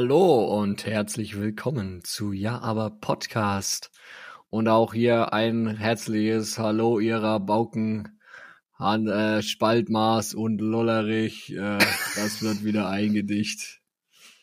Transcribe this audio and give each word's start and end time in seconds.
Hallo 0.00 0.44
und 0.60 0.86
herzlich 0.86 1.40
willkommen 1.40 2.04
zu 2.04 2.32
Ja, 2.32 2.60
aber 2.60 2.88
Podcast. 2.88 3.90
Und 4.48 4.68
auch 4.68 4.94
hier 4.94 5.32
ein 5.32 5.66
herzliches 5.76 6.56
Hallo 6.56 7.00
ihrer 7.00 7.40
Bauken 7.40 8.20
an 8.76 9.08
äh, 9.08 9.42
Spaltmaß 9.42 10.34
und 10.34 10.60
Lollerich. 10.60 11.50
Äh, 11.52 11.78
das 12.14 12.42
wird 12.42 12.62
wieder 12.62 12.88
eingedicht. 12.88 13.80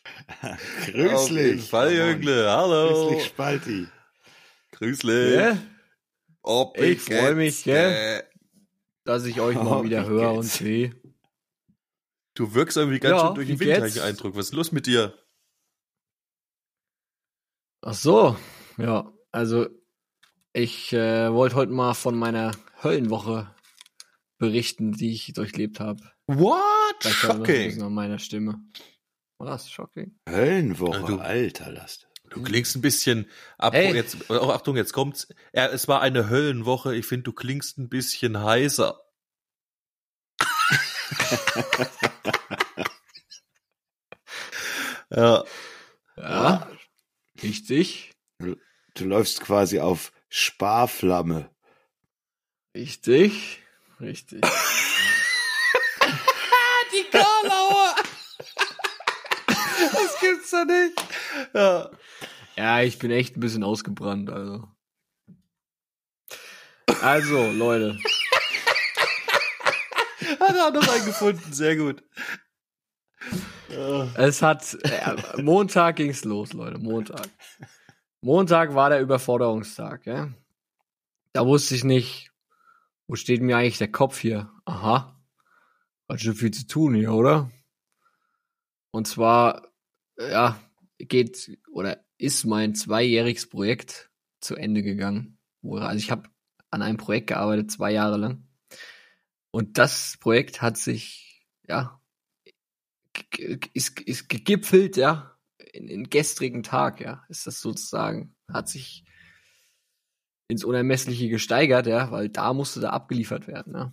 Grüßlich. 0.92 1.62
Fall. 1.62 2.20
Hallo. 2.50 3.06
Grüßlich, 3.06 3.24
Spalti. 3.24 3.86
Grüßlich. 4.72 5.36
Ja? 5.36 5.56
Ob 6.42 6.78
Ich 6.78 7.00
freu 7.00 7.34
mich, 7.34 7.64
jetzt, 7.64 7.64
gell? 7.64 8.24
Dass 9.04 9.24
ich 9.24 9.40
euch 9.40 9.56
mal 9.56 9.78
Oh, 9.78 9.84
wieder 9.84 10.04
wie 10.04 10.10
höre 10.10 10.32
und 10.34 10.42
sehe. 10.42 10.94
Du 12.34 12.52
wirkst 12.52 12.76
irgendwie 12.76 13.00
ganz 13.00 13.12
Ja, 13.12 13.26
schön 13.28 13.34
durch 13.36 13.48
den 13.48 13.58
Wind, 13.58 13.76
habe 13.78 13.88
ich 13.88 14.02
Eindruck. 14.02 14.36
Was 14.36 14.48
ist 14.48 14.52
los 14.52 14.70
mit 14.70 14.84
dir? 14.84 15.14
Ach 17.88 17.94
so, 17.94 18.36
ja, 18.78 19.12
also 19.30 19.68
ich 20.52 20.92
äh, 20.92 21.32
wollte 21.32 21.54
heute 21.54 21.70
mal 21.70 21.94
von 21.94 22.18
meiner 22.18 22.50
Höllenwoche 22.82 23.54
berichten, 24.38 24.90
die 24.90 25.12
ich 25.12 25.32
durchlebt 25.34 25.78
habe. 25.78 26.02
What? 26.26 26.58
Vielleicht 26.98 27.16
Shocking. 27.18 27.80
an 27.82 27.94
meiner 27.94 28.18
Stimme. 28.18 28.58
Was? 29.38 29.70
Shocking? 29.70 30.18
Höllenwoche, 30.28 30.98
Ja, 30.98 31.06
du- 31.06 31.18
alter 31.18 31.70
Last. 31.70 32.08
Du 32.28 32.42
klingst 32.42 32.74
ein 32.74 32.80
bisschen 32.80 33.30
ab. 33.56 33.72
Ey. 33.72 33.94
Jetzt, 33.94 34.28
oh, 34.30 34.50
Achtung, 34.50 34.76
jetzt 34.76 34.92
kommt's. 34.92 35.28
Ja, 35.52 35.66
es 35.66 35.86
war 35.86 36.00
eine 36.00 36.28
Höllenwoche. 36.28 36.92
Ich 36.96 37.06
finde, 37.06 37.22
du 37.22 37.32
klingst 37.32 37.78
ein 37.78 37.88
bisschen 37.88 38.42
heiser. 38.42 39.00
ja. 45.10 45.44
Ja, 46.16 46.68
richtig, 47.42 48.12
Du 48.38 49.04
läufst 49.04 49.40
quasi 49.42 49.78
auf 49.80 50.10
Sparflamme. 50.28 51.50
richtig, 52.74 53.62
richtig. 54.00 54.40
Die 56.92 57.04
Karlauer! 57.10 57.94
das 59.46 60.20
gibt's 60.20 60.50
doch 60.50 60.64
nicht. 60.64 60.98
Ja. 61.52 61.90
Ja, 62.56 62.80
ich 62.82 62.98
bin 62.98 63.10
echt 63.10 63.36
ein 63.36 63.40
bisschen 63.40 63.64
ausgebrannt, 63.64 64.30
also. 64.30 64.66
Also, 67.02 67.50
Leute, 67.52 67.98
Hat 70.40 70.56
er 70.56 70.66
auch 70.68 70.72
noch 70.72 70.88
einen 70.88 71.04
gefunden. 71.04 71.52
Sehr 71.52 71.76
gut. 71.76 72.02
Ja. 73.68 74.08
es 74.16 74.42
hat 74.42 74.76
äh, 74.84 75.42
Montag 75.42 75.96
ging's 75.96 76.24
los, 76.24 76.52
Leute, 76.52 76.78
Montag. 76.78 77.28
Montag 78.20 78.74
war 78.74 78.90
der 78.90 79.00
Überforderungstag, 79.00 80.06
ja. 80.06 80.32
Da 81.32 81.46
wusste 81.46 81.74
ich 81.74 81.84
nicht, 81.84 82.30
wo 83.06 83.14
steht 83.14 83.42
mir 83.42 83.56
eigentlich 83.56 83.78
der 83.78 83.92
Kopf 83.92 84.18
hier? 84.18 84.50
Aha. 84.64 85.20
Hat 86.08 86.20
schon 86.20 86.34
viel 86.34 86.50
zu 86.50 86.66
tun 86.66 86.94
hier, 86.94 87.12
oder? 87.12 87.50
Und 88.90 89.06
zwar, 89.06 89.68
ja, 90.18 90.58
geht 90.98 91.58
oder 91.70 92.04
ist 92.18 92.44
mein 92.44 92.74
zweijähriges 92.74 93.48
Projekt 93.48 94.10
zu 94.40 94.56
Ende 94.56 94.82
gegangen. 94.82 95.38
Also 95.62 95.98
ich 95.98 96.10
habe 96.10 96.28
an 96.70 96.82
einem 96.82 96.96
Projekt 96.96 97.28
gearbeitet, 97.28 97.70
zwei 97.70 97.92
Jahre 97.92 98.16
lang. 98.16 98.48
Und 99.50 99.78
das 99.78 100.16
Projekt 100.20 100.62
hat 100.62 100.76
sich, 100.76 101.46
ja, 101.68 102.00
ist, 103.74 104.00
ist 104.00 104.28
gegipfelt, 104.28 104.96
ja, 104.96 105.38
in, 105.58 105.88
in 105.88 106.10
gestrigen 106.10 106.62
Tag, 106.62 107.00
ja, 107.00 107.24
ist 107.28 107.46
das 107.46 107.60
sozusagen, 107.60 108.34
hat 108.52 108.68
sich 108.68 109.04
ins 110.48 110.64
Unermessliche 110.64 111.28
gesteigert, 111.28 111.86
ja, 111.86 112.10
weil 112.10 112.28
da 112.28 112.52
musste 112.52 112.80
da 112.80 112.90
abgeliefert 112.90 113.46
werden, 113.46 113.74
ja. 113.74 113.92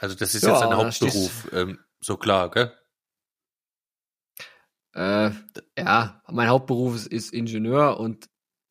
Also 0.00 0.14
das 0.14 0.34
ist 0.34 0.42
Ja, 0.42 0.52
jetzt 0.52 0.62
ein 0.62 0.76
Hauptberuf, 0.76 1.48
ähm, 1.52 1.78
so 2.00 2.16
klar, 2.16 2.50
gell? 2.50 2.72
Äh, 4.94 5.30
ja, 5.78 6.22
mein 6.26 6.48
Hauptberuf 6.48 6.96
ist, 6.96 7.06
ist 7.06 7.32
Ingenieur 7.32 8.00
und 8.00 8.30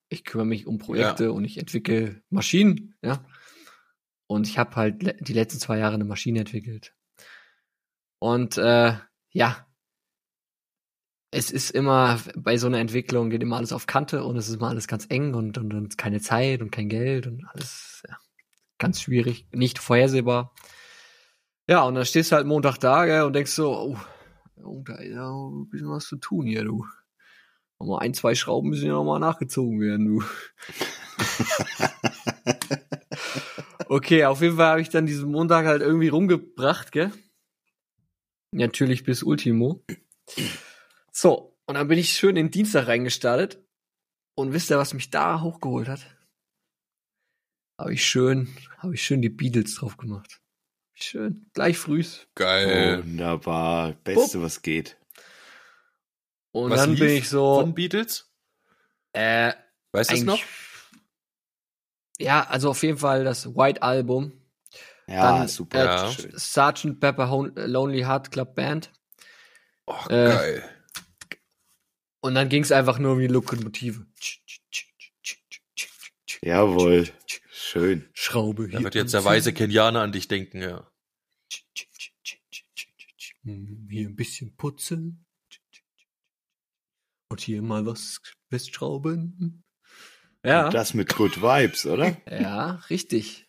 ich 0.10 0.26
kümmere 0.26 0.48
mich 0.48 0.66
um 0.66 0.80
Projekte 0.80 1.32
und 1.32 1.46
ich 1.46 1.58
entwickle 1.58 2.24
Maschinen, 2.30 2.96
ja. 3.04 3.24
Und 4.28 4.48
ich 4.48 4.58
habe 4.58 4.76
halt 4.76 5.28
die 5.28 5.34
letzten 5.34 5.60
zwei 5.60 5.78
Jahre 5.80 5.96
eine 5.96 6.04
Maschine 6.04 6.40
entwickelt. 6.40 6.96
Und 8.20 8.58
äh, 8.58 8.98
ja, 9.32 9.66
es 11.32 11.52
ist 11.52 11.72
immer, 11.72 12.20
bei 12.36 12.58
so 12.58 12.68
einer 12.68 12.80
Entwicklung 12.80 13.30
geht 13.30 13.44
immer 13.44 13.58
alles 13.58 13.72
auf 13.72 13.86
Kante 13.86 14.24
und 14.24 14.36
es 14.38 14.50
ist 14.50 14.56
immer 14.56 14.70
alles 14.70 14.88
ganz 14.88 15.06
eng 15.10 15.36
und, 15.36 15.58
und, 15.58 15.74
und 15.74 15.98
keine 15.98 16.22
Zeit 16.22 16.62
und 16.62 16.72
kein 16.72 16.90
Geld 16.90 17.28
und 17.28 17.46
alles 17.46 18.04
ja, 18.08 18.18
ganz 18.80 19.02
schwierig, 19.02 19.48
nicht 19.52 19.78
vorhersehbar. 19.80 20.54
Ja, 21.68 21.84
und 21.84 21.94
dann 21.96 22.06
stehst 22.06 22.32
du 22.32 22.36
halt 22.36 22.48
Montag 22.48 22.78
da 22.80 23.06
gell, 23.06 23.24
und 23.24 23.34
denkst 23.34 23.52
so, 23.52 23.72
oh, 23.78 23.98
da 24.84 24.96
ist 24.96 25.14
ja 25.14 25.30
ein 25.30 25.70
bisschen 25.70 25.90
was 25.90 26.06
zu 26.06 26.18
tun 26.18 26.48
hier, 26.48 26.64
du. 26.64 26.84
Nochmal 27.80 28.00
ein, 28.00 28.14
zwei 28.14 28.34
Schrauben 28.36 28.70
müssen 28.70 28.88
ja 28.88 28.94
nochmal 28.94 29.20
nachgezogen 29.20 29.80
werden, 29.80 30.06
du. 30.06 30.24
okay, 33.88 34.26
auf 34.26 34.42
jeden 34.42 34.58
Fall 34.58 34.72
habe 34.72 34.82
ich 34.82 34.90
dann 34.90 35.06
diesen 35.06 35.32
Montag 35.32 35.66
halt 35.66 35.82
irgendwie 35.82 36.10
rumgebracht, 36.10 36.92
gell? 36.92 37.12
Natürlich 38.52 39.04
bis 39.04 39.24
Ultimo. 39.24 39.84
So, 41.12 41.58
und 41.66 41.76
dann 41.76 41.88
bin 41.88 42.00
ich 42.00 42.10
schön 42.14 42.36
in 42.36 42.48
den 42.48 42.52
Dienstag 42.52 42.88
reingestartet. 42.88 43.64
Und 44.36 44.54
wisst 44.54 44.72
ihr, 44.72 44.78
was 44.78 44.94
mich 44.94 45.10
da 45.10 45.42
hochgeholt 45.42 45.88
hat? 45.90 46.00
Habe 47.80 47.94
ich 47.94 48.06
schön, 48.06 48.56
habe 48.78 48.96
ich 48.96 49.04
schön 49.04 49.22
die 49.22 49.30
Beatles 49.30 49.76
drauf 49.76 49.98
gemacht. 49.98 50.42
Schön, 50.94 51.50
gleich 51.54 51.78
frühs. 51.78 52.28
Geil. 52.36 53.04
Wunderbar. 53.04 53.94
Beste, 54.04 54.42
was 54.42 54.62
geht. 54.62 54.98
Und 56.52 56.72
Was 56.72 56.82
dann 56.82 56.92
lief 56.92 57.00
bin 57.00 57.10
ich 57.10 57.30
so, 57.30 57.60
Von 57.62 57.74
Beatles? 57.74 58.32
äh, 59.14 59.54
Weißt 59.92 60.12
du 60.12 60.16
es 60.16 60.24
noch? 60.24 60.40
Ja, 62.18 62.46
also 62.48 62.70
auf 62.72 62.84
jeden 62.84 62.98
Fall 62.98 63.24
das 63.24 63.56
White 63.56 63.82
Album. 63.82 64.39
Ja, 65.10 65.40
Dann, 65.40 65.48
super. 65.48 65.80
äh, 65.80 65.86
Ja. 65.86 66.12
Sgt. 66.38 67.00
Pepper 67.00 67.30
Hon 67.32 67.52
Lonely 67.56 68.02
Heart 68.02 68.32
Club 68.32 68.56
Band. 68.56 68.92
Oh, 69.88 69.96
äh, 70.10 70.30
geil. 70.30 70.70
Und 72.22 72.36
dann 72.36 72.50
ging 72.50 72.62
es 72.64 72.72
einfach 72.72 73.00
nur 73.00 73.14
um 73.14 73.20
die 73.20 73.28
Lokomotive. 73.28 74.06
Jawohl. 76.42 77.10
Schön. 77.52 78.08
Schraube 78.14 78.68
Da 78.70 78.78
hier. 78.78 78.84
wird 78.84 78.96
jetzt 78.96 79.14
der 79.14 79.26
weise 79.26 79.54
Kenianer 79.54 80.02
an 80.02 80.12
dich 80.12 80.28
denken, 80.28 80.62
ja. 80.62 80.90
Hm, 83.44 83.88
Hier 83.90 84.08
ein 84.08 84.16
bisschen 84.16 84.56
putzen. 84.56 85.26
Und 87.32 87.42
hier 87.42 87.62
mal 87.62 87.86
was 87.86 88.22
festschrauben. 88.50 89.64
Ja. 90.44 90.66
Und 90.66 90.74
das 90.74 90.94
mit 90.94 91.16
Good 91.16 91.42
Vibes, 91.42 91.86
oder? 91.86 92.18
Ja, 92.30 92.76
richtig. 92.90 93.49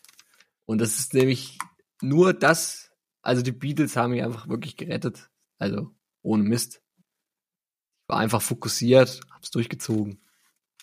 Und 0.71 0.79
das 0.79 1.01
ist 1.01 1.15
nämlich 1.15 1.59
nur 2.01 2.33
das, 2.33 2.93
also 3.23 3.43
die 3.43 3.51
Beatles 3.51 3.97
haben 3.97 4.13
mich 4.13 4.23
einfach 4.23 4.47
wirklich 4.47 4.77
gerettet. 4.77 5.29
Also 5.59 5.91
ohne 6.23 6.45
Mist. 6.45 6.81
Ich 6.95 8.09
war 8.09 8.19
einfach 8.19 8.41
fokussiert, 8.41 9.21
hab's 9.33 9.51
durchgezogen. 9.51 10.25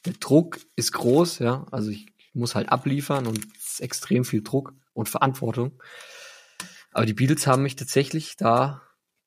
Der 0.03 0.11
Druck 0.11 0.59
ist 0.75 0.91
groß, 0.91 1.39
ja. 1.39 1.65
Also 1.71 1.89
ich 1.89 2.13
muss 2.33 2.53
halt 2.53 2.67
abliefern 2.67 3.27
und 3.27 3.37
es 3.55 3.75
ist 3.75 3.79
extrem 3.79 4.25
viel 4.25 4.43
Druck 4.43 4.73
und 4.91 5.07
Verantwortung. 5.07 5.81
Aber 6.91 7.05
die 7.05 7.13
Beatles 7.13 7.47
haben 7.47 7.63
mich 7.63 7.77
tatsächlich 7.77 8.35
da 8.35 8.81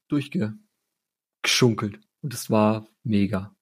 durchgeschunkelt. 0.08 2.00
Und 2.20 2.34
es 2.34 2.50
war 2.50 2.86
mega. 3.02 3.56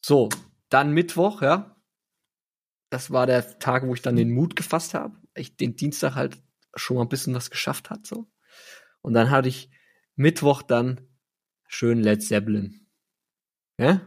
So, 0.00 0.30
dann 0.70 0.92
Mittwoch, 0.92 1.42
ja. 1.42 1.76
Das 2.88 3.10
war 3.10 3.26
der 3.26 3.58
Tag, 3.58 3.86
wo 3.86 3.92
ich 3.92 4.00
dann 4.00 4.16
den 4.16 4.32
Mut 4.32 4.56
gefasst 4.56 4.94
habe. 4.94 5.22
Ich 5.34 5.56
den 5.56 5.76
Dienstag 5.76 6.14
halt 6.14 6.36
schon 6.74 6.96
mal 6.96 7.02
ein 7.02 7.08
bisschen 7.08 7.34
was 7.34 7.50
geschafft 7.50 7.90
hat, 7.90 8.06
so. 8.06 8.26
Und 9.02 9.14
dann 9.14 9.30
hatte 9.30 9.48
ich 9.48 9.70
Mittwoch 10.16 10.62
dann 10.62 11.08
schön 11.66 12.00
Led 12.02 12.22
Zeppelin. 12.22 12.86
Ja? 13.78 14.00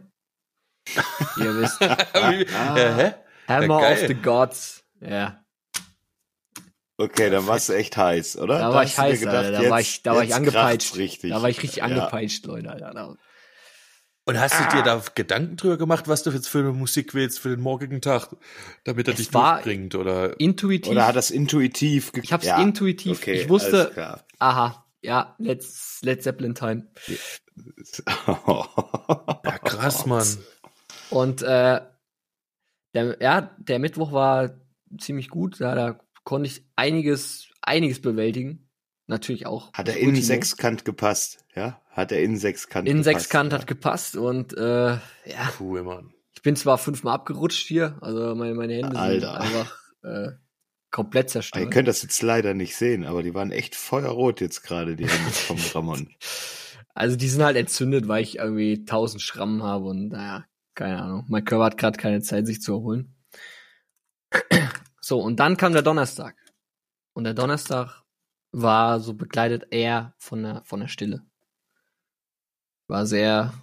Ihr 1.38 1.56
wisst. 1.60 1.82
Ah. 1.82 2.78
äh, 2.78 2.94
hä? 2.96 3.14
Hammer 3.48 3.82
Ja, 3.82 3.92
of 3.94 4.00
the 4.08 4.14
Gods. 4.16 4.84
Ja. 5.02 5.44
Okay, 7.00 7.30
dann 7.30 7.46
warst 7.46 7.70
du 7.70 7.74
echt 7.74 7.96
heiß, 7.96 8.38
oder? 8.40 8.58
Da 8.58 8.74
war 8.74 8.84
ich 8.84 8.98
heiß, 8.98 9.26
Alter. 9.28 9.52
Da 9.52 9.70
war 9.70 9.80
jetzt- 9.80 9.88
ich, 9.90 10.04
da 10.04 10.16
war 10.16 10.24
ich 10.24 10.34
angepeitscht. 10.34 10.96
Richtig. 10.96 11.30
Da 11.32 11.42
war 11.42 11.50
ich 11.50 11.58
richtig 11.62 11.78
Ja. 11.78 11.84
angepeitscht, 11.84 12.46
Leute, 12.46 12.72
Alter. 12.72 13.18
Und 14.28 14.38
hast 14.40 14.60
du 14.60 14.76
dir 14.76 14.84
da 14.84 15.02
Gedanken 15.16 15.56
drüber 15.56 15.78
gemacht, 15.78 16.08
was 16.10 16.22
du 16.24 16.32
jetzt 16.32 16.50
für 16.50 16.60
eine 16.60 16.74
Musik 16.74 17.14
willst 17.14 17.40
für 17.40 17.50
den 17.50 17.62
morgigen 17.62 18.02
Tag, 18.02 18.28
damit 18.84 19.08
er 19.08 19.14
Es 19.14 19.20
dich 19.20 19.34
war- 19.34 19.54
durchbringt? 19.56 19.96
Oder 19.96 20.38
Intuitiv. 20.40 20.92
Oder 20.92 21.08
hat 21.08 21.16
das 21.16 21.32
intuitiv 21.32 22.12
ge- 22.12 22.24
Ich 22.24 22.34
hab's 22.34 22.46
ja, 22.46 22.62
intuitiv. 22.62 23.18
Okay, 23.20 23.34
ich 23.42 23.48
wusste, 23.50 23.80
alles 23.84 23.94
klar. 23.94 24.26
aha, 24.40 24.86
ja, 25.02 25.34
Let's, 25.40 26.00
Let's 26.02 26.24
Zeppelin 26.26 26.56
Time. 26.56 26.88
ja, 27.08 27.16
krass, 29.64 30.06
Mann. 30.06 30.28
Und 31.10 31.42
äh, 31.42 31.82
der, 32.94 33.18
ja, 33.22 33.42
der 33.60 33.80
Mittwoch 33.80 34.12
war 34.12 34.60
ziemlich 35.00 35.30
gut. 35.30 35.62
Da, 35.62 35.74
da 35.76 36.00
konnte 36.24 36.48
ich 36.50 36.64
einiges, 36.76 37.48
einiges 37.62 38.02
bewältigen. 38.02 38.70
Natürlich 39.08 39.46
auch. 39.46 39.72
Hat 39.74 39.88
er 39.88 39.98
in 39.98 40.08
Ultimo. 40.10 40.26
Sechskant 40.26 40.84
gepasst? 40.84 41.46
Ja? 41.56 41.82
Hat 41.98 42.12
er 42.12 42.22
in 42.22 42.38
Sechskant 42.38 42.88
In 42.88 42.98
gepasst? 42.98 43.06
Sechskant 43.06 43.52
ja. 43.52 43.58
hat 43.58 43.68
gepasst 43.68 44.16
und 44.16 44.56
äh, 44.56 44.92
ja, 45.26 45.54
Cool, 45.60 45.82
Mann. 45.84 46.14
ich 46.36 46.44
bin 46.44 46.56
zwar 46.56 46.78
fünfmal 46.78 47.16
abgerutscht 47.16 47.68
hier, 47.68 47.98
also 48.02 48.36
meine, 48.36 48.54
meine 48.54 48.76
Hände 48.76 48.98
Alter. 48.98 49.42
sind 49.42 49.42
einfach 49.42 49.80
äh, 50.04 50.28
komplett 50.92 51.26
Ihr 51.26 51.32
zerstört. 51.32 51.72
könnt 51.72 51.88
das 51.88 52.04
jetzt 52.04 52.22
leider 52.22 52.54
nicht 52.54 52.76
sehen, 52.76 53.04
aber 53.04 53.24
die 53.24 53.34
waren 53.34 53.52
echt 53.52 53.76
feuerrot 53.76 54.42
jetzt 54.42 54.62
gerade, 54.62 54.96
die 54.96 55.08
Hände 55.10 55.32
vom 55.32 55.58
Ramon. 55.74 56.14
Also 56.94 57.16
die 57.16 57.28
sind 57.30 57.44
halt 57.44 57.58
entzündet, 57.58 58.08
weil 58.08 58.22
ich 58.22 58.38
irgendwie 58.38 58.86
tausend 58.86 59.22
Schrammen 59.24 59.64
habe 59.64 59.86
und 59.86 60.10
naja, 60.10 60.46
keine 60.76 61.02
Ahnung. 61.02 61.26
Mein 61.30 61.46
Körper 61.46 61.66
hat 61.66 61.78
gerade 61.80 61.98
keine 61.98 62.22
Zeit, 62.22 62.46
sich 62.46 62.62
zu 62.62 62.74
erholen. 62.74 63.16
So, 65.02 65.20
und 65.20 65.40
dann 65.40 65.58
kam 65.58 65.74
der 65.74 65.82
Donnerstag. 65.82 66.36
Und 67.14 67.24
der 67.24 67.34
Donnerstag 67.34 68.04
war 68.52 69.00
so 69.00 69.14
begleitet 69.16 69.68
eher 69.72 70.14
von 70.20 70.44
der, 70.44 70.64
von 70.66 70.80
der 70.80 70.88
Stille. 70.88 71.24
War 72.88 73.06
sehr 73.06 73.54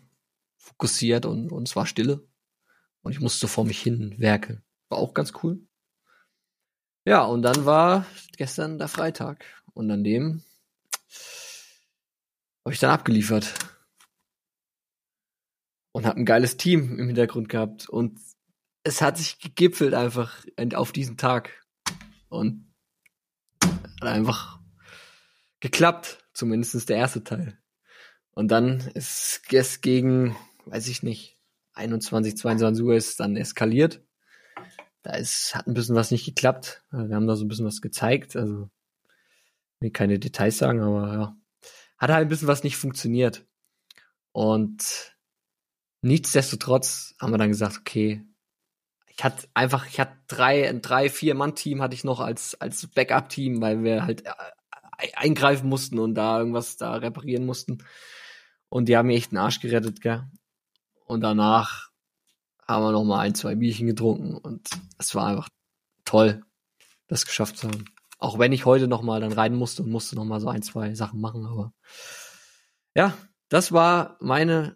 fokussiert 0.56 1.26
und, 1.26 1.52
und 1.52 1.68
es 1.68 1.76
war 1.76 1.86
Stille. 1.86 2.26
Und 3.02 3.12
ich 3.12 3.20
musste 3.20 3.48
vor 3.48 3.64
mich 3.64 3.80
hin 3.80 4.14
werkeln. 4.18 4.62
War 4.88 4.98
auch 4.98 5.14
ganz 5.14 5.32
cool. 5.42 5.66
Ja, 7.06 7.24
und 7.24 7.42
dann 7.42 7.66
war 7.66 8.06
gestern 8.36 8.78
der 8.78 8.88
Freitag. 8.88 9.44
Und 9.74 9.90
an 9.90 10.04
dem 10.04 10.42
habe 12.64 12.72
ich 12.72 12.80
dann 12.80 12.90
abgeliefert. 12.90 13.54
Und 15.92 16.06
habe 16.06 16.18
ein 16.18 16.24
geiles 16.24 16.56
Team 16.56 16.98
im 16.98 17.06
Hintergrund 17.06 17.50
gehabt. 17.50 17.88
Und 17.88 18.18
es 18.84 19.02
hat 19.02 19.18
sich 19.18 19.38
gegipfelt 19.38 19.92
einfach 19.94 20.44
auf 20.74 20.92
diesen 20.92 21.18
Tag. 21.18 21.50
Und 22.28 22.72
hat 24.00 24.08
einfach 24.08 24.60
geklappt. 25.60 26.26
Zumindest 26.32 26.88
der 26.88 26.96
erste 26.96 27.22
Teil. 27.22 27.58
Und 28.34 28.48
dann 28.48 28.81
ist 28.94 29.42
es 29.52 29.81
gegen, 29.81 30.36
weiß 30.66 30.88
ich 30.88 31.02
nicht, 31.02 31.38
21, 31.75 32.36
22 32.36 32.84
Uhr 32.84 32.94
ist 32.94 33.20
dann 33.20 33.36
eskaliert. 33.36 34.02
Da 35.02 35.14
ist, 35.14 35.54
hat 35.54 35.66
ein 35.66 35.75
bisschen 35.75 35.94
was 35.94 36.10
nicht 36.10 36.25
geklappt. 36.25 36.82
Wir 36.90 37.14
haben 37.14 37.26
da 37.26 37.36
so 37.36 37.44
ein 37.44 37.48
bisschen 37.48 37.66
was 37.66 37.81
gezeigt. 37.81 38.36
Also, 38.36 38.70
ich 39.76 39.81
will 39.81 39.90
keine 39.90 40.19
Details 40.19 40.58
sagen, 40.58 40.81
aber 40.81 41.12
ja. 41.12 41.36
Hat 41.98 42.10
halt 42.10 42.26
ein 42.26 42.28
bisschen 42.28 42.48
was 42.48 42.64
nicht 42.64 42.76
funktioniert. 42.76 43.46
Und 44.32 45.14
nichtsdestotrotz 46.02 47.14
haben 47.20 47.32
wir 47.32 47.38
dann 47.38 47.50
gesagt, 47.50 47.78
okay, 47.78 48.25
ich 49.16 49.22
hatte 49.22 49.46
einfach, 49.54 49.86
ich 49.86 50.00
hatte 50.00 50.16
drei, 50.26 50.69
ein 50.69 50.82
drei, 50.82 51.08
vier 51.08 51.34
Mann-Team 51.34 51.81
hatte 51.81 51.94
ich 51.94 52.02
noch 52.02 52.19
als, 52.20 52.60
als 52.60 52.86
Backup-Team, 52.88 53.60
weil 53.60 53.84
wir 53.84 54.04
halt 54.04 54.26
äh, 54.26 54.32
eingreifen 55.14 55.69
mussten 55.69 55.98
und 56.00 56.14
da 56.14 56.38
irgendwas 56.38 56.76
da 56.76 56.96
reparieren 56.96 57.46
mussten. 57.46 57.78
Und 58.74 58.88
die 58.88 58.96
haben 58.96 59.06
mir 59.06 59.14
echt 59.14 59.30
den 59.30 59.38
Arsch 59.38 59.60
gerettet, 59.60 60.00
gell. 60.00 60.24
Und 61.06 61.20
danach 61.20 61.90
haben 62.66 62.82
wir 62.82 62.90
noch 62.90 63.04
mal 63.04 63.20
ein, 63.20 63.36
zwei 63.36 63.54
Bierchen 63.54 63.86
getrunken 63.86 64.36
und 64.36 64.68
es 64.98 65.14
war 65.14 65.28
einfach 65.28 65.48
toll, 66.04 66.42
das 67.06 67.24
geschafft 67.24 67.56
zu 67.56 67.68
haben. 67.68 67.84
Auch 68.18 68.40
wenn 68.40 68.50
ich 68.50 68.64
heute 68.64 68.88
noch 68.88 69.02
mal 69.02 69.20
dann 69.20 69.30
rein 69.30 69.54
musste 69.54 69.84
und 69.84 69.92
musste 69.92 70.16
noch 70.16 70.24
mal 70.24 70.40
so 70.40 70.48
ein, 70.48 70.62
zwei 70.62 70.92
Sachen 70.96 71.20
machen, 71.20 71.46
aber 71.46 71.72
ja, 72.96 73.16
das 73.48 73.70
war 73.70 74.16
meine 74.18 74.74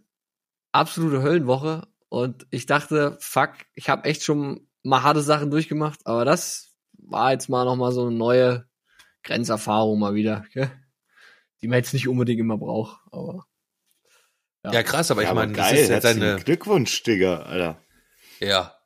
absolute 0.71 1.21
Höllenwoche 1.21 1.89
und 2.09 2.47
ich 2.53 2.67
dachte, 2.67 3.17
fuck, 3.19 3.55
ich 3.75 3.89
habe 3.89 4.05
echt 4.05 4.23
schon 4.23 4.69
mal 4.85 5.03
harte 5.03 5.23
Sachen 5.23 5.51
durchgemacht, 5.51 6.07
aber 6.07 6.25
das 6.25 6.73
war 6.93 7.33
jetzt 7.33 7.49
mal 7.49 7.65
noch 7.65 7.75
mal 7.75 7.91
so 7.91 8.07
eine 8.07 8.17
neue 8.17 8.69
Grenzerfahrung 9.25 9.99
mal 9.99 10.15
wieder, 10.15 10.45
gell? 10.53 10.71
die 11.63 11.67
man 11.67 11.79
jetzt 11.79 11.95
nicht 11.95 12.07
unbedingt 12.07 12.39
immer 12.39 12.59
braucht, 12.59 13.01
aber 13.11 13.48
Ja, 14.65 14.73
ja 14.73 14.83
krass, 14.83 15.11
aber 15.11 15.23
Ja, 15.23 15.29
ich 15.31 15.35
meine, 15.35 15.53
das 15.53 15.69
geil, 15.69 15.77
ist 15.77 15.89
jetzt 15.89 16.05
herzlichen 16.05 16.23
eine. 16.23 16.43
Glückwunsch, 16.43 17.03
Digga, 17.03 17.43
Alter. 17.43 17.83
Ja. 18.41 18.79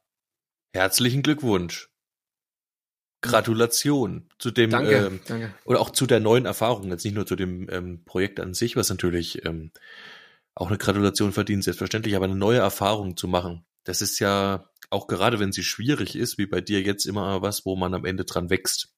Herzlichen 0.73 1.23
Glückwunsch. 1.23 1.89
Gratulation 3.23 4.29
zu 4.39 4.51
dem 4.51 4.71
danke, 4.71 5.07
ähm, 5.07 5.21
danke. 5.27 5.55
oder 5.65 5.81
auch 5.81 5.91
zu 5.91 6.07
der 6.07 6.19
neuen 6.19 6.45
Erfahrung, 6.45 6.91
jetzt 6.91 7.05
nicht 7.05 7.15
nur 7.15 7.25
zu 7.25 7.37
dem 7.37 7.69
ähm, 7.71 8.05
Projekt 8.05 8.41
an 8.41 8.53
sich, 8.53 8.75
was 8.75 8.89
natürlich 8.91 9.45
ähm, 9.45 9.71
auch 10.55 10.69
eine 10.69 10.79
Gratulation 10.79 11.33
verdient, 11.33 11.63
selbstverständlich, 11.63 12.17
aber 12.17 12.25
eine 12.25 12.35
neue 12.35 12.59
Erfahrung 12.59 13.17
zu 13.17 13.29
machen. 13.29 13.65
Das 13.85 14.03
ist 14.03 14.19
ja 14.19 14.69
auch 14.91 15.07
gerade, 15.07 15.39
wenn 15.39 15.53
sie 15.53 15.63
schwierig 15.63 16.17
ist, 16.17 16.37
wie 16.37 16.47
bei 16.47 16.61
dir 16.61 16.83
jetzt 16.83 17.07
immer 17.07 17.43
was, 17.43 17.65
wo 17.65 17.77
man 17.77 17.95
am 17.95 18.05
Ende 18.05 18.25
dran 18.25 18.51
wächst. 18.51 18.93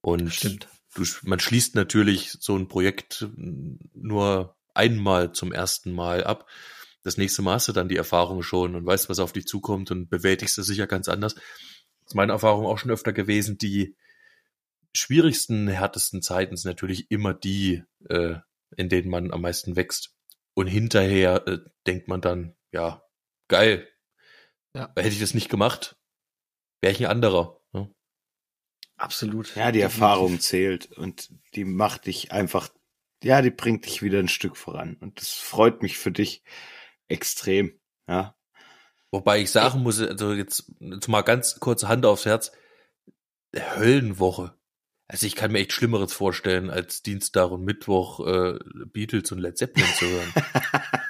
Und 0.00 0.34
Stimmt. 0.34 0.68
du, 0.94 1.04
man 1.22 1.40
schließt 1.40 1.76
natürlich 1.76 2.32
so 2.40 2.56
ein 2.56 2.68
Projekt 2.68 3.26
nur 3.36 4.57
einmal 4.78 5.32
zum 5.32 5.52
ersten 5.52 5.92
Mal 5.92 6.24
ab. 6.24 6.48
Das 7.02 7.16
nächste 7.16 7.42
Mal 7.42 7.54
hast 7.54 7.68
du 7.68 7.72
dann 7.72 7.88
die 7.88 7.96
Erfahrung 7.96 8.42
schon 8.42 8.74
und 8.74 8.86
weißt, 8.86 9.08
was 9.08 9.18
auf 9.18 9.32
dich 9.32 9.46
zukommt 9.46 9.90
und 9.90 10.08
bewältigst 10.08 10.56
das 10.58 10.66
sicher 10.66 10.86
ganz 10.86 11.08
anders. 11.08 11.34
Das 11.34 11.44
ist 12.06 12.14
meine 12.14 12.32
Erfahrung 12.32 12.66
auch 12.66 12.78
schon 12.78 12.90
öfter 12.90 13.12
gewesen. 13.12 13.58
Die 13.58 13.96
schwierigsten, 14.94 15.68
härtesten 15.68 16.22
Zeiten 16.22 16.56
sind 16.56 16.70
natürlich 16.70 17.10
immer 17.10 17.34
die, 17.34 17.82
äh, 18.08 18.36
in 18.76 18.88
denen 18.88 19.10
man 19.10 19.32
am 19.32 19.42
meisten 19.42 19.76
wächst. 19.76 20.14
Und 20.54 20.66
hinterher 20.66 21.46
äh, 21.46 21.58
denkt 21.86 22.08
man 22.08 22.20
dann, 22.20 22.56
ja, 22.72 23.02
geil. 23.48 23.88
Ja. 24.74 24.92
Hätte 24.96 25.08
ich 25.08 25.20
das 25.20 25.34
nicht 25.34 25.48
gemacht, 25.48 25.96
wäre 26.80 26.92
ich 26.92 27.00
ein 27.00 27.10
anderer. 27.10 27.60
Ne? 27.72 27.90
Absolut. 28.96 29.54
Ja, 29.54 29.72
die 29.72 29.78
Definitiv. 29.78 29.84
Erfahrung 29.84 30.40
zählt 30.40 30.92
und 30.92 31.30
die 31.54 31.64
macht 31.64 32.06
dich 32.06 32.32
einfach, 32.32 32.68
ja, 33.22 33.42
die 33.42 33.50
bringt 33.50 33.86
dich 33.86 34.02
wieder 34.02 34.18
ein 34.18 34.28
Stück 34.28 34.56
voran. 34.56 34.96
Und 35.00 35.20
das 35.20 35.32
freut 35.34 35.82
mich 35.82 35.98
für 35.98 36.10
dich 36.12 36.42
extrem, 37.08 37.78
ja. 38.08 38.34
Wobei 39.10 39.40
ich 39.40 39.50
sagen 39.50 39.82
muss, 39.82 40.00
also 40.00 40.34
jetzt, 40.34 40.70
jetzt 40.80 41.08
mal 41.08 41.22
ganz 41.22 41.58
kurz 41.60 41.84
Hand 41.84 42.04
aufs 42.04 42.26
Herz, 42.26 42.52
Höllenwoche. 43.56 44.54
Also 45.10 45.26
ich 45.26 45.34
kann 45.34 45.52
mir 45.52 45.60
echt 45.60 45.72
Schlimmeres 45.72 46.12
vorstellen, 46.12 46.68
als 46.68 47.02
Dienstag 47.02 47.50
und 47.50 47.64
Mittwoch 47.64 48.20
äh, 48.26 48.58
Beatles 48.92 49.32
und 49.32 49.38
Led 49.38 49.56
Zeppelin 49.56 49.88
zu 49.96 50.04
hören. 50.06 50.32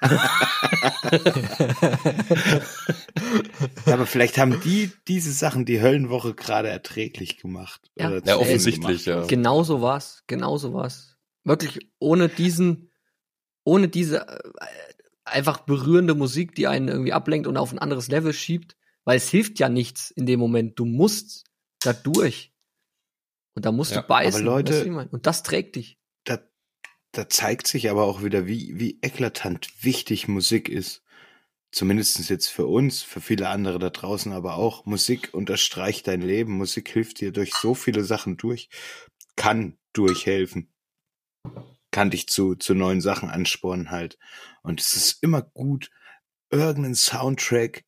Aber 3.87 4.07
vielleicht 4.07 4.39
haben 4.39 4.61
die 4.61 4.93
diese 5.09 5.33
Sachen 5.33 5.65
die 5.65 5.83
Höllenwoche 5.83 6.35
gerade 6.35 6.69
erträglich 6.69 7.39
gemacht. 7.39 7.91
Ja. 7.97 8.11
oder 8.11 8.25
Ja, 8.25 8.37
offensichtlich, 8.37 9.05
gemacht. 9.05 9.23
ja. 9.23 9.27
Genau 9.27 9.65
so 9.65 9.83
war's. 9.83 10.23
Genau 10.29 10.59
so 10.59 10.73
war's. 10.73 11.17
Wirklich 11.45 11.91
ohne 11.99 12.29
diesen, 12.29 12.91
ohne 13.65 13.89
diese 13.89 14.27
äh, 14.29 14.39
einfach 15.25 15.61
berührende 15.61 16.15
Musik, 16.15 16.55
die 16.55 16.67
einen 16.67 16.89
irgendwie 16.89 17.13
ablenkt 17.13 17.47
und 17.47 17.57
auf 17.57 17.73
ein 17.73 17.79
anderes 17.79 18.09
Level 18.09 18.33
schiebt, 18.33 18.77
weil 19.05 19.17
es 19.17 19.29
hilft 19.29 19.59
ja 19.59 19.69
nichts 19.69 20.11
in 20.11 20.27
dem 20.27 20.41
Moment. 20.41 20.79
Du 20.79 20.85
musst 20.85 21.45
da 21.81 21.93
durch. 21.93 22.53
Und 23.55 23.65
da 23.65 23.73
musst 23.73 23.93
Ja, 23.93 24.03
du 24.03 24.07
beißen. 24.07 24.41
aber 24.41 24.63
Leute- 24.63 25.09
und 25.11 25.27
das 25.27 25.43
trägt 25.43 25.77
dich. 25.77 25.99
Da, 26.25 26.39
da 27.13 27.29
zeigt 27.29 27.67
sich 27.67 27.91
aber 27.91 28.05
auch 28.05 28.23
wieder, 28.23 28.47
wie, 28.47 28.79
wie 28.79 28.99
eklatant 29.03 29.69
wichtig 29.83 30.29
Musik 30.29 30.69
ist. 30.69 31.03
Zumindest 31.71 32.31
jetzt 32.31 32.49
für 32.49 32.67
uns, 32.67 33.03
für 33.03 33.21
viele 33.21 33.49
andere 33.49 33.79
da 33.79 33.91
draußen 33.91 34.33
aber 34.33 34.57
auch. 34.57 34.87
Musik 34.87 35.31
unterstreicht 35.33 36.07
dein 36.09 36.23
Leben. 36.23 36.53
Musik 36.57 36.89
hilft 36.89 37.21
dir 37.21 37.31
durch 37.31 37.53
so 37.55 37.75
viele 37.75 38.05
Sachen 38.05 38.37
durch. 38.37 38.71
Kann 39.37 39.77
durchhelfen. 39.93 40.73
Kann 41.91 42.11
dich 42.11 42.29
zu, 42.29 42.55
zu 42.55 42.75
neuen 42.75 43.01
Sachen 43.01 43.31
anspornen 43.31 43.91
halt. 43.91 44.19
Und 44.63 44.81
es 44.81 44.95
ist 44.95 45.23
immer 45.23 45.43
gut, 45.43 45.91
irgendeinen 46.51 46.95
Soundtrack 46.95 47.85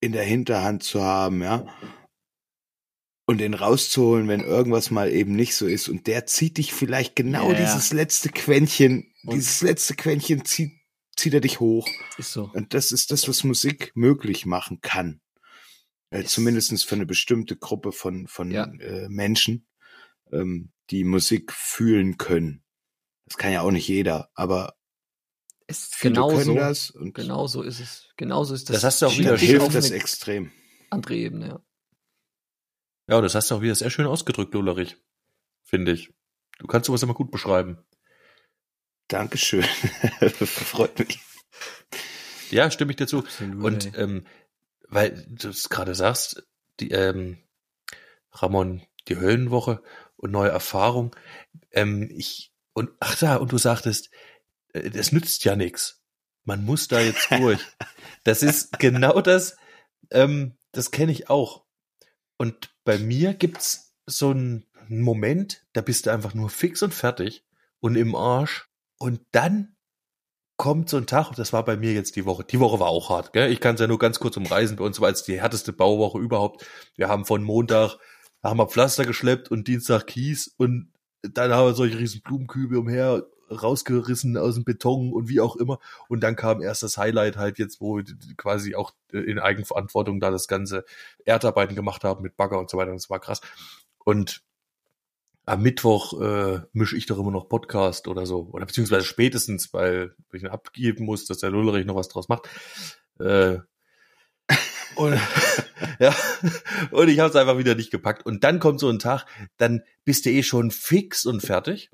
in 0.00 0.12
der 0.12 0.24
Hinterhand 0.24 0.82
zu 0.82 1.02
haben, 1.02 1.42
ja. 1.42 1.66
Und 3.28 3.38
den 3.38 3.54
rauszuholen, 3.54 4.28
wenn 4.28 4.40
irgendwas 4.40 4.90
mal 4.90 5.10
eben 5.10 5.34
nicht 5.34 5.56
so 5.56 5.66
ist. 5.66 5.88
Und 5.88 6.06
der 6.06 6.26
zieht 6.26 6.58
dich 6.58 6.72
vielleicht 6.72 7.16
genau 7.16 7.50
Ja. 7.52 7.58
dieses 7.58 7.92
letzte 7.92 8.28
Quäntchen, 8.28 9.12
Und- 9.24 9.34
dieses 9.34 9.62
letzte 9.62 9.94
Quäntchen 9.94 10.44
zieht 10.44 10.72
zieht 11.18 11.32
er 11.32 11.40
dich 11.40 11.60
hoch. 11.60 11.88
Ist 12.18 12.32
so. 12.32 12.50
Und 12.52 12.74
das 12.74 12.92
ist 12.92 13.10
das, 13.10 13.26
was 13.26 13.42
Musik 13.42 13.90
möglich 13.94 14.44
machen 14.44 14.82
kann. 14.82 15.22
Äh, 16.10 16.20
Yes. 16.20 16.32
Zumindest 16.32 16.84
für 16.84 16.94
eine 16.94 17.06
bestimmte 17.06 17.56
Gruppe 17.56 17.90
von, 17.90 18.28
von 18.28 18.50
Ja. 18.50 18.64
äh, 18.66 19.08
Menschen, 19.08 19.66
ähm, 20.30 20.72
die 20.90 21.04
Musik 21.04 21.52
fühlen 21.54 22.18
können. 22.18 22.62
Das 23.26 23.36
kann 23.36 23.52
ja 23.52 23.60
auch 23.62 23.70
nicht 23.70 23.88
jeder, 23.88 24.30
aber 24.34 24.74
Ist 25.66 25.94
viele 25.94 26.14
genau 26.14 26.28
können 26.28 26.44
so. 26.44 26.54
das 26.54 26.90
und 26.90 27.14
Genau 27.14 27.46
so 27.46 27.62
ist 27.62 27.80
es. 27.80 28.08
Genau 28.16 28.44
so 28.44 28.54
ist 28.54 28.68
das. 28.70 28.76
Das 28.76 28.84
hast 28.84 29.02
du 29.02 29.06
auch 29.06 29.18
wieder 29.18 29.36
hilft 29.36 29.74
das 29.74 29.90
extrem. 29.90 30.52
andere 30.90 31.14
Ebene, 31.16 31.48
ja. 31.48 31.60
Ja, 33.08 33.20
das 33.20 33.34
hast 33.34 33.50
du 33.50 33.56
auch 33.56 33.60
wieder 33.62 33.74
sehr 33.74 33.90
schön 33.90 34.06
ausgedrückt, 34.06 34.54
Lullerich. 34.54 34.96
Finde 35.62 35.92
ich. 35.92 36.12
Du 36.58 36.66
kannst 36.66 36.86
sowas 36.86 37.02
immer 37.02 37.14
gut 37.14 37.30
beschreiben. 37.30 37.78
Dankeschön. 39.08 39.62
Freut 40.44 40.98
mich. 40.98 41.20
Ja, 42.50 42.70
stimme 42.70 42.90
ich 42.92 42.96
dir 42.96 43.06
zu. 43.06 43.18
Absolut, 43.18 43.64
Und 43.64 43.94
ey. 43.94 44.02
ähm, 44.02 44.26
weil 44.88 45.26
du 45.28 45.48
es 45.48 45.68
gerade 45.68 45.94
sagst, 45.94 46.46
die 46.80 46.90
ähm, 46.90 47.38
Ramon, 48.32 48.82
die 49.08 49.16
Höllenwoche 49.16 49.82
und 50.16 50.30
neue 50.32 50.50
Erfahrung. 50.50 51.14
Ähm, 51.72 52.10
ich 52.12 52.52
und 52.76 52.90
ach 53.00 53.16
da, 53.18 53.36
und 53.36 53.52
du 53.52 53.58
sagtest, 53.58 54.10
äh, 54.74 54.90
das 54.90 55.10
nützt 55.10 55.44
ja 55.44 55.56
nichts. 55.56 56.02
Man 56.44 56.62
muss 56.62 56.88
da 56.88 57.00
jetzt 57.00 57.30
durch. 57.30 57.60
das 58.22 58.42
ist 58.42 58.78
genau 58.78 59.22
das. 59.22 59.56
Ähm, 60.10 60.58
das 60.72 60.90
kenne 60.90 61.10
ich 61.10 61.30
auch. 61.30 61.64
Und 62.36 62.70
bei 62.84 62.98
mir 62.98 63.32
gibt's 63.32 63.94
so 64.04 64.28
einen 64.28 64.66
Moment, 64.88 65.64
da 65.72 65.80
bist 65.80 66.04
du 66.04 66.10
einfach 66.10 66.34
nur 66.34 66.50
fix 66.50 66.82
und 66.82 66.92
fertig 66.92 67.46
und 67.80 67.96
im 67.96 68.14
Arsch. 68.14 68.68
Und 68.98 69.22
dann 69.32 69.74
kommt 70.58 70.90
so 70.90 70.98
ein 70.98 71.06
Tag, 71.06 71.32
das 71.32 71.54
war 71.54 71.64
bei 71.64 71.78
mir 71.78 71.94
jetzt 71.94 72.14
die 72.14 72.26
Woche. 72.26 72.44
Die 72.44 72.60
Woche 72.60 72.78
war 72.78 72.88
auch 72.88 73.08
hart, 73.08 73.32
gell? 73.32 73.50
Ich 73.50 73.60
kann 73.60 73.76
es 73.76 73.80
ja 73.80 73.86
nur 73.86 73.98
ganz 73.98 74.20
kurz 74.20 74.36
umreißen. 74.36 74.76
Bei 74.76 74.84
uns 74.84 75.00
war 75.00 75.08
es 75.08 75.24
die 75.24 75.40
härteste 75.40 75.72
Bauwoche 75.72 76.18
überhaupt. 76.18 76.66
Wir 76.94 77.08
haben 77.08 77.24
von 77.24 77.42
Montag, 77.42 77.96
haben 78.42 78.58
wir 78.58 78.68
Pflaster 78.68 79.06
geschleppt 79.06 79.50
und 79.50 79.66
Dienstag 79.66 80.08
Kies 80.08 80.54
und 80.58 80.92
dann 81.32 81.52
haben 81.52 81.66
wir 81.66 81.74
solche 81.74 81.98
riesen 81.98 82.22
Blumenkübel 82.22 82.78
umher 82.78 83.26
rausgerissen 83.50 84.36
aus 84.36 84.54
dem 84.54 84.64
Beton 84.64 85.12
und 85.12 85.28
wie 85.28 85.40
auch 85.40 85.56
immer. 85.56 85.78
Und 86.08 86.20
dann 86.20 86.36
kam 86.36 86.62
erst 86.62 86.82
das 86.82 86.98
Highlight 86.98 87.36
halt 87.36 87.58
jetzt, 87.58 87.80
wo 87.80 88.00
quasi 88.36 88.74
auch 88.74 88.92
in 89.12 89.38
Eigenverantwortung 89.38 90.20
da 90.20 90.30
das 90.30 90.48
ganze 90.48 90.84
Erdarbeiten 91.24 91.76
gemacht 91.76 92.04
haben 92.04 92.22
mit 92.22 92.36
Bagger 92.36 92.58
und 92.58 92.70
so 92.70 92.76
weiter. 92.76 92.90
Und 92.90 92.96
das 92.96 93.10
war 93.10 93.20
krass. 93.20 93.40
Und 94.04 94.42
am 95.44 95.62
Mittwoch 95.62 96.20
äh, 96.20 96.60
mische 96.72 96.96
ich 96.96 97.06
doch 97.06 97.18
immer 97.18 97.30
noch 97.30 97.48
Podcast 97.48 98.08
oder 98.08 98.26
so. 98.26 98.48
Oder 98.52 98.66
beziehungsweise 98.66 99.04
spätestens, 99.04 99.72
weil 99.72 100.14
ich 100.32 100.42
ihn 100.42 100.48
abgeben 100.48 101.04
muss, 101.04 101.24
dass 101.26 101.38
der 101.38 101.50
Lullerich 101.50 101.86
noch 101.86 101.94
was 101.94 102.08
draus 102.08 102.28
macht. 102.28 102.48
Äh, 103.20 103.58
und, 104.96 105.18
ja, 105.98 106.14
und 106.90 107.08
ich 107.08 107.18
habe 107.18 107.30
es 107.30 107.36
einfach 107.36 107.58
wieder 107.58 107.74
nicht 107.74 107.90
gepackt. 107.90 108.26
Und 108.26 108.44
dann 108.44 108.58
kommt 108.58 108.80
so 108.80 108.88
ein 108.88 108.98
Tag, 108.98 109.26
dann 109.56 109.82
bist 110.04 110.26
du 110.26 110.30
eh 110.30 110.42
schon 110.42 110.70
fix 110.70 111.26
und 111.26 111.40
fertig. 111.40 111.90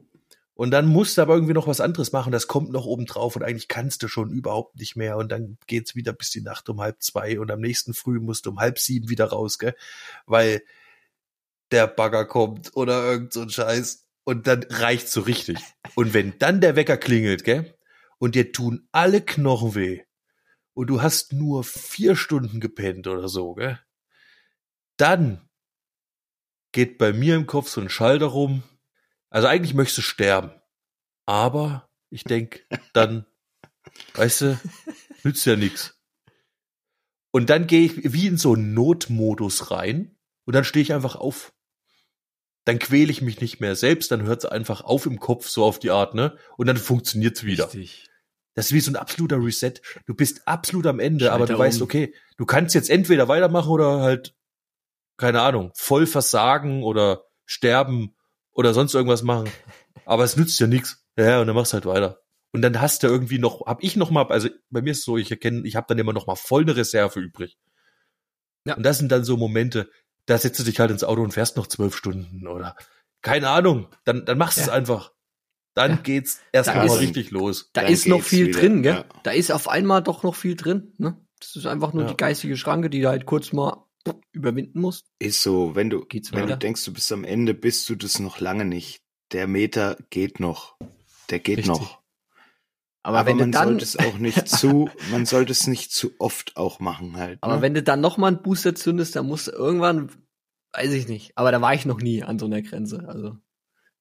Und 0.55 0.71
dann 0.71 0.87
musst 0.87 1.17
du 1.17 1.23
aber 1.23 1.35
irgendwie 1.35 1.55
noch 1.55 1.67
was 1.67 1.81
anderes 1.81 2.13
machen. 2.13 2.31
Das 2.31 2.47
kommt 2.47 2.71
noch 2.71 2.85
oben 2.85 3.07
drauf 3.07 3.37
und 3.37 3.43
eigentlich 3.43 3.69
kannst 3.69 4.03
du 4.03 4.09
schon 4.09 4.31
überhaupt 4.31 4.79
nicht 4.79 4.97
mehr. 4.97 5.17
Und 5.17 5.33
dann 5.33 5.59
geht's 5.67 5.97
wieder 5.97 6.13
bis 6.13 6.31
die 6.31 6.43
Nacht 6.43 6.69
um 6.69 6.81
halb 6.81 7.03
zwei 7.03 7.41
und 7.41 7.51
am 7.51 7.61
nächsten 7.61 7.95
Früh 7.95 8.21
musst 8.21 8.47
du 8.47 8.51
um 8.51 8.61
halb 8.61 8.79
sieben 8.79 9.09
wieder 9.09 9.27
raus, 9.27 9.59
gell? 9.59 9.75
Weil 10.27 10.63
der 11.71 11.87
Bagger 11.87 12.27
kommt 12.27 12.77
oder 12.77 13.03
irgend 13.05 13.33
so 13.33 13.41
ein 13.41 13.51
Scheiß. 13.51 14.07
Und 14.25 14.47
dann 14.47 14.63
reicht's 14.69 15.13
so 15.13 15.23
richtig. 15.23 15.59
Und 15.97 16.15
wenn 16.15 16.39
dann 16.39 16.61
der 16.61 16.77
Wecker 16.77 16.97
klingelt, 16.97 17.45
gell? 17.45 17.75
Und 18.19 18.35
dir 18.35 18.53
tun 18.53 18.87
alle 18.93 19.21
Knochen 19.21 19.75
weh. 19.75 20.03
Und 20.75 20.87
du 20.89 21.03
hast 21.03 21.33
nur 21.33 21.65
vier 21.65 22.17
Stunden 22.17 22.61
gepennt 22.61 23.07
oder 23.07 23.29
so, 23.29 23.55
gell? 23.55 23.79
Dann 24.97 25.49
geht 26.73 26.99
bei 26.99 27.13
mir 27.13 27.37
im 27.37 27.47
Kopf 27.47 27.69
so 27.69 27.81
ein 27.81 27.91
Schalter 27.91 28.27
rum. 28.27 28.63
Also 29.31 29.49
eigentlich 29.49 29.75
möchtest 29.75 29.99
du 29.99 30.03
sterben. 30.03 30.53
Aber 31.27 31.91
ich 32.11 32.25
denk, 32.25 32.67
dann, 32.93 33.27
weißt 34.15 34.41
du, 34.43 34.61
nützt 35.23 35.45
ja 35.47 35.57
nix. 35.57 35.99
Und 37.31 37.49
dann 37.51 37.67
gehe 37.67 37.87
ich 37.87 38.13
wie 38.13 38.27
in 38.27 38.37
so 38.37 38.55
einen 38.55 38.75
Notmodus 38.75 39.71
rein 39.71 40.17
und 40.45 40.55
dann 40.55 40.65
stehe 40.65 40.83
ich 40.83 40.93
einfach 40.93 41.17
auf. 41.17 41.53
Dann 42.65 42.79
quäle 42.79 43.11
ich 43.11 43.23
mich 43.23 43.41
nicht 43.41 43.61
mehr 43.61 43.75
selbst, 43.75 44.11
dann 44.11 44.23
hört 44.23 44.45
es 44.45 44.51
einfach 44.51 44.83
auf 44.83 45.07
im 45.07 45.19
Kopf, 45.19 45.49
so 45.49 45.65
auf 45.65 45.79
die 45.79 45.91
Art, 45.91 46.15
ne? 46.15 46.37
Und 46.57 46.67
dann 46.67 46.77
funktioniert's 46.77 47.43
wieder. 47.43 47.65
Richtig. 47.65 48.09
Das 48.55 48.67
ist 48.67 48.73
wie 48.73 48.81
so 48.81 48.91
ein 48.91 48.97
absoluter 48.97 49.37
Reset. 49.43 49.75
Du 50.07 50.15
bist 50.15 50.47
absolut 50.47 50.87
am 50.87 51.01
Ende, 51.01 51.25
Schalter 51.25 51.35
aber 51.35 51.47
du 51.47 51.59
weißt, 51.59 51.81
um. 51.81 51.85
okay, 51.85 52.15
du 52.37 52.45
kannst 52.45 52.75
jetzt 52.75 52.91
entweder 52.91 53.29
weitermachen 53.29 53.71
oder 53.71 54.01
halt, 54.01 54.35
keine 55.17 55.41
Ahnung, 55.41 55.73
voll 55.75 56.07
versagen 56.07 56.83
oder 56.83 57.25
sterben 57.47 58.15
oder 58.53 58.75
sonst 58.75 58.95
irgendwas 58.95 59.23
machen. 59.23 59.51
Aber 60.05 60.25
es 60.25 60.37
nützt 60.37 60.59
ja 60.59 60.67
nichts. 60.67 61.07
Ja, 61.17 61.41
und 61.41 61.47
dann 61.47 61.55
machst 61.55 61.73
du 61.73 61.75
halt 61.75 61.87
weiter. 61.87 62.21
Und 62.53 62.63
dann 62.63 62.81
hast 62.81 63.03
du 63.03 63.07
irgendwie 63.07 63.39
noch, 63.39 63.67
hab 63.67 63.83
ich 63.83 63.95
noch 63.97 64.11
mal, 64.11 64.27
also 64.27 64.49
bei 64.71 64.83
mir 64.83 64.91
ist 64.91 64.99
es 64.99 65.05
so, 65.05 65.17
ich 65.17 65.31
erkenne, 65.31 65.67
ich 65.67 65.77
habe 65.77 65.87
dann 65.89 65.99
immer 65.99 66.13
noch 66.13 66.27
mal 66.27 66.35
voll 66.35 66.63
eine 66.63 66.77
Reserve 66.77 67.21
übrig. 67.21 67.57
Ja. 68.67 68.75
Und 68.75 68.83
das 68.83 68.99
sind 68.99 69.13
dann 69.13 69.25
so 69.25 69.37
Momente, 69.37 69.91
da 70.27 70.37
setzt 70.39 70.59
du 70.59 70.65
dich 70.65 70.81
halt 70.81 70.91
ins 70.91 71.05
Auto 71.05 71.23
und 71.23 71.33
fährst 71.33 71.57
noch 71.57 71.67
zwölf 71.67 71.97
Stunden 71.97 72.47
oder 72.47 72.77
keine 73.23 73.49
Ahnung. 73.49 73.89
Dann, 74.05 74.25
dann 74.25 74.39
machst 74.39 74.59
du 74.59 74.63
es 74.63 74.67
Ja. 74.69 74.73
einfach. 74.73 75.13
Dann 75.75 75.93
Ja. 75.93 75.97
geht's 75.99 76.39
Da 76.53 76.59
erstmal 76.59 76.87
ist- 76.87 77.01
richtig 77.01 77.31
los. 77.31 77.71
Da 77.73 77.83
Dann 77.83 77.93
ist 77.93 78.07
noch 78.07 78.23
viel 78.23 78.49
wieder, 78.49 78.61
drin, 78.61 78.83
gell? 78.83 78.95
ja. 78.95 79.05
Da 79.23 79.31
ist 79.31 79.51
auf 79.51 79.69
einmal 79.69 80.03
doch 80.03 80.23
noch 80.23 80.35
viel 80.35 80.55
drin, 80.55 80.93
ne? 80.99 81.17
Das 81.41 81.57
ist 81.57 81.67
einfach 81.67 81.93
nur 81.93 82.05
Ja. 82.05 82.11
die 82.11 82.17
geistige 82.17 82.57
Schranke, 82.57 82.91
die 82.91 83.01
du 83.01 83.09
halt 83.09 83.27
kurz 83.27 83.53
mal 83.53 83.85
überwinden 84.33 84.81
musst. 84.81 85.07
Ist 85.19 85.43
so, 85.43 85.75
wenn 85.75 85.89
du, 85.91 86.05
Geht's 86.05 86.33
wenn 86.33 86.43
weiter? 86.43 86.53
du 86.55 86.59
denkst, 86.59 86.85
du 86.85 86.93
bist 86.93 87.11
am 87.13 87.25
Ende, 87.25 87.55
bist 87.55 87.89
du 87.89 87.95
das 87.95 88.19
noch 88.19 88.41
lange 88.41 88.65
nicht. 88.65 89.01
Der 89.33 89.47
Meter 89.47 89.97
geht 90.11 90.41
noch. 90.41 90.77
Der 91.31 91.39
geht 91.39 91.59
Richtig. 91.59 91.73
noch. 91.79 92.03
Aber, 93.05 93.19
Aber 93.21 93.29
wenn 93.31 93.37
man 93.39 93.51
du 93.51 93.59
dann, 93.59 93.69
sollte 93.69 93.85
es 93.85 93.99
auch 93.99 94.19
nicht 94.19 94.47
zu, 94.49 94.89
man 95.11 95.27
sollte 95.27 95.53
es 95.53 95.67
nicht 95.67 95.91
zu 95.93 96.13
oft 96.19 96.57
auch 96.57 96.79
machen 96.81 97.17
halt. 97.17 97.39
aber 97.41 97.57
ne? 97.57 97.63
wenn 97.63 97.75
du 97.75 97.83
dann 97.83 98.01
noch 98.01 98.17
mal 98.19 98.29
einen 98.29 98.43
Booster 98.43 98.75
zündest, 98.77 99.17
dann 99.17 99.27
musst 99.27 99.49
du 99.49 99.53
irgendwann, 99.53 100.11
weiß 100.73 100.93
ich 100.93 101.09
nicht. 101.09 101.33
Aber 101.37 101.51
da 101.51 101.61
war 101.61 101.75
ich 101.75 101.85
noch 101.87 102.01
nie 102.01 102.23
an 102.23 102.39
so 102.39 102.47
einer 102.47 102.63
Grenze. 102.63 103.05
Also, 103.09 103.37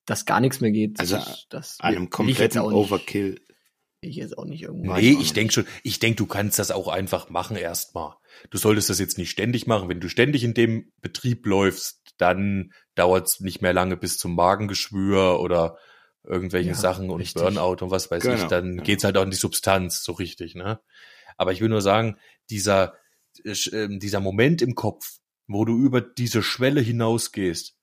dass 0.05 0.25
gar 0.25 0.39
nichts 0.39 0.61
mehr 0.61 0.71
geht. 0.71 0.99
Also, 0.99 1.15
das, 1.15 1.45
das 1.49 1.79
an 1.79 1.95
einem 1.95 2.03
ich 2.05 2.09
kompletten 2.09 2.61
auch 2.61 2.69
nicht, 2.71 2.77
Overkill. 2.77 3.39
Ich 4.03 4.15
jetzt 4.15 4.35
auch 4.37 4.45
nicht 4.45 4.63
irgendwo. 4.63 4.95
Nee, 4.95 5.11
ich 5.11 5.17
auch 5.17 5.21
ich 5.21 5.33
denk 5.33 5.53
schon, 5.53 5.65
ich 5.83 5.99
denk, 5.99 6.17
du 6.17 6.25
kannst 6.25 6.57
das 6.57 6.71
auch 6.71 6.87
einfach 6.87 7.29
machen 7.29 7.55
erstmal. 7.55 8.15
Du 8.49 8.57
solltest 8.57 8.89
das 8.89 8.99
jetzt 8.99 9.19
nicht 9.19 9.29
ständig 9.29 9.67
machen. 9.67 9.89
Wenn 9.89 9.99
du 9.99 10.09
ständig 10.09 10.43
in 10.43 10.55
dem 10.55 10.91
Betrieb 11.01 11.45
läufst, 11.45 12.01
dann 12.17 12.73
dauert's 12.95 13.41
nicht 13.41 13.61
mehr 13.61 13.73
lange 13.73 13.97
bis 13.97 14.17
zum 14.17 14.33
Magengeschwür 14.33 15.39
oder 15.39 15.77
irgendwelche 16.23 16.69
Ja, 16.69 16.75
Sachen 16.75 17.09
und 17.11 17.19
richtig. 17.21 17.41
Burnout 17.41 17.83
und 17.83 17.91
was 17.91 18.09
weiß 18.09 18.25
ich, 18.25 18.35
Genau, 18.35 18.47
dann 18.47 18.77
ja. 18.77 18.83
geht's 18.83 19.03
halt 19.03 19.17
auch 19.17 19.23
in 19.23 19.31
die 19.31 19.37
Substanz 19.37 20.03
so 20.03 20.13
richtig, 20.13 20.55
ne? 20.55 20.79
Aber 21.37 21.51
ich 21.51 21.61
will 21.61 21.69
nur 21.69 21.81
sagen, 21.81 22.17
dieser, 22.49 22.93
äh, 23.43 23.55
ähm, 23.71 23.99
dieser 23.99 24.19
Moment 24.19 24.61
im 24.61 24.75
Kopf, 24.75 25.19
wo 25.47 25.65
du 25.65 25.77
über 25.77 26.01
diese 26.01 26.43
Schwelle 26.43 26.81
hinausgehst, 26.81 27.75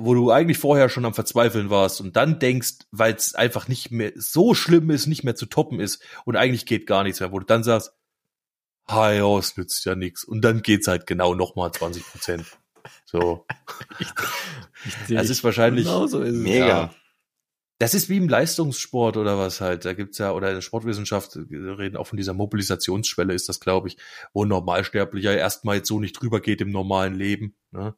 wo 0.00 0.14
du 0.14 0.30
eigentlich 0.30 0.58
vorher 0.58 0.88
schon 0.88 1.04
am 1.04 1.14
Verzweifeln 1.14 1.70
warst 1.70 2.00
und 2.00 2.14
dann 2.16 2.38
denkst, 2.38 2.74
weil 2.92 3.14
es 3.14 3.34
einfach 3.34 3.66
nicht 3.68 3.90
mehr 3.90 4.12
so 4.16 4.54
schlimm 4.54 4.90
ist, 4.90 5.06
nicht 5.06 5.24
mehr 5.24 5.34
zu 5.34 5.46
toppen 5.46 5.80
ist 5.80 6.02
und 6.24 6.36
eigentlich 6.36 6.66
geht 6.66 6.86
gar 6.86 7.02
nichts 7.02 7.20
mehr, 7.20 7.32
wo 7.32 7.38
du 7.38 7.46
dann 7.46 7.64
sagst, 7.64 7.92
ha 8.88 9.12
ja, 9.12 9.38
es 9.38 9.56
nützt 9.56 9.84
ja 9.84 9.94
nichts 9.94 10.24
und 10.24 10.40
dann 10.42 10.62
geht's 10.62 10.86
halt 10.88 11.06
genau 11.06 11.34
nochmal 11.34 11.72
20 11.72 12.04
Prozent. 12.06 12.46
So. 13.04 13.44
Das 15.08 15.28
ist 15.28 15.42
wahrscheinlich- 15.44 15.84
Genau 15.84 16.06
so 16.06 16.20
ist 16.22 16.34
es. 16.36 16.40
Mega. 16.42 16.66
Ja. 16.68 16.94
Das 17.80 17.94
ist 17.94 18.08
wie 18.08 18.16
im 18.16 18.28
Leistungssport 18.28 19.16
oder 19.16 19.38
was 19.38 19.60
halt. 19.60 19.84
Da 19.84 19.92
gibt's 19.92 20.18
ja, 20.18 20.32
oder 20.32 20.48
in 20.48 20.54
der 20.56 20.62
Sportwissenschaft 20.62 21.36
äh, 21.36 21.40
reden 21.56 21.96
auch 21.96 22.06
von 22.06 22.16
dieser 22.16 22.34
Mobilisationsschwelle, 22.34 23.34
ist 23.34 23.48
das, 23.48 23.60
glaube 23.60 23.88
ich, 23.88 23.96
wo 24.32 24.44
ein 24.44 24.48
Normalsterblicher 24.48 25.36
erstmal 25.36 25.76
jetzt 25.76 25.88
so 25.88 26.00
nicht 26.00 26.12
drüber 26.20 26.40
geht 26.40 26.60
im 26.60 26.70
normalen 26.70 27.14
Leben, 27.14 27.56
ne? 27.72 27.94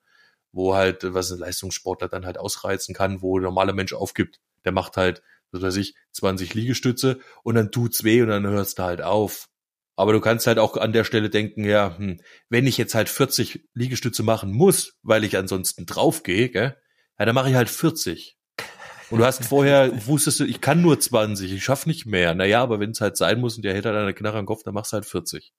Wo 0.53 0.75
halt, 0.75 1.05
äh, 1.05 1.15
was 1.15 1.31
ein 1.31 1.39
Leistungssportler 1.39 2.09
dann 2.09 2.27
halt 2.27 2.39
ausreizen 2.39 2.95
kann, 2.95 3.23
wo 3.23 3.39
ein 3.39 3.43
normaler 3.43 3.73
Mensch 3.73 3.93
aufgibt. 3.93 4.41
Der 4.65 4.73
macht 4.73 4.97
halt, 4.97 5.23
was 5.53 5.63
weiß 5.63 5.77
ich, 5.77 5.95
20 6.13 6.55
Liegestütze 6.55 7.19
und 7.43 7.55
dann 7.55 7.71
tut's 7.71 8.05
weh 8.05 8.23
und 8.23 8.29
dann 8.29 8.47
hörst 8.47 8.79
du 8.79 8.83
halt 8.83 9.03
auf. 9.03 9.49
Aber 9.97 10.13
du 10.15 10.21
kannst 10.21 10.47
halt 10.47 10.59
auch 10.59 10.77
an 10.77 10.93
der 10.93 11.05
Stelle 11.05 11.29
denken, 11.29 11.65
ja, 11.65 11.97
hm, 11.97 12.21
wenn 12.49 12.67
ich 12.67 12.79
jetzt 12.79 12.95
halt 12.95 13.09
40 13.09 13.69
Liegestütze 13.75 14.23
machen 14.23 14.51
muss, 14.51 14.95
weil 15.03 15.25
ich 15.25 15.37
ansonsten 15.37 15.85
draufgehe, 15.85 16.49
gell, 16.49 16.77
ja, 17.19 17.25
dann 17.27 17.35
mache 17.35 17.51
ich 17.51 17.55
halt 17.55 17.69
40. 17.69 18.39
Und 19.11 19.19
du 19.19 19.27
hast 19.27 19.45
vorher, 19.45 19.91
wusstest 20.07 20.41
du, 20.41 20.45
ich 20.45 20.61
kann 20.61 20.81
nur 20.81 20.99
20, 20.99 21.53
ich 21.53 21.63
schaff 21.63 21.85
nicht 21.85 22.07
mehr. 22.07 22.35
Naja, 22.35 22.63
aber 22.63 22.81
wenn 22.81 22.93
es 22.93 23.01
halt 23.01 23.17
sein 23.17 23.41
muss 23.41 23.57
und 23.57 23.63
der 23.63 23.75
hält 23.75 23.85
halt 23.85 23.97
eine 23.97 24.15
Knarre 24.15 24.39
am 24.39 24.47
Kopf, 24.47 24.63
dann 24.63 24.73
machst 24.73 24.93
du 24.93 24.95
halt 24.95 25.05
40. 25.05 25.53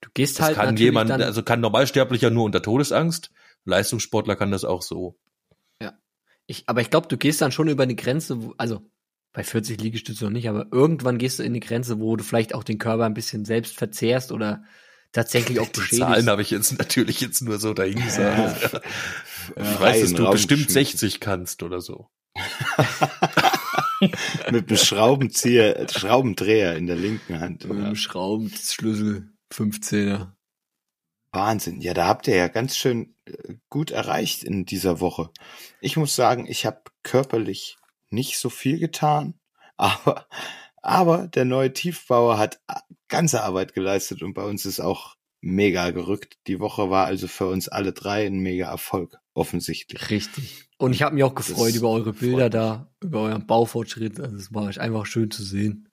Du 0.00 0.10
gehst 0.14 0.38
Das 0.38 0.46
halt 0.46 0.56
kann 0.56 0.76
jemand, 0.76 1.10
also 1.10 1.42
kann 1.42 1.60
Normalsterblicher 1.60 2.30
nur 2.30 2.44
unter 2.44 2.62
Todesangst. 2.62 3.32
Leistungssportler 3.68 4.36
kann 4.36 4.50
das 4.50 4.64
auch 4.64 4.82
so. 4.82 5.16
ich, 6.46 6.64
aber 6.66 6.80
ich 6.80 6.88
glaube, 6.90 7.08
du 7.08 7.16
gehst 7.18 7.40
dann 7.42 7.52
schon 7.52 7.68
über 7.68 7.82
eine 7.82 7.94
Grenze, 7.94 8.42
wo, 8.42 8.54
also 8.56 8.80
bei 9.34 9.44
40 9.44 9.80
Liegestützen 9.80 10.24
noch 10.24 10.32
nicht, 10.32 10.48
aber 10.48 10.66
irgendwann 10.72 11.18
gehst 11.18 11.38
du 11.38 11.42
in 11.42 11.52
die 11.52 11.60
Grenze, 11.60 12.00
wo 12.00 12.16
du 12.16 12.24
vielleicht 12.24 12.54
auch 12.54 12.64
den 12.64 12.78
Körper 12.78 13.04
ein 13.04 13.12
bisschen 13.14 13.44
selbst 13.44 13.76
verzehrst 13.76 14.32
oder 14.32 14.64
tatsächlich 15.12 15.60
auch 15.60 15.66
Die 15.66 15.80
beschädigst. 15.80 16.00
Zahlen 16.00 16.28
habe 16.30 16.40
ich 16.42 16.50
jetzt 16.50 16.72
natürlich 16.78 17.20
jetzt 17.20 17.42
nur 17.42 17.58
so 17.58 17.74
dahin 17.74 18.02
gesagt. 18.02 18.72
Ja. 18.72 18.80
Ich 19.56 19.80
weiß, 19.80 20.00
dass 20.00 20.12
du 20.14 20.22
Raum 20.24 20.32
bestimmt 20.32 20.66
geschmissen. 20.68 20.98
60 20.98 21.20
kannst 21.20 21.62
oder 21.62 21.80
so. 21.82 22.08
Mit 24.50 24.68
einem 24.68 24.76
Schraubenzieher, 24.78 25.86
Schraubendreher 25.90 26.76
in 26.76 26.86
der 26.86 26.96
linken 26.96 27.40
Hand. 27.40 27.66
Mit 27.68 27.78
Ja. 27.78 27.84
einem 27.86 27.96
Schraubenschlüssel 27.96 29.28
15er. 29.52 30.32
Wahnsinn. 31.32 31.80
Ja, 31.80 31.94
da 31.94 32.06
habt 32.06 32.26
ihr 32.28 32.36
ja 32.36 32.48
ganz 32.48 32.76
schön 32.76 33.14
äh, 33.26 33.54
gut 33.68 33.90
erreicht 33.90 34.42
in 34.44 34.64
dieser 34.64 35.00
Woche. 35.00 35.30
Ich 35.80 35.96
muss 35.96 36.14
sagen, 36.16 36.46
ich 36.48 36.64
habe 36.66 36.82
körperlich 37.02 37.76
nicht 38.10 38.38
so 38.38 38.48
viel 38.50 38.78
getan, 38.78 39.34
aber, 39.76 40.26
aber 40.82 41.28
der 41.28 41.44
neue 41.44 41.72
Tiefbauer 41.72 42.38
hat 42.38 42.60
a- 42.66 42.80
ganze 43.08 43.42
Arbeit 43.42 43.74
geleistet 43.74 44.22
und 44.22 44.34
bei 44.34 44.44
uns 44.44 44.64
ist 44.66 44.80
auch 44.80 45.16
mega 45.40 45.90
gerückt. 45.90 46.38
Die 46.46 46.58
Woche 46.60 46.90
war 46.90 47.06
also 47.06 47.28
für 47.28 47.46
uns 47.46 47.68
alle 47.68 47.92
drei 47.92 48.26
ein 48.26 48.38
mega 48.38 48.68
Erfolg, 48.70 49.18
offensichtlich. 49.34 50.10
Richtig. 50.10 50.68
Und 50.78 50.92
ich 50.92 51.02
habe 51.02 51.14
mich 51.14 51.24
auch 51.24 51.34
gefreut 51.34 51.68
Das 51.70 51.76
über 51.76 51.90
eure 51.90 52.12
Bilder 52.12 52.50
da, 52.50 52.90
über 53.00 53.20
euren 53.22 53.46
Baufortschritt. 53.46 54.18
Also 54.20 54.36
es 54.36 54.52
war 54.52 54.76
einfach 54.78 55.06
schön 55.06 55.30
zu 55.30 55.42
sehen. 55.44 55.87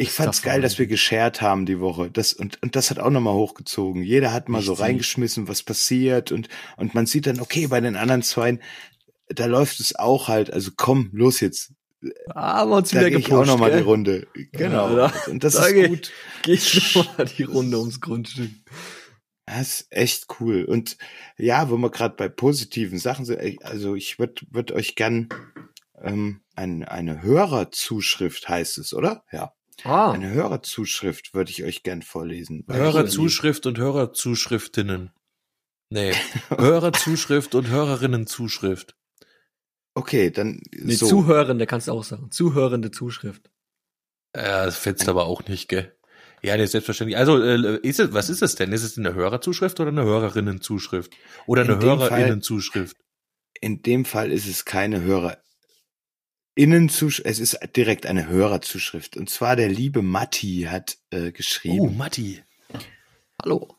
Ich 0.00 0.10
fand's 0.12 0.44
man 0.44 0.52
geil, 0.54 0.62
dass 0.62 0.78
wir 0.78 0.86
geshared 0.86 1.40
haben 1.42 1.66
die 1.66 1.78
Woche. 1.80 2.10
Das, 2.10 2.32
und, 2.32 2.62
und 2.62 2.74
das 2.76 2.90
hat 2.90 2.98
auch 2.98 3.10
nochmal 3.10 3.34
hochgezogen. 3.34 4.02
Jeder 4.02 4.32
hat 4.32 4.48
mal 4.48 4.62
so 4.62 4.72
Richtig. 4.72 4.86
reingeschmissen, 4.88 5.48
was 5.48 5.62
passiert 5.62 6.32
und, 6.32 6.48
und 6.76 6.94
man 6.94 7.06
sieht 7.06 7.26
dann, 7.26 7.40
okay, 7.40 7.66
bei 7.66 7.80
den 7.80 7.96
anderen 7.96 8.22
zwei, 8.22 8.58
da 9.28 9.46
läuft 9.46 9.78
es 9.80 9.94
auch 9.96 10.28
halt. 10.28 10.52
Also 10.52 10.70
komm, 10.76 11.10
los 11.12 11.40
jetzt. 11.40 11.72
Haben 12.34 12.70
wir 12.70 12.76
uns 12.78 12.90
Da 12.90 13.00
wieder 13.00 13.10
gehe 13.10 13.18
ich 13.18 13.24
gepusht, 13.26 13.42
auch 13.42 13.46
nochmal 13.46 13.72
die? 13.76 13.82
Runde. 13.82 14.26
Genau. 14.52 14.96
Ja, 14.96 15.12
und 15.26 15.44
das 15.44 15.54
da 15.54 15.66
ist 15.66 15.74
geh- 15.74 15.88
gut. 15.88 16.12
Geht 16.42 16.94
nochmal 16.94 17.26
die 17.26 17.42
Runde 17.42 17.78
ums 17.78 18.00
Grundstück. 18.00 18.50
Das 19.44 19.80
ist 19.82 19.86
echt 19.90 20.26
cool. 20.40 20.64
Und 20.64 20.96
ja, 21.36 21.68
wo 21.70 21.76
wir 21.76 21.90
gerade 21.90 22.14
bei 22.16 22.28
positiven 22.30 22.98
Sachen 22.98 23.24
sind, 23.26 23.62
also 23.64 23.94
ich 23.96 24.18
würde 24.18 24.42
würd 24.50 24.72
euch 24.72 24.94
gern 24.94 25.28
ähm, 26.00 26.40
ein, 26.56 26.84
eine 26.84 27.20
Hörerzuschrift 27.22 28.48
heißt 28.48 28.78
es, 28.78 28.94
oder? 28.94 29.24
Ja. 29.30 29.52
Ah, 29.84 30.12
Eine 30.12 30.30
Hörerzuschrift 30.30 31.34
würde 31.34 31.50
ich 31.50 31.64
euch 31.64 31.82
gern 31.82 32.02
vorlesen. 32.02 32.64
Hörerzuschrift 32.68 33.66
und 33.66 33.78
Hörerzuschriftinnen. 33.78 35.10
Nee, 35.90 36.12
Hörerzuschrift 36.50 37.54
und 37.54 37.68
Hörerinnenzuschrift. 37.68 38.94
Okay, 39.94 40.30
dann 40.30 40.60
nee, 40.72 40.94
so. 40.94 41.06
Zuhörende 41.08 41.66
kannst 41.66 41.88
du 41.88 41.92
auch 41.92 42.04
sagen. 42.04 42.30
Zuhörende 42.30 42.90
Zuschrift. 42.90 43.50
Ja, 44.36 44.64
das 44.64 44.76
fetzt 44.76 45.08
aber 45.08 45.26
auch 45.26 45.44
nicht, 45.48 45.68
gell? 45.68 45.96
Ja, 46.42 46.56
nee, 46.56 46.66
selbstverständlich. 46.66 47.18
Also, 47.18 47.42
äh, 47.42 47.78
ist 47.82 48.00
es, 48.00 48.12
was 48.12 48.30
ist 48.30 48.40
es 48.42 48.54
denn? 48.54 48.72
Ist 48.72 48.84
es 48.84 48.96
eine 48.96 49.14
Hörerzuschrift 49.14 49.78
oder 49.80 49.90
eine 49.90 50.04
Hörerinnenzuschrift? 50.04 51.12
Oder 51.46 51.62
eine 51.62 51.72
In 51.74 51.80
dem 51.80 51.98
Fall- 51.98 52.10
Hörerinnenzuschrift? 52.10 52.96
In 53.60 53.82
dem 53.82 54.04
Fall 54.04 54.32
ist 54.32 54.46
es 54.46 54.64
keine 54.64 55.02
Hörer. 55.02 55.38
Innenzuschrift, 56.54 57.26
es 57.28 57.38
ist 57.38 57.58
direkt 57.76 58.06
eine 58.06 58.28
Hörerzuschrift. 58.28 59.16
Und 59.16 59.30
zwar 59.30 59.56
der 59.56 59.68
liebe 59.68 60.02
Matti 60.02 60.66
hat 60.68 60.98
äh, 61.10 61.28
Oh, 61.28 61.32
geschrieben. 61.32 61.96
Matti. 61.96 62.42
Hallo. 63.42 63.76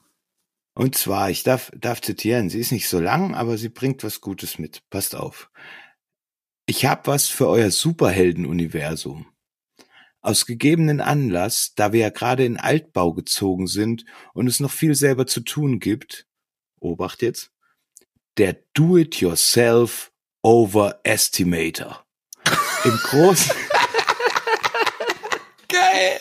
Und 0.73 0.95
zwar, 0.95 1.29
ich 1.29 1.43
darf, 1.43 1.71
darf 1.77 2.01
zitieren, 2.01 2.49
sie 2.49 2.59
ist 2.59 2.71
nicht 2.71 2.87
so 2.87 2.99
lang, 2.99 3.35
aber 3.35 3.57
sie 3.57 3.69
bringt 3.69 4.03
was 4.03 4.21
Gutes 4.21 4.57
mit. 4.57 4.89
Passt 4.89 5.15
auf. 5.15 5.51
Ich 6.65 6.85
hab 6.85 7.07
was 7.07 7.27
für 7.27 7.47
euer 7.47 7.71
Superhelden-Universum. 7.71 9.27
Aus 10.21 10.45
gegebenen 10.45 11.01
Anlass, 11.01 11.73
da 11.75 11.91
wir 11.93 11.99
ja 11.99 12.09
gerade 12.09 12.45
in 12.45 12.57
Altbau 12.57 13.13
gezogen 13.13 13.67
sind 13.67 14.05
und 14.33 14.47
es 14.47 14.59
noch 14.59 14.71
viel 14.71 14.95
selber 14.95 15.27
zu 15.27 15.41
tun 15.41 15.79
gibt, 15.79 16.27
Obacht 16.79 17.21
jetzt, 17.21 17.51
der 18.37 18.53
Do-it-yourself 18.73 20.11
Overestimator. 20.43 22.00
Im 22.83 22.97
Großen, 22.97 23.51
Geil! 25.71 26.19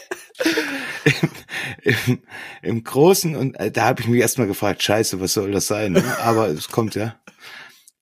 im, 1.82 2.22
im 2.62 2.84
Großen 2.84 3.36
und 3.36 3.54
äh, 3.54 3.70
da 3.70 3.84
habe 3.86 4.02
ich 4.02 4.08
mich 4.08 4.20
erstmal 4.20 4.46
gefragt, 4.46 4.82
scheiße, 4.82 5.20
was 5.20 5.32
soll 5.32 5.52
das 5.52 5.66
sein? 5.66 5.92
ne? 5.92 6.18
Aber 6.20 6.48
es 6.48 6.68
kommt 6.68 6.94
ja. 6.94 7.20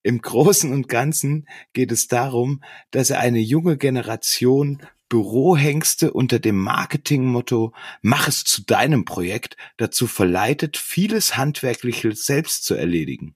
Im 0.03 0.21
Großen 0.21 0.73
und 0.73 0.89
Ganzen 0.89 1.49
geht 1.73 1.93
es 1.93 2.07
darum, 2.07 2.63
dass 2.91 3.11
er 3.11 3.21
eine 3.21 3.41
junge 3.41 3.77
Generation 3.77 4.83
Bürohengste 5.09 6.13
unter 6.13 6.39
dem 6.39 6.57
Marketingmotto 6.57 7.73
Mach 8.03 8.29
es 8.29 8.45
zu 8.45 8.63
deinem 8.65 9.05
Projekt 9.05 9.57
dazu 9.79 10.07
verleitet, 10.07 10.77
vieles 10.77 11.37
Handwerkliches 11.37 12.27
selbst 12.27 12.65
zu 12.65 12.75
erledigen. 12.75 13.35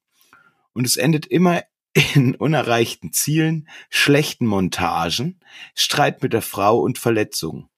Und 0.74 0.86
es 0.86 0.96
endet 0.96 1.26
immer 1.26 1.62
in 1.94 2.34
unerreichten 2.34 3.12
Zielen, 3.12 3.68
schlechten 3.90 4.46
Montagen, 4.46 5.40
Streit 5.74 6.22
mit 6.22 6.32
der 6.32 6.42
Frau 6.42 6.78
und 6.80 6.98
Verletzungen. 6.98 7.68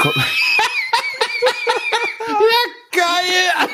Ko- 0.00 0.12
Geil! 2.92 3.68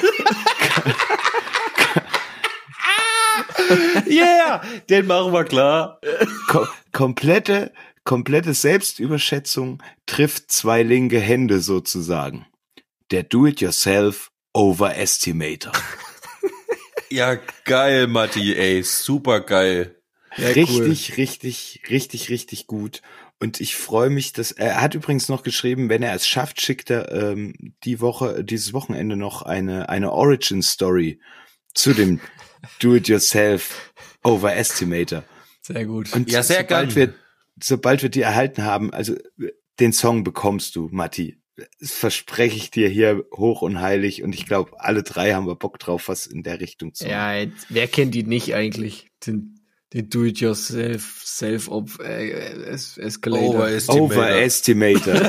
yeah! 4.08 4.62
Den 4.88 5.06
machen 5.06 5.32
wir 5.32 5.44
klar. 5.44 6.00
Ko 6.48 6.66
komplette, 6.92 7.72
komplette 8.04 8.54
Selbstüberschätzung 8.54 9.82
trifft 10.06 10.50
zwei 10.50 10.82
linke 10.82 11.20
Hände 11.20 11.60
sozusagen. 11.60 12.46
Der 13.10 13.22
Do-it-yourself 13.22 14.30
Overestimator. 14.54 15.72
Ja, 17.12 17.38
geil, 17.64 18.06
Matti, 18.06 18.54
ey, 18.54 18.82
super 18.82 19.40
geil. 19.40 19.96
Ja, 20.36 20.48
richtig, 20.48 21.18
richtig, 21.18 21.82
richtig, 21.90 22.30
richtig 22.30 22.66
gut. 22.66 23.02
Und 23.38 23.60
ich 23.60 23.76
freue 23.76 24.08
mich, 24.08 24.32
dass 24.32 24.52
er 24.52 24.80
hat 24.80 24.94
übrigens 24.94 25.28
noch 25.28 25.42
geschrieben, 25.42 25.88
wenn 25.88 26.02
er 26.02 26.14
es 26.14 26.26
schafft, 26.26 26.60
schickt 26.60 26.90
er 26.90 27.12
ähm, 27.12 27.74
die 27.84 28.00
Woche, 28.00 28.42
dieses 28.44 28.72
Wochenende 28.72 29.16
noch 29.16 29.42
eine 29.42 29.88
eine 29.88 30.12
Origin 30.12 30.62
Story 30.62 31.20
zu 31.74 31.92
dem 31.92 32.20
Do-it-yourself 32.80 33.92
Overestimator. 34.22 35.24
Sehr 35.60 35.84
gut. 35.84 36.12
Und 36.14 36.30
Ja, 36.30 36.42
sehr 36.42 36.60
sobald 36.62 36.94
gern. 36.94 36.96
wir, 36.96 37.14
sobald 37.62 38.02
wir 38.02 38.08
die 38.08 38.22
erhalten 38.22 38.64
haben, 38.64 38.92
also 38.92 39.16
den 39.80 39.92
Song 39.92 40.24
bekommst 40.24 40.76
du, 40.76 40.88
Matti. 40.92 41.41
Das 41.56 41.92
verspreche 41.92 42.56
ich 42.56 42.70
dir 42.70 42.88
hier 42.88 43.24
hoch 43.34 43.62
und 43.62 43.80
heilig. 43.80 44.22
Und 44.22 44.34
ich 44.34 44.46
glaube, 44.46 44.80
alle 44.80 45.02
drei 45.02 45.34
haben 45.34 45.46
wir 45.46 45.56
Bock 45.56 45.78
drauf, 45.78 46.08
was 46.08 46.26
in 46.26 46.42
der 46.42 46.60
Richtung 46.60 46.94
zu 46.94 47.04
machen. 47.04 47.12
ja, 47.12 47.46
wer 47.68 47.88
kennt 47.88 48.14
die 48.14 48.22
nicht 48.22 48.54
eigentlich? 48.54 49.08
Den, 49.26 49.60
den 49.92 50.08
Do-it-yourself, 50.08 51.22
self-op, 51.24 52.00
äh, 52.00 52.30
es 52.30 52.96
Escalator. 52.96 53.54
Overestimator. 53.56 54.16
Overestimator. 54.16 55.14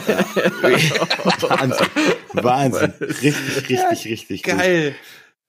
Wahnsinn. 1.41 1.87
Wahnsinn. 2.33 2.93
Richtig, 3.01 3.69
richtig, 3.69 4.05
richtig 4.05 4.43
gut. 4.43 4.57
Geil. 4.57 4.95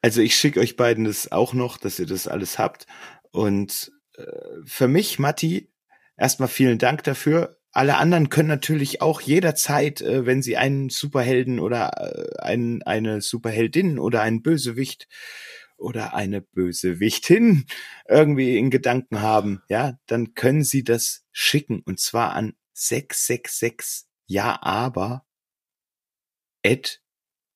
Also 0.02 0.20
ich 0.20 0.34
schicke 0.36 0.60
euch 0.60 0.76
beiden 0.76 1.04
das 1.04 1.30
auch 1.30 1.54
noch, 1.54 1.78
dass 1.78 1.98
ihr 1.98 2.06
das 2.06 2.26
alles 2.26 2.58
habt. 2.58 2.86
Und 3.30 3.92
äh, 4.16 4.24
für 4.66 4.88
mich, 4.88 5.18
Matti, 5.18 5.70
erstmal 6.16 6.48
vielen 6.48 6.78
Dank 6.78 7.04
dafür. 7.04 7.56
Alle 7.74 7.96
anderen 7.96 8.28
können 8.28 8.48
natürlich 8.48 9.02
auch 9.02 9.20
jederzeit, 9.20 10.00
äh, 10.00 10.24
wenn 10.26 10.42
sie 10.42 10.56
einen 10.56 10.90
Superhelden 10.90 11.58
oder 11.58 11.90
äh, 11.96 12.40
einen, 12.40 12.84
eine 12.84 13.20
Superheldin 13.20 13.98
oder 13.98 14.22
einen 14.22 14.42
Bösewicht 14.42 15.08
oder 15.76 16.14
eine 16.14 16.40
Bösewichtin 16.40 17.66
irgendwie 18.08 18.58
in 18.58 18.70
Gedanken 18.70 19.20
haben, 19.20 19.62
ja, 19.68 19.98
dann 20.06 20.34
können 20.34 20.62
sie 20.62 20.84
das 20.84 21.26
schicken 21.32 21.82
und 21.84 21.98
zwar 21.98 22.34
an 22.34 22.54
666 22.74 24.06
ja 24.26 24.62
aber 24.62 25.26
at 26.64 27.02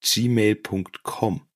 gmail.com. 0.01 1.49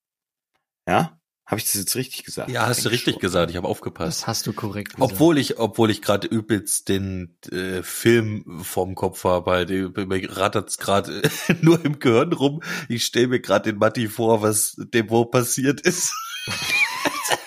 Ja? 0.87 1.21
Habe 1.53 1.61
ich 1.61 1.67
das 1.67 1.75
jetzt 1.75 1.95
richtig 1.97 2.25
gesagt? 2.25 2.51
Ja, 2.51 2.67
hast 2.67 2.85
du 2.85 2.89
richtig 2.89 3.13
schon. 3.15 3.21
gesagt, 3.21 3.51
ich 3.51 3.57
habe 3.57 3.69
aufgepasst. 3.69 4.23
Das 4.23 4.27
hast 4.27 4.47
du 4.47 4.53
korrekt 4.53 4.95
gesagt. 4.97 5.13
Obwohl 5.13 5.39
ich, 5.39 5.59
obwohl 5.59 5.91
ich 5.91 6.03
gerade 6.03 6.27
übelst 6.27 6.89
den 6.89 7.37
äh, 7.53 7.83
Film 7.83 8.61
vorm 8.65 8.95
Kopf 8.95 9.23
habe, 9.25 9.67
mir 10.07 10.37
rattert's 10.37 10.79
gerade 10.79 11.23
nur 11.61 11.85
im 11.85 11.99
Gehirn 12.01 12.33
rum. 12.33 12.63
Ich 12.89 13.05
stelle 13.05 13.29
mir 13.29 13.41
gerade 13.41 13.71
den 13.71 13.79
Matti 13.79 14.09
vor, 14.09 14.43
was 14.43 14.75
dem 14.79 15.11
wo 15.11 15.25
passiert 15.27 15.81
ist. 15.83 16.13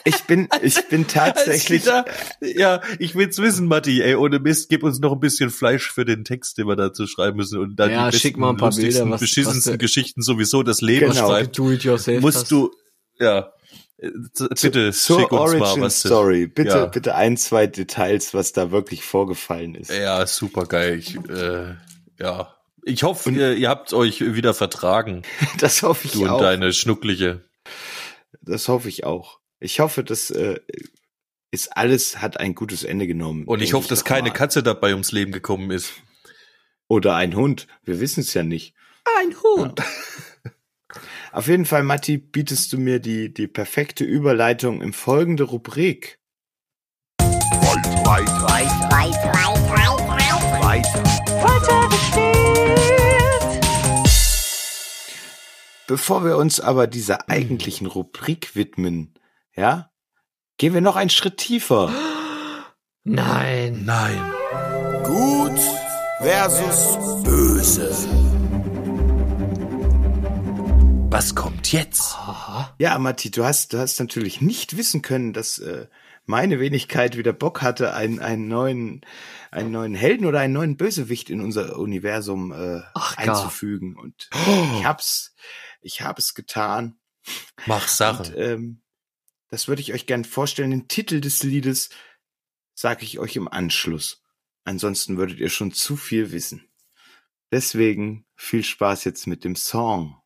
Ich 0.08 0.24
bin, 0.26 0.48
ich 0.62 0.88
bin 0.88 1.08
tatsächlich, 1.08 1.92
Als 1.92 2.06
wieder- 2.40 2.60
ja, 2.60 2.82
ich 3.00 3.16
will's 3.16 3.40
wissen, 3.40 3.66
Matti. 3.68 4.02
Ey, 4.04 4.14
ohne 4.16 4.38
Mist, 4.40 4.70
gib 4.70 4.84
uns 4.84 5.00
noch 5.00 5.14
ein 5.14 5.20
bisschen 5.20 5.50
Fleisch 5.50 5.92
für 5.92 6.06
den 6.06 6.24
Text, 6.24 6.60
den 6.60 6.68
wir 6.68 6.76
dazu 6.76 7.08
schreiben 7.08 7.38
müssen 7.38 7.60
und 7.60 7.76
dann 7.76 7.90
Ja, 7.90 8.12
die 8.12 8.18
schick 8.18 8.34
besten, 8.34 8.42
mal 8.42 8.50
ein 8.52 8.58
paar 8.58 8.70
Bilder, 8.70 9.10
was- 9.10 9.20
beschissensten 9.20 9.74
was 9.74 9.78
du- 9.80 9.84
Geschichten 9.84 10.22
sowieso 10.22 10.62
das 10.62 10.82
Leben 10.82 11.10
Genau. 11.12 11.28
schreibt. 11.28 11.58
Do-it-yourself. 11.58 12.22
Musst 12.22 12.52
du, 12.52 12.70
ja, 13.20 13.52
Äh, 13.98 14.10
Bitte 14.62 14.92
Zur 14.92 15.20
schick 15.22 15.32
uns 15.32 15.42
Origin 15.42 15.60
mal 15.60 15.82
was. 15.82 16.00
Story. 16.00 16.48
Bitte, 16.48 16.70
Ja. 16.70 16.86
bitte 16.88 17.16
ein, 17.16 17.38
zwei 17.38 17.68
Details, 17.68 18.34
was 18.34 18.52
da 18.54 18.72
wirklich 18.72 19.04
vorgefallen 19.04 19.76
ist. 19.76 19.92
Ja, 19.92 20.26
super 20.28 20.66
geil. 20.66 21.00
Ich, 21.00 21.16
äh, 21.30 21.76
ja. 22.20 22.56
Ich 22.84 23.04
hoffe, 23.04 23.32
ihr, 23.32 23.54
ihr 23.56 23.70
habt 23.70 23.94
euch 23.94 24.22
wieder 24.22 24.54
vertragen, 24.54 25.24
Das 25.60 25.82
hoffe 25.82 26.06
ich 26.08 26.14
du 26.14 26.24
und 26.24 26.30
auch. 26.30 26.40
deine 26.42 26.72
Schnuckliche. 26.74 27.44
Das 28.42 28.68
hoffe 28.68 28.90
ich 28.90 29.04
auch. 29.06 29.40
Ich 29.60 29.80
hoffe, 29.80 30.04
das 30.04 30.30
äh, 30.30 30.60
ist 31.50 31.76
alles, 31.76 32.22
hat 32.22 32.40
ein 32.40 32.54
gutes 32.54 32.84
Ende 32.84 33.08
genommen. 33.08 33.46
Und 33.46 33.62
ich 33.62 33.74
hoffe, 33.74 33.88
dass 33.88 34.04
keine 34.04 34.30
mal. 34.30 34.36
Katze 34.36 34.62
dabei 34.62 34.92
ums 34.92 35.12
Leben 35.14 35.32
gekommen 35.32 35.72
ist. 35.72 35.94
Oder 36.88 37.16
ein 37.16 37.36
Hund. 37.36 37.66
Wir 37.84 38.00
wissen 38.00 38.20
es 38.20 38.34
ja 38.36 38.44
nicht. 38.44 38.76
Ein 39.20 39.36
Hund. 39.42 39.82
Auf 41.36 41.48
jeden 41.48 41.66
Fall, 41.66 41.84
Matti, 41.84 42.18
bietest 42.18 42.72
du 42.72 42.78
mir 42.78 43.02
die, 43.02 43.34
die 43.34 43.48
perfekte 43.48 44.06
Überleitung 44.06 44.82
in 44.82 44.94
folgende 44.94 45.44
Rubrik. 45.44 46.18
Bevor 55.88 56.24
wir 56.24 56.38
uns 56.38 56.62
aber 56.62 56.88
dieser 56.88 57.30
eigentlichen 57.30 57.88
Rubrik 57.88 58.56
widmen, 58.56 59.14
ja, 59.58 59.92
gehen 60.58 60.74
wir 60.74 60.80
noch 60.80 60.96
einen 60.96 61.10
Schritt 61.10 61.36
tiefer. 61.36 61.92
Nein. 63.04 63.84
Nein. 63.84 64.32
Gut 65.04 65.60
versus 66.22 66.98
böse. 67.26 67.94
Was 71.16 71.34
kommt 71.34 71.72
jetzt? 71.72 72.18
Ja, 72.78 73.00
Matti, 73.00 73.32
du 73.32 73.46
hast, 73.46 73.72
du 73.72 73.78
hast 73.78 74.02
natürlich 74.02 74.42
nicht 74.42 74.76
wissen 74.76 75.02
können, 75.02 75.32
dass 75.32 75.60
äh, 75.60 75.88
meine 76.26 76.60
Wenigkeit 76.60 77.16
wieder 77.16 77.32
Bock 77.32 77.62
hatte, 77.62 77.94
einen, 77.94 78.20
einen 78.20 78.50
neuen, 78.50 79.00
einen 79.50 79.72
neuen 79.72 79.96
Helden 79.96 80.26
oder 80.26 80.42
einen 80.42 80.52
neuen 80.52 80.76
Bösewicht 80.76 81.30
in 81.30 81.40
unser 81.40 81.80
Universum 81.80 82.52
äh, 82.52 82.82
Ach, 82.94 83.16
gar. 83.16 83.30
einzufügen. 83.30 83.96
Und 83.96 84.30
ich 84.34 84.84
hab's, 84.84 85.34
ich 85.80 86.02
habe 86.02 86.20
es 86.20 86.34
getan. 86.34 87.00
Mach 87.66 87.88
Sache. 87.88 88.24
Und, 88.24 88.36
ähm, 88.36 88.82
das 89.48 89.70
würde 89.70 89.82
ich 89.82 89.94
euch 89.94 90.08
gern 90.08 90.26
vorstellen. 90.26 90.72
Den 90.72 90.90
Titel 90.90 91.22
des 91.22 91.44
Liedes 91.44 91.92
sage 92.74 93.06
ich 93.06 93.20
euch 93.20 93.38
im 93.38 93.48
Anschluss. 93.48 94.22
Ansonsten 94.66 95.16
würdet 95.16 95.40
ihr 95.40 95.50
schon 95.50 95.72
zu 95.72 95.96
viel 95.96 96.34
wissen. 96.34 96.68
Deswegen 97.54 98.26
viel 98.36 98.66
Spaß 98.66 99.06
jetzt 99.06 99.28
mit 99.28 99.46
dem 99.46 99.56
Song. 99.56 100.22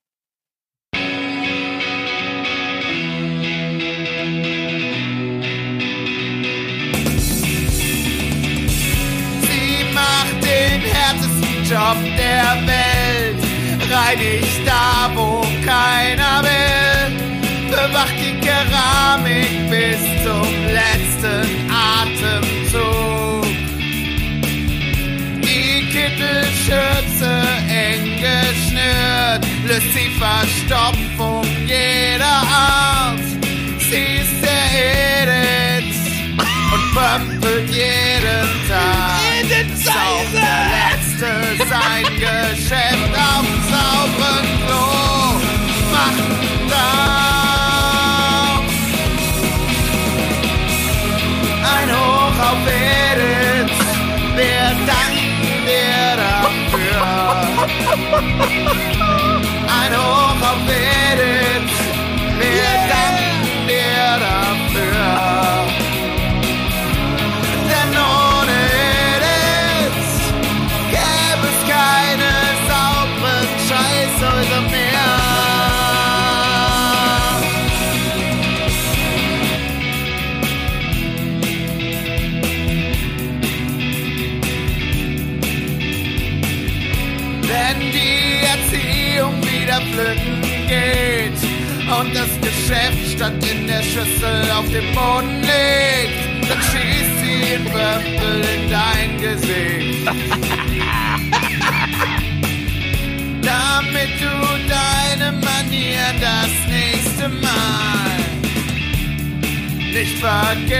Job 11.69 12.01
der 12.17 12.57
Welt. 12.65 13.37
Reinigt 13.91 14.65
da, 14.65 15.11
wo 15.13 15.41
keiner 15.63 16.41
will. 16.41 17.11
Bewacht 17.69 18.15
die 18.17 18.39
Keramik 18.39 19.69
bis 19.69 20.01
zum 20.23 20.49
letzten 20.65 21.69
Atemzug. 21.69 23.45
Die 25.43 25.85
Kittelschürze 25.93 27.31
eng 27.69 28.17
geschnürt, 28.17 29.45
löst 29.67 29.93
die 29.93 30.11
Verstopfung 30.17 31.45
jeder 31.67 32.41
Art. 32.49 33.19
Sie 33.77 34.21
ist 34.21 34.41
der 34.41 34.65
Edith 35.21 36.01
und 36.73 36.83
pömpelt 36.95 37.69
jeden 37.69 38.49
Tag. 38.67 39.19
Ist 39.71 39.87
auch 39.87 40.88
Letzte 41.19 41.67
sein 41.67 42.05
Geschäft 42.15 43.13
auf 43.13 43.45
sauberen 43.69 44.47
Klo. 44.65 44.85
Macht 45.91 46.29
da 46.69 46.89
ein 51.75 51.89
Hoch 51.91 52.37
auf 52.39 52.63
Edith. 52.67 53.79
Wir 54.35 54.65
danken 54.87 55.65
dir 55.67 56.07
dafür. 56.23 57.01
Ein 59.81 59.91
Hoch 59.97 60.41
auf 60.41 60.63
Edith. 60.69 61.28
Geschäft 92.69 93.15
statt 93.15 93.33
in 93.51 93.65
der 93.65 93.81
Schüssel 93.81 94.51
auf 94.51 94.67
dem 94.67 94.93
Boden 94.93 95.41
liegt, 95.41 96.47
dann 96.47 96.61
schießt 96.61 97.19
sie 97.19 97.41
in 97.55 97.65
Pömpel 97.65 98.45
in 98.45 98.69
dein 98.69 99.17
Gesicht. 99.19 100.05
Damit 103.41 104.21
du 104.21 104.33
deine 104.69 105.31
Manier 105.31 106.13
das 106.21 106.51
nächste 106.69 107.27
Mal 107.29 108.19
nicht 109.91 110.19
vergisst. 110.19 110.79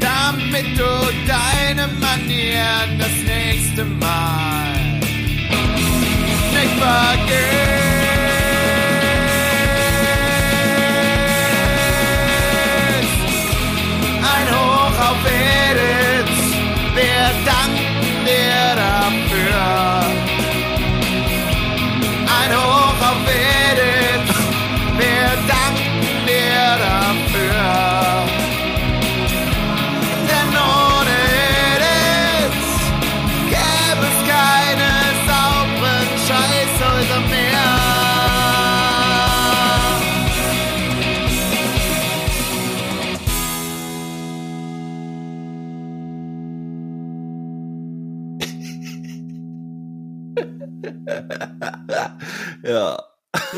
damit 0.00 0.78
du 0.78 0.90
deine 1.26 1.88
Manieren 2.00 2.98
das 2.98 3.16
nächste 3.26 3.84
Mal 3.84 4.77
vergisst. 6.78 8.38
Ein 14.32 14.46
Hoch 14.54 14.96
auf 15.08 15.22
Edith, 15.26 16.38
wir 16.94 17.24
danken 17.44 17.97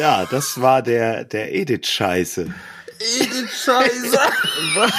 Ja, 0.01 0.25
das 0.25 0.59
war 0.61 0.81
der, 0.83 1.25
der 1.25 1.55
Edith-Scheiße. 1.55 2.55
Scheiße. 2.99 4.19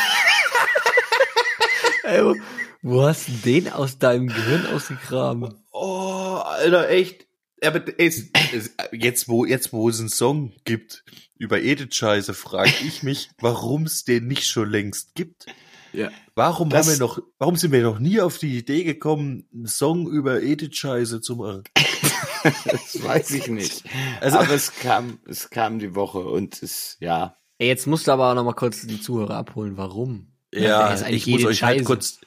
Ey, 2.03 2.23
wo, 2.23 2.35
wo 2.83 3.03
hast 3.07 3.27
du 3.27 3.31
den 3.43 3.67
aus 3.69 3.97
deinem 3.97 4.27
Gehirn 4.27 4.67
ausgegraben? 4.67 5.55
Oh, 5.71 6.39
Alter, 6.43 6.87
echt. 6.89 7.25
Aber 7.63 7.81
es, 7.97 8.25
es, 8.53 8.75
jetzt, 8.91 9.27
wo, 9.27 9.43
jetzt, 9.45 9.73
wo 9.73 9.89
es 9.89 9.99
einen 9.99 10.09
Song 10.09 10.53
gibt 10.65 11.03
über 11.37 11.59
Edith-Scheiße, 11.61 12.35
frage 12.35 12.71
ich 12.85 13.01
mich, 13.01 13.29
warum 13.39 13.83
es 13.85 14.03
den 14.03 14.27
nicht 14.27 14.45
schon 14.45 14.69
längst 14.69 15.15
gibt. 15.15 15.47
Ja. 15.93 16.09
Warum 16.35 16.69
Das- 16.69 16.85
haben 16.87 16.93
wir 16.93 16.99
noch, 16.99 17.19
warum 17.39 17.55
sind 17.55 17.71
wir 17.71 17.81
noch 17.81 17.97
nie 17.97 18.21
auf 18.21 18.37
die 18.37 18.55
Idee 18.57 18.83
gekommen, 18.83 19.47
einen 19.51 19.65
Song 19.67 20.07
über 20.11 20.41
Edith-Scheiße 20.43 21.21
zu 21.21 21.37
machen? 21.37 21.63
Das 22.65 23.03
weiß 23.03 23.31
ich 23.31 23.47
nicht. 23.47 23.83
Also- 24.19 24.39
aber 24.39 24.53
es 24.53 24.73
kam, 24.75 25.19
es 25.27 25.49
kam 25.49 25.79
die 25.79 25.95
Woche 25.95 26.19
und 26.19 26.61
es, 26.63 26.97
ja. 26.99 27.37
Ey, 27.57 27.67
jetzt 27.67 27.87
musst 27.87 28.07
du 28.07 28.11
aber 28.11 28.31
auch 28.31 28.35
noch 28.35 28.43
mal 28.43 28.53
kurz 28.53 28.85
die 28.87 29.01
Zuhörer 29.01 29.35
abholen. 29.35 29.77
Warum? 29.77 30.27
Ja, 30.53 30.87
eigentlich 30.87 31.27
ich 31.27 31.33
muss 31.33 31.45
euch 31.45 31.63
halt 31.63 31.77
Scheiße? 31.77 31.85
kurz, 31.85 32.19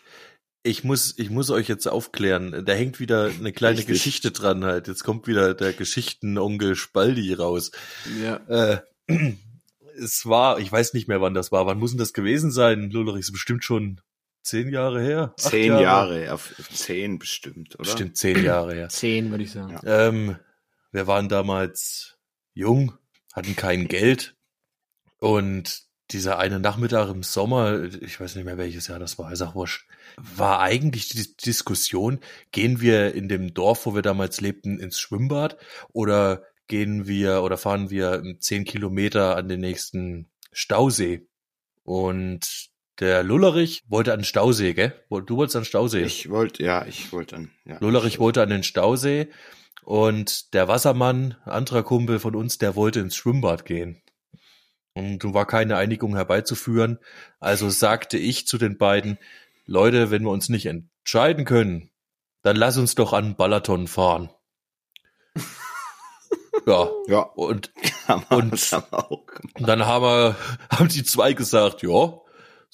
Ich 0.63 0.85
muss, 0.85 1.15
ich 1.19 1.29
muss 1.29 1.51
euch 1.51 1.69
jetzt 1.69 1.87
aufklären. 1.87 2.65
Da 2.65 2.73
hängt 2.73 3.01
wieder 3.01 3.27
eine 3.27 3.53
kleine 3.53 3.79
Richtig. 3.79 3.95
Geschichte 3.95 4.31
dran 4.31 4.65
halt. 4.65 4.89
Jetzt 4.89 5.03
kommt 5.05 5.27
wieder 5.27 5.53
der 5.55 5.73
Geschichtenonkel 5.73 6.77
Spaldi 6.77 7.35
raus. 7.35 7.73
Ja. 8.23 8.37
Äh, 8.49 8.81
es 9.99 10.25
war, 10.27 10.59
ich 10.61 10.71
weiß 10.71 10.95
nicht 10.95 11.09
mehr, 11.09 11.21
wann 11.21 11.35
das 11.35 11.53
war. 11.53 11.67
Wann 11.67 11.79
muss 11.79 11.91
denn 11.91 11.99
das 11.99 12.13
gewesen 12.13 12.51
sein? 12.51 12.91
Lullerich 12.91 13.23
ist 13.23 13.33
bestimmt 13.33 13.65
schon 13.65 14.01
zehn 14.45 14.69
Jahre 14.71 15.03
her. 15.03 15.35
Acht 15.39 15.51
Zehn 15.51 15.73
Jahre, 15.79 16.33
auf 16.33 16.55
zehn 16.73 17.19
bestimmt, 17.19 17.75
oder? 17.75 17.85
Bestimmt 17.85 18.17
zehn 18.17 18.45
Jahre 18.45 18.75
her. 18.75 18.89
Zehn, 18.89 19.31
würde 19.31 19.45
ich 19.45 19.53
sagen. 19.53 19.79
Ja. 19.83 20.09
Ähm, 20.09 20.37
wir 20.93 21.07
waren 21.07 21.29
damals 21.29 22.19
jung, 22.53 22.93
hatten 23.33 23.57
kein 23.57 23.89
Geld 23.89 24.37
und 25.19 25.83
dieser 26.11 26.39
eine 26.39 26.61
Nachmittag 26.61 27.09
im 27.09 27.23
Sommer, 27.23 27.83
ich 27.83 28.21
weiß 28.21 28.37
nicht 28.37 28.45
mehr 28.45 28.59
welches 28.59 28.89
Jahr 28.89 28.99
das 28.99 29.19
war, 29.19 29.33
ist 29.33 29.43
auch 29.43 29.55
wurscht, 29.55 29.89
war 30.17 30.61
eigentlich 30.61 31.09
die 31.09 31.37
Diskussion, 31.37 32.21
gehen 32.53 32.81
wir 32.81 33.15
in 33.15 33.29
dem 33.29 33.55
Dorf, 33.55 33.87
wo 33.87 33.95
wir 33.95 34.03
damals 34.03 34.41
lebten, 34.41 34.79
ins 34.79 35.01
Schwimmbad 35.01 35.57
oder 35.93 36.45
gehen 36.67 37.07
wir 37.07 37.43
oder 37.43 37.57
fahren 37.57 37.91
wir 37.91 38.23
zehn 38.39 38.65
Kilometer 38.65 39.37
an 39.37 39.49
den 39.49 39.61
nächsten 39.61 40.31
Stausee? 40.53 41.27
Und 41.83 42.71
der 43.01 43.23
Lullerich 43.23 43.83
wollte 43.89 44.13
an 44.13 44.21
den 44.21 44.25
Stausee, 44.25 44.73
gell? 44.75 44.93
Du 45.27 45.37
wolltest 45.37 45.57
an 45.57 45.63
den 45.63 45.67
Stausee. 45.67 46.03
Ich 46.03 46.31
wollte, 46.31 46.63
ja, 46.63 46.85
ich 46.87 47.13
wollte 47.13 47.37
dann, 47.37 47.51
ja. 47.65 47.79
Lullerich 47.81 48.19
wollte 48.19 48.43
an 48.43 48.51
den 48.51 48.63
Stausee 48.63 49.29
und 49.83 50.55
der 50.55 50.69
Wassermann, 50.69 51.37
anderer 51.45 51.83
Kumpel 51.83 52.19
von 52.19 52.35
uns, 52.37 52.59
der 52.59 52.77
wollte 52.77 53.01
ins 53.01 53.17
Schwimmbad 53.17 53.65
gehen. 53.65 54.01
Und 54.95 55.25
nun 55.25 55.35
war 55.35 55.47
keine 55.47 55.77
Einigung 55.77 56.15
herbeizuführen. 56.15 56.99
Also 57.41 57.69
sagte 57.69 58.17
ich 58.17 58.47
zu 58.47 58.59
den 58.59 58.79
beiden, 58.79 59.19
Leute, 59.67 60.11
wenn 60.13 60.23
wir 60.23 60.31
uns 60.31 60.49
nicht 60.49 60.67
entscheiden 60.67 61.45
können, 61.45 61.91
dann 62.43 62.55
lass 62.57 62.77
uns 62.77 62.95
doch 62.95 63.13
an 63.13 63.35
Balaton 63.35 63.89
fahren. 63.89 64.31
ja, 66.67 66.89
Ja, 67.09 67.21
und 67.21 67.73
Und- 68.31 68.73
und 69.55 69.67
dann 69.69 69.85
haben 69.87 70.05
wir, 70.05 70.37
haben 70.71 70.89
die 70.89 71.03
zwei 71.05 71.33
gesagt, 71.33 71.83
ja, 71.83 72.21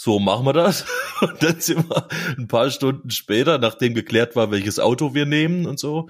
so 0.02 0.18
machen 0.18 0.46
wir 0.46 0.54
das. 0.54 0.86
Und 1.20 1.42
dann 1.42 1.60
sind 1.60 1.90
wir 1.90 2.08
ein 2.38 2.48
paar 2.48 2.70
Stunden 2.70 3.10
später, 3.10 3.58
nachdem 3.58 3.92
geklärt 3.92 4.34
war, 4.34 4.50
welches 4.50 4.78
Auto 4.78 5.12
wir 5.12 5.26
nehmen 5.26 5.66
und 5.66 5.78
so, 5.78 6.08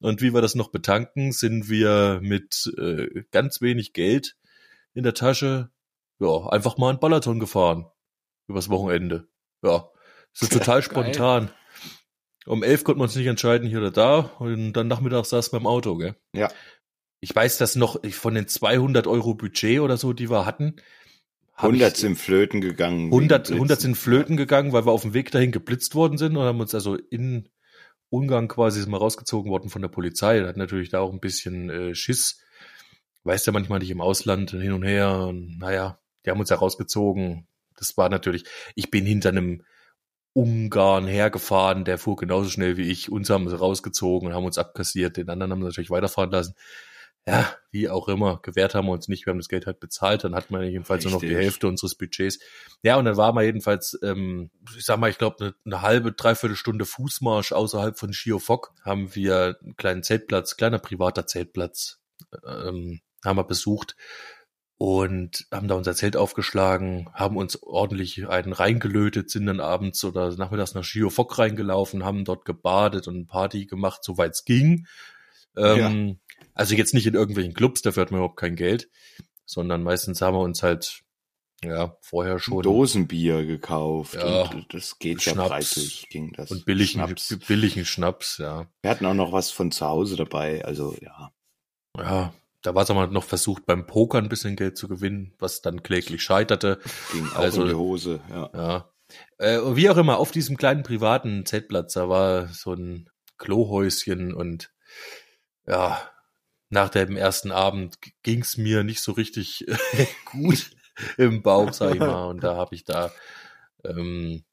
und 0.00 0.22
wie 0.22 0.32
wir 0.32 0.40
das 0.40 0.54
noch 0.54 0.70
betanken, 0.70 1.32
sind 1.32 1.68
wir 1.68 2.20
mit 2.22 2.72
äh, 2.78 3.24
ganz 3.32 3.60
wenig 3.60 3.92
Geld 3.92 4.36
in 4.94 5.02
der 5.02 5.12
Tasche, 5.12 5.70
ja, 6.18 6.46
einfach 6.46 6.78
mal 6.78 6.90
in 6.90 6.98
Balaton 6.98 7.38
gefahren. 7.38 7.84
Übers 8.48 8.70
Wochenende. 8.70 9.28
Ja, 9.62 9.90
so 10.32 10.46
total 10.46 10.82
spontan. 10.82 11.50
Um 12.46 12.62
elf 12.62 12.84
konnten 12.84 13.00
wir 13.00 13.04
uns 13.04 13.16
nicht 13.16 13.26
entscheiden, 13.26 13.68
hier 13.68 13.78
oder 13.78 13.90
da. 13.90 14.18
Und 14.38 14.72
dann 14.72 14.88
nachmittags 14.88 15.28
saß 15.28 15.50
beim 15.50 15.66
Auto, 15.66 15.96
gell? 15.96 16.16
Ja. 16.32 16.50
Ich 17.20 17.36
weiß, 17.36 17.58
dass 17.58 17.76
noch 17.76 18.02
von 18.12 18.34
den 18.34 18.48
200 18.48 19.06
Euro 19.06 19.34
Budget 19.34 19.80
oder 19.80 19.98
so, 19.98 20.14
die 20.14 20.30
wir 20.30 20.46
hatten, 20.46 20.76
100 21.56 21.92
ich, 21.92 21.98
sind 21.98 22.16
flöten 22.16 22.60
gegangen. 22.60 23.06
100, 23.06 23.48
wegen 23.48 23.54
100 23.54 23.58
Blitzen. 23.58 23.80
sind 23.80 23.96
flöten 23.96 24.36
gegangen, 24.36 24.72
weil 24.72 24.86
wir 24.86 24.92
auf 24.92 25.02
dem 25.02 25.14
Weg 25.14 25.30
dahin 25.30 25.52
geblitzt 25.52 25.94
worden 25.94 26.18
sind 26.18 26.36
und 26.36 26.44
haben 26.44 26.60
uns 26.60 26.74
also 26.74 26.96
in 26.96 27.48
Ungarn 28.10 28.48
quasi 28.48 28.86
wir 28.86 28.98
rausgezogen 28.98 29.50
worden 29.50 29.70
von 29.70 29.82
der 29.82 29.88
Polizei. 29.88 30.40
Da 30.40 30.48
hat 30.48 30.56
natürlich 30.56 30.90
da 30.90 31.00
auch 31.00 31.12
ein 31.12 31.20
bisschen 31.20 31.70
äh, 31.70 31.94
Schiss. 31.94 32.40
Weißt 33.24 33.46
ja 33.46 33.52
manchmal 33.52 33.80
nicht 33.80 33.90
im 33.90 34.00
Ausland 34.00 34.50
hin 34.50 34.72
und 34.72 34.84
her. 34.84 35.26
Und 35.28 35.58
naja, 35.58 35.98
die 36.24 36.30
haben 36.30 36.40
uns 36.40 36.50
ja 36.50 36.56
rausgezogen. 36.56 37.48
Das 37.76 37.96
war 37.96 38.08
natürlich, 38.08 38.44
ich 38.74 38.90
bin 38.90 39.04
hinter 39.04 39.30
einem 39.30 39.64
Ungarn 40.32 41.06
hergefahren, 41.06 41.84
der 41.84 41.98
fuhr 41.98 42.16
genauso 42.16 42.50
schnell 42.50 42.76
wie 42.76 42.90
ich. 42.90 43.10
Uns 43.10 43.30
haben 43.30 43.48
sie 43.48 43.58
rausgezogen 43.58 44.28
und 44.28 44.34
haben 44.34 44.44
uns 44.44 44.58
abkassiert. 44.58 45.16
Den 45.16 45.30
anderen 45.30 45.50
haben 45.50 45.60
sie 45.62 45.68
natürlich 45.68 45.90
weiterfahren 45.90 46.30
lassen. 46.30 46.54
Ja, 47.28 47.56
wie 47.72 47.88
auch 47.88 48.06
immer. 48.06 48.38
Gewährt 48.42 48.76
haben 48.76 48.86
wir 48.86 48.92
uns 48.92 49.08
nicht. 49.08 49.26
Wir 49.26 49.32
haben 49.32 49.38
das 49.38 49.48
Geld 49.48 49.66
halt 49.66 49.80
bezahlt. 49.80 50.22
Dann 50.22 50.36
hatten 50.36 50.54
wir 50.54 50.62
jedenfalls 50.62 51.02
nur 51.04 51.14
noch 51.14 51.20
die 51.20 51.26
Richtig. 51.26 51.44
Hälfte 51.44 51.66
unseres 51.66 51.96
Budgets. 51.96 52.38
Ja, 52.82 52.96
und 52.96 53.04
dann 53.04 53.16
waren 53.16 53.34
wir 53.34 53.42
jedenfalls, 53.42 53.98
ähm, 54.04 54.50
ich 54.76 54.84
sag 54.84 55.00
mal, 55.00 55.10
ich 55.10 55.18
glaube, 55.18 55.36
eine, 55.40 55.54
eine 55.64 55.82
halbe, 55.82 56.12
dreiviertel 56.12 56.56
Stunde 56.56 56.84
Fußmarsch 56.84 57.50
außerhalb 57.50 57.98
von 57.98 58.12
Schiofok 58.12 58.72
haben 58.84 59.14
wir 59.16 59.58
einen 59.60 59.76
kleinen 59.76 60.04
Zeltplatz, 60.04 60.56
kleiner 60.56 60.78
privater 60.78 61.26
Zeltplatz, 61.26 62.00
ähm, 62.46 63.00
haben 63.24 63.38
wir 63.38 63.44
besucht 63.44 63.96
und 64.78 65.46
haben 65.50 65.66
da 65.66 65.74
unser 65.74 65.94
Zelt 65.94 66.16
aufgeschlagen, 66.16 67.08
haben 67.12 67.36
uns 67.36 67.60
ordentlich 67.60 68.28
einen 68.28 68.52
reingelötet, 68.52 69.30
sind 69.30 69.46
dann 69.46 69.60
abends 69.60 70.04
oder 70.04 70.34
nachmittags 70.36 70.74
nach 70.74 70.84
Schiofok 70.84 71.38
reingelaufen, 71.38 72.04
haben 72.04 72.24
dort 72.24 72.44
gebadet 72.44 73.08
und 73.08 73.26
Party 73.26 73.66
gemacht, 73.66 74.04
soweit 74.04 74.32
es 74.32 74.44
ging. 74.44 74.86
Ähm, 75.56 76.20
Also 76.56 76.74
jetzt 76.74 76.92
nicht 76.94 77.06
in 77.06 77.14
irgendwelchen 77.14 77.54
Clubs, 77.54 77.82
dafür 77.82 78.00
hat 78.02 78.10
man 78.10 78.18
überhaupt 78.18 78.38
kein 78.40 78.56
Geld, 78.56 78.88
sondern 79.44 79.82
meistens 79.84 80.20
haben 80.20 80.34
wir 80.34 80.40
uns 80.40 80.62
halt 80.64 81.02
ja 81.64 81.96
vorher 82.00 82.38
schon 82.38 82.62
Dosenbier 82.62 83.44
gekauft. 83.46 84.14
Ja. 84.14 84.50
Und 84.50 84.72
das 84.74 84.98
geht 84.98 85.22
ja 85.24 85.32
Schnaps. 85.32 85.48
preislich, 85.48 86.08
ging 86.10 86.32
das. 86.36 86.50
und 86.50 86.64
billigen 86.66 86.90
Schnaps. 87.06 87.38
billigen 87.46 87.84
Schnaps, 87.84 88.38
ja. 88.38 88.66
Wir 88.82 88.90
hatten 88.90 89.06
auch 89.06 89.14
noch 89.14 89.32
was 89.32 89.50
von 89.50 89.70
zu 89.70 89.86
Hause 89.86 90.16
dabei, 90.16 90.64
also 90.64 90.96
ja. 91.00 91.30
Ja, 91.96 92.34
da 92.62 92.74
war 92.74 92.82
es 92.82 92.90
aber 92.90 93.06
noch 93.06 93.24
versucht, 93.24 93.64
beim 93.66 93.86
Poker 93.86 94.18
ein 94.18 94.28
bisschen 94.28 94.56
Geld 94.56 94.76
zu 94.76 94.88
gewinnen, 94.88 95.34
was 95.38 95.62
dann 95.62 95.82
kläglich 95.82 96.22
scheiterte. 96.22 96.80
Ging 97.12 97.26
auch 97.30 97.36
Also- 97.36 97.62
in 97.62 97.68
die 97.68 97.74
Hose, 97.74 98.20
ja. 98.30 98.50
Ja. 98.54 98.90
Äh, 99.38 99.76
wie 99.76 99.88
auch 99.88 99.96
immer, 99.96 100.18
auf 100.18 100.30
diesem 100.32 100.56
kleinen 100.56 100.82
privaten 100.82 101.46
Zeltplatz, 101.46 101.92
da 101.94 102.08
war 102.08 102.48
so 102.48 102.72
ein 102.72 103.08
Klohäuschen 103.38 104.34
und 104.34 104.72
ja, 105.66 106.00
nach 106.68 106.88
dem 106.88 107.16
ersten 107.16 107.52
Abend 107.52 107.98
ging's 108.22 108.56
mir 108.56 108.82
nicht 108.82 109.02
so 109.02 109.12
richtig 109.12 109.66
gut 110.24 110.70
im 111.16 111.42
Bauch, 111.42 111.72
sag 111.72 111.94
ich 111.94 112.00
mal. 112.00 112.26
Und 112.26 112.42
da 112.42 112.56
habe 112.56 112.74
ich 112.74 112.84
da, 112.84 113.12
ähm, 113.84 114.44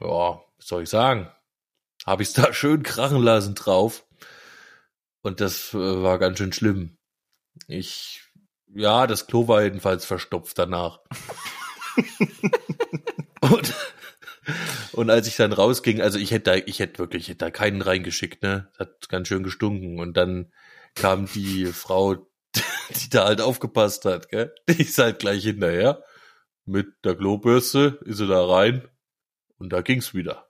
ja, 0.00 0.40
was 0.56 0.66
soll 0.66 0.84
ich 0.84 0.88
sagen, 0.88 1.30
habe 2.06 2.22
ich 2.22 2.32
da 2.34 2.52
schön 2.52 2.82
krachen 2.82 3.22
lassen 3.22 3.54
drauf. 3.54 4.06
Und 5.22 5.40
das 5.40 5.74
äh, 5.74 6.02
war 6.02 6.18
ganz 6.18 6.38
schön 6.38 6.52
schlimm. 6.52 6.96
Ich, 7.66 8.22
ja, 8.68 9.06
das 9.06 9.26
Klo 9.26 9.48
war 9.48 9.62
jedenfalls 9.62 10.04
verstopft 10.04 10.58
danach. 10.58 11.00
und, 13.40 13.74
und 14.92 15.10
als 15.10 15.26
ich 15.26 15.36
dann 15.36 15.52
rausging, 15.52 16.00
also 16.00 16.18
ich 16.18 16.30
hätte 16.30 16.52
da, 16.52 16.54
ich 16.54 16.78
hätte 16.78 16.98
wirklich, 16.98 17.24
ich 17.24 17.28
hätte 17.30 17.38
da 17.38 17.50
keinen 17.50 17.82
reingeschickt, 17.82 18.42
ne? 18.42 18.68
Das 18.78 18.86
hat 18.86 19.08
ganz 19.08 19.28
schön 19.28 19.42
gestunken. 19.42 19.98
Und 19.98 20.16
dann 20.16 20.52
kam 21.00 21.26
die 21.26 21.66
Frau, 21.66 22.14
die 22.54 23.10
da 23.10 23.26
halt 23.26 23.40
aufgepasst 23.40 24.04
hat, 24.04 24.28
gell? 24.28 24.54
Die 24.68 24.82
ist 24.82 24.98
halt 24.98 25.18
gleich 25.18 25.44
hinterher. 25.44 26.02
Mit 26.64 26.88
der 27.04 27.16
Klobürste 27.16 27.98
ist 28.04 28.18
sie 28.18 28.26
da 28.26 28.44
rein. 28.44 28.86
Und 29.58 29.72
da 29.72 29.80
ging's 29.80 30.14
wieder. 30.14 30.48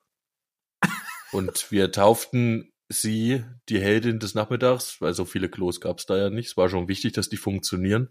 Und 1.32 1.70
wir 1.70 1.92
tauften 1.92 2.72
sie 2.88 3.44
die 3.68 3.80
Heldin 3.80 4.18
des 4.18 4.34
Nachmittags, 4.34 5.00
weil 5.00 5.14
so 5.14 5.24
viele 5.24 5.48
Klos 5.48 5.80
gab's 5.80 6.06
da 6.06 6.16
ja 6.16 6.30
nicht. 6.30 6.48
Es 6.48 6.56
war 6.56 6.68
schon 6.68 6.88
wichtig, 6.88 7.12
dass 7.12 7.28
die 7.28 7.37
funktionieren. 7.37 8.08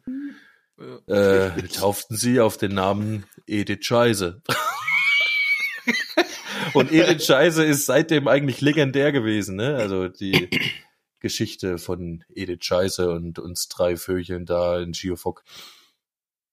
Äh, 1.07 1.49
tauften 1.69 2.15
sie 2.15 2.39
auf 2.39 2.57
den 2.57 2.75
Namen 2.75 3.25
Edith 3.47 3.85
Scheiße. 3.85 4.43
Und 6.73 6.91
Edith 6.91 7.25
Scheiße 7.25 7.63
ist 7.63 7.87
seitdem 7.87 8.27
eigentlich 8.27 8.61
legendär 8.61 9.11
gewesen, 9.11 9.55
ne? 9.55 9.75
Also 9.75 10.07
die 10.07 10.49
Geschichte 11.27 11.77
von 11.77 12.23
Edith 12.33 12.63
Scheiße 12.63 13.09
und 13.09 13.37
uns 13.37 13.67
drei 13.67 13.97
Vögeln 13.97 14.45
da 14.45 14.79
in 14.79 14.93
Giofok. 14.93 15.43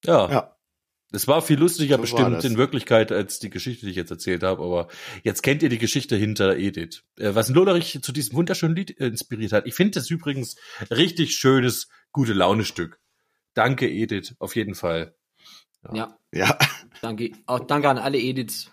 Ja, 0.04 0.30
Ja, 0.30 0.56
es 1.14 1.28
war 1.28 1.42
viel 1.42 1.58
lustiger 1.58 1.94
So 1.94 2.02
bestimmt 2.02 2.44
in 2.44 2.56
Wirklichkeit 2.56 3.12
als 3.12 3.38
die 3.38 3.50
Geschichte, 3.50 3.86
die 3.86 3.90
ich 3.90 3.96
jetzt 3.96 4.10
erzählt 4.10 4.42
habe, 4.42 4.64
aber 4.64 4.88
jetzt 5.22 5.42
kennt 5.42 5.62
ihr 5.62 5.68
die 5.68 5.78
Geschichte 5.78 6.16
hinter 6.16 6.56
Edith. 6.56 7.04
Äh, 7.16 7.36
was 7.36 7.48
Lollerich 7.50 8.00
zu 8.02 8.10
diesem 8.10 8.34
wunderschönen 8.34 8.74
Lied 8.74 8.98
äh, 8.98 9.06
inspiriert 9.06 9.52
hat. 9.52 9.66
Ich 9.66 9.74
finde 9.74 9.92
das 9.92 10.10
übrigens 10.10 10.56
richtig 10.90 11.36
schönes, 11.36 11.88
gute 12.10 12.32
Laune-Stück. 12.32 13.00
Danke, 13.54 13.88
Edith, 13.88 14.34
auf 14.40 14.56
jeden 14.56 14.74
Fall. 14.74 15.14
Ja, 15.92 16.18
ja, 16.32 16.58
danke. 17.00 17.30
Auch 17.46 17.60
danke 17.60 17.88
an 17.90 17.98
alle 17.98 18.18
Ediths. 18.18 18.72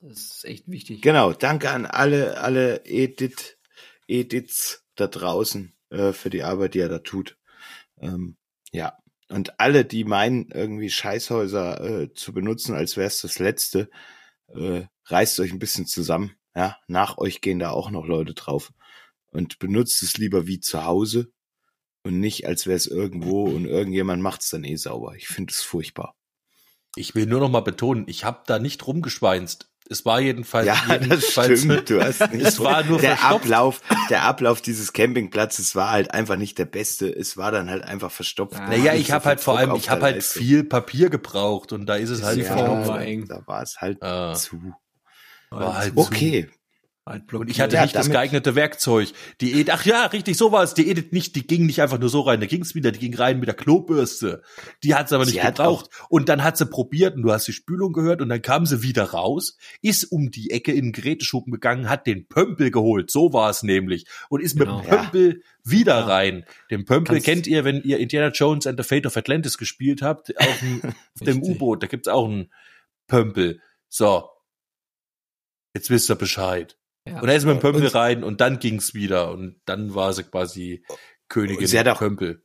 Das 0.00 0.18
ist 0.18 0.44
echt 0.44 0.68
wichtig. 0.68 1.02
genau. 1.02 1.32
Danke 1.32 1.70
an 1.70 1.86
alle, 1.86 2.38
alle 2.38 2.84
Edith, 2.84 3.58
Ediths 4.06 4.84
da 5.00 5.06
draußen 5.06 5.74
äh, 5.90 6.12
für 6.12 6.30
die 6.30 6.42
Arbeit, 6.42 6.74
die 6.74 6.80
er 6.80 6.88
da 6.88 6.98
tut. 6.98 7.38
Ähm, 7.98 8.36
ja. 8.72 8.96
Und 9.28 9.60
alle, 9.60 9.84
die 9.84 10.04
meinen, 10.04 10.50
irgendwie 10.50 10.90
Scheißhäuser 10.90 11.80
äh, 12.02 12.12
zu 12.14 12.32
benutzen, 12.32 12.74
als 12.74 12.96
wäre 12.96 13.06
es 13.06 13.20
das 13.20 13.38
Letzte, 13.38 13.88
äh, 14.48 14.82
reißt 15.04 15.38
euch 15.40 15.52
ein 15.52 15.60
bisschen 15.60 15.86
zusammen. 15.86 16.34
Ja, 16.54 16.76
nach 16.88 17.18
euch 17.18 17.40
gehen 17.40 17.60
da 17.60 17.70
auch 17.70 17.90
noch 17.90 18.06
Leute 18.06 18.34
drauf. 18.34 18.72
Und 19.30 19.60
benutzt 19.60 20.02
es 20.02 20.18
lieber 20.18 20.48
wie 20.48 20.58
zu 20.58 20.84
Hause 20.84 21.32
und 22.02 22.18
nicht, 22.18 22.46
als 22.46 22.66
wäre 22.66 22.76
es 22.76 22.86
irgendwo 22.86 23.44
und 23.44 23.66
irgendjemand 23.66 24.22
macht 24.22 24.42
es 24.42 24.50
dann 24.50 24.64
eh 24.64 24.76
sauber. 24.76 25.14
Ich 25.14 25.28
finde 25.28 25.52
es 25.52 25.60
furchtbar. 25.60 26.16
Ich 26.96 27.14
will 27.14 27.26
nur 27.26 27.40
noch 27.40 27.50
mal 27.50 27.60
betonen, 27.60 28.04
ich 28.08 28.24
habe 28.24 28.42
da 28.46 28.58
nicht 28.58 28.86
rumgeschweinst. 28.86 29.70
Es 29.92 30.04
war 30.04 30.20
jedenfalls. 30.20 30.66
Ja, 30.68 30.76
das 30.86 31.00
jedenfalls 31.08 31.58
stimmt. 31.60 31.90
Du 31.90 32.00
hast 32.02 32.20
nicht. 32.32 32.46
Es 32.46 32.60
war 32.60 32.84
nur 32.84 32.98
der 33.00 33.16
verstopft. 33.16 33.44
Ablauf, 33.44 33.80
der 34.08 34.22
Ablauf 34.22 34.60
dieses 34.62 34.92
Campingplatzes 34.92 35.74
war 35.74 35.90
halt 35.90 36.14
einfach 36.14 36.36
nicht 36.36 36.58
der 36.58 36.64
beste. 36.66 37.08
Es 37.14 37.36
war 37.36 37.50
dann 37.50 37.68
halt 37.68 37.82
einfach 37.82 38.10
verstopft. 38.12 38.54
Ja, 38.54 38.60
Man 38.60 38.70
Naja, 38.70 38.94
ich 38.94 39.08
so 39.08 39.14
habe 39.14 39.24
halt 39.24 39.40
vor 39.40 39.58
allem, 39.58 39.74
ich 39.74 39.90
habe 39.90 40.02
halt 40.02 40.14
Leistung. 40.14 40.42
viel 40.42 40.62
Papier 40.64 41.10
gebraucht 41.10 41.72
und 41.72 41.86
da 41.86 41.96
ist 41.96 42.10
es 42.10 42.22
halt 42.22 42.38
Ja, 42.38 42.44
verstopft. 42.44 43.30
Da 43.30 43.42
war 43.46 43.62
es 43.62 43.80
halt 43.80 44.00
Ah. 44.02 44.32
zu. 44.34 44.60
War 45.50 45.76
halt 45.78 45.92
Okay. 45.96 46.44
Halt 46.48 46.59
Und 47.32 47.50
ich 47.50 47.60
hatte 47.60 47.76
Ja, 47.76 47.82
nicht 47.82 47.94
das 47.96 48.08
geeignete 48.10 48.54
Werkzeug. 48.54 49.12
Die 49.40 49.52
Edith, 49.54 49.70
ach 49.74 49.84
ja, 49.84 50.06
richtig, 50.06 50.36
so 50.36 50.52
war 50.52 50.62
es. 50.62 50.74
Die 50.74 50.88
Edith 50.88 51.12
nicht, 51.12 51.34
die 51.34 51.46
ging 51.46 51.66
nicht 51.66 51.82
einfach 51.82 51.98
nur 51.98 52.08
so 52.08 52.20
rein, 52.20 52.40
da 52.40 52.46
ging 52.46 52.62
es 52.62 52.74
wieder, 52.74 52.92
die 52.92 53.00
ging 53.00 53.14
rein 53.14 53.38
mit 53.40 53.48
der 53.48 53.56
Klobürste. 53.56 54.42
Die 54.84 54.94
hat 54.94 55.08
sie 55.08 55.16
aber 55.16 55.24
nicht 55.24 55.40
Sie 55.40 55.46
gebraucht. 55.46 55.90
Und 56.08 56.28
dann 56.28 56.44
hat 56.44 56.56
sie 56.56 56.66
probiert 56.66 57.16
und 57.16 57.22
du 57.22 57.32
hast 57.32 57.48
die 57.48 57.52
Spülung 57.52 57.92
gehört 57.92 58.20
und 58.22 58.28
dann 58.28 58.42
kam 58.42 58.64
sie 58.66 58.82
wieder 58.82 59.04
raus, 59.10 59.56
ist 59.82 60.04
um 60.04 60.30
die 60.30 60.50
Ecke 60.50 60.72
in 60.72 60.86
den 60.86 60.92
Geräteschuppen 60.92 61.52
gegangen, 61.52 61.88
hat 61.88 62.06
den 62.06 62.26
Pömpel 62.28 62.70
geholt, 62.70 63.10
so 63.10 63.32
war 63.32 63.50
es 63.50 63.62
nämlich. 63.62 64.06
Und 64.28 64.40
ist 64.40 64.56
Genau. 64.56 64.78
mit 64.78 64.86
dem 64.86 64.90
Pömpel 64.90 65.42
wieder 65.64 65.98
Ja. 66.00 66.06
rein. 66.06 66.44
Den 66.70 66.84
Pömpel 66.84 67.14
Kannst- 67.16 67.24
kennt 67.26 67.46
ihr, 67.46 67.64
wenn 67.64 67.82
ihr 67.82 67.98
Indiana 67.98 68.28
Jones 68.28 68.66
and 68.66 68.78
the 68.78 68.84
Fate 68.86 69.06
of 69.06 69.16
Atlantis 69.16 69.58
gespielt 69.58 70.02
habt, 70.02 70.36
auf 70.38 70.58
dem, 70.60 70.80
auf 70.84 70.94
dem. 71.22 71.42
U-Boot, 71.42 71.82
da 71.82 71.86
gibt's 71.86 72.08
auch 72.08 72.26
einen 72.28 72.50
Pömpel. 73.08 73.60
So. 73.88 74.28
Jetzt 75.74 75.90
wisst 75.90 76.10
ihr 76.10 76.16
Bescheid. 76.16 76.76
Ja. 77.08 77.20
Und 77.20 77.26
da 77.26 77.32
ist 77.32 77.44
mit 77.44 77.56
dem 77.56 77.60
Pömpel 77.60 77.84
Und- 77.84 77.94
rein 77.94 78.24
und 78.24 78.40
dann 78.40 78.58
ging's 78.58 78.94
wieder 78.94 79.30
und 79.32 79.60
dann 79.64 79.94
war 79.94 80.12
sie 80.12 80.24
quasi 80.24 80.84
Königin 81.28 81.66
sie 81.66 81.78
hat 81.78 81.88
auch- 81.88 81.98
Pömpel. 81.98 82.44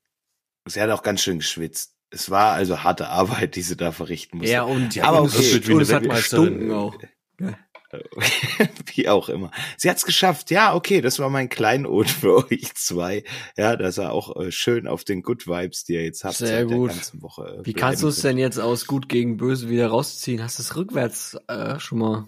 Sie 0.68 0.82
hat 0.82 0.90
auch 0.90 1.04
ganz 1.04 1.22
schön 1.22 1.40
geschwitzt. 1.40 1.96
Es 2.10 2.30
war 2.32 2.54
also 2.54 2.84
harte 2.84 3.10
Arbeit, 3.10 3.56
die 3.56 3.62
sie 3.62 3.76
da 3.76 3.92
verrichten 3.92 4.38
musste. 4.38 4.54
Ja, 4.54 4.64
und, 4.64 4.98
Aber 5.04 5.22
und, 5.24 5.36
okay. 5.36 5.74
und 5.74 5.82
es 5.82 5.92
hat 5.92 6.04
Weltmeisterin. 6.04 6.72
auch. 6.72 6.96
Wie 8.94 9.08
auch 9.10 9.30
immer. 9.30 9.52
Sie 9.78 9.90
hat's 9.90 10.06
geschafft. 10.06 10.52
Ja, 10.52 10.74
okay, 10.74 11.02
das 11.02 11.20
war 11.20 11.30
mein 11.30 11.50
Kleinod 11.50 12.10
für 12.10 12.46
euch 12.52 12.74
zwei. 12.76 13.24
Ja, 13.58 13.76
dass 13.76 13.98
er 13.98 14.12
auch 14.12 14.36
äh, 14.40 14.52
schön 14.52 14.88
auf 14.88 15.04
den 15.04 15.22
Good 15.22 15.48
Vibes, 15.48 15.84
die 15.86 15.94
ihr 15.94 16.04
jetzt 16.04 16.24
habt, 16.24 16.36
Sehr 16.36 16.48
seit 16.48 16.68
gut. 16.68 16.90
der 16.90 16.96
ganzen 16.98 17.22
Woche. 17.22 17.58
äh, 17.62 17.66
Wie 17.66 17.74
kannst 17.74 18.04
du 18.04 18.08
es 18.08 18.22
denn 18.22 18.38
jetzt 18.38 18.60
aus 18.60 18.88
gut 18.88 19.08
gegen 19.10 19.38
böse 19.38 19.70
wieder 19.70 19.88
rausziehen? 19.88 20.42
Hast 20.44 20.60
du 20.60 20.64
es 20.64 20.76
rückwärts 20.76 21.38
äh, 21.48 21.80
schon 21.80 22.00
mal? 22.00 22.26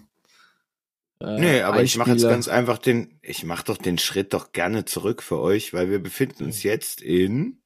Äh. 1.19 1.39
Nee, 1.39 1.61
aber 1.61 1.81
ich 1.81 1.97
mache 1.97 2.11
jetzt 2.11 2.23
ganz 2.23 2.47
einfach 2.47 2.77
den, 2.77 3.19
ich 3.21 3.43
mache 3.43 3.65
doch 3.65 3.77
den 3.77 3.97
Schritt 3.97 4.33
doch 4.33 4.51
gerne 4.51 4.85
zurück 4.85 5.23
für 5.23 5.39
euch, 5.39 5.73
weil 5.73 5.89
wir 5.89 5.99
befinden 5.99 6.45
uns 6.45 6.63
jetzt 6.63 7.01
in 7.01 7.59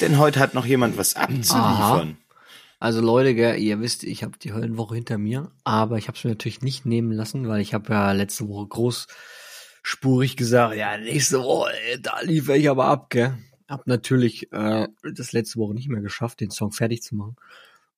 Denn 0.00 0.18
heute 0.18 0.40
hat 0.40 0.52
noch 0.52 0.66
jemand 0.66 0.98
was 0.98 1.16
abzuliefern. 1.16 2.18
Also 2.78 3.00
Leute, 3.00 3.34
gell, 3.34 3.58
ihr 3.58 3.80
wisst, 3.80 4.04
ich 4.04 4.22
habe 4.22 4.36
die 4.36 4.52
Höllenwoche 4.52 4.96
hinter 4.96 5.16
mir, 5.16 5.50
aber 5.64 5.96
ich 5.96 6.08
habe 6.08 6.18
es 6.18 6.24
mir 6.24 6.30
natürlich 6.32 6.60
nicht 6.60 6.84
nehmen 6.84 7.12
lassen, 7.12 7.48
weil 7.48 7.62
ich 7.62 7.72
habe 7.72 7.90
ja 7.90 8.12
letzte 8.12 8.46
Woche 8.46 8.66
großspurig 8.66 10.36
gesagt, 10.36 10.76
ja, 10.76 10.98
nächste 10.98 11.42
Woche, 11.42 11.72
da 12.02 12.20
liefere 12.20 12.58
ich 12.58 12.68
aber 12.68 12.84
ab, 12.84 13.08
gell. 13.08 13.38
Hab 13.68 13.86
natürlich 13.86 14.52
äh, 14.52 14.88
das 15.02 15.32
letzte 15.32 15.58
Woche 15.58 15.74
nicht 15.74 15.88
mehr 15.88 16.02
geschafft, 16.02 16.40
den 16.40 16.50
Song 16.50 16.72
fertig 16.72 17.02
zu 17.02 17.14
machen. 17.14 17.36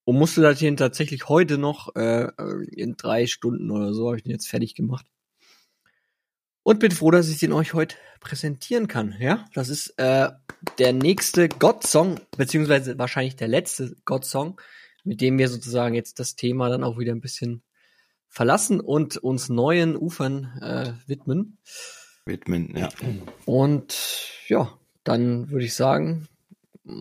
Und 0.04 0.16
musste 0.16 0.40
das 0.40 0.60
hier 0.60 0.74
tatsächlich 0.76 1.28
heute 1.28 1.58
noch, 1.58 1.96
äh, 1.96 2.28
in 2.70 2.96
drei 2.96 3.26
Stunden 3.26 3.70
oder 3.72 3.92
so, 3.92 4.06
habe 4.06 4.16
ich 4.16 4.22
den 4.22 4.32
jetzt 4.32 4.48
fertig 4.48 4.76
gemacht. 4.76 5.06
Und 6.62 6.80
bin 6.80 6.92
froh, 6.92 7.10
dass 7.10 7.28
ich 7.28 7.38
den 7.38 7.52
euch 7.52 7.74
heute 7.74 7.96
präsentieren 8.20 8.88
kann. 8.88 9.16
Ja, 9.18 9.44
das 9.54 9.68
ist 9.68 9.98
äh, 9.98 10.30
der 10.78 10.92
nächste 10.92 11.48
God-Song, 11.48 12.20
beziehungsweise 12.36 12.98
wahrscheinlich 12.98 13.36
der 13.36 13.48
letzte 13.48 13.96
God-Song, 14.04 14.60
mit 15.04 15.20
dem 15.20 15.38
wir 15.38 15.48
sozusagen 15.48 15.94
jetzt 15.94 16.18
das 16.18 16.34
Thema 16.36 16.68
dann 16.68 16.84
auch 16.84 16.98
wieder 16.98 17.12
ein 17.12 17.20
bisschen 17.20 17.62
verlassen 18.28 18.80
und 18.80 19.16
uns 19.16 19.48
neuen 19.48 19.96
Ufern 19.96 20.58
äh, 20.60 20.92
widmen. 21.08 21.58
Widmen, 22.26 22.76
ja. 22.76 22.88
Und 23.44 23.96
ja, 24.48 24.76
dann 25.06 25.50
würde 25.50 25.64
ich 25.64 25.74
sagen, 25.74 26.26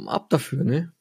ab 0.08 0.30
dafür, 0.30 0.64
ne? 0.64 0.92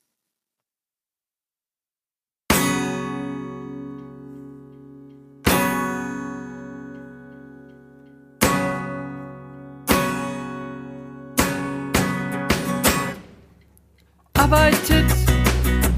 arbeitet 14.44 15.06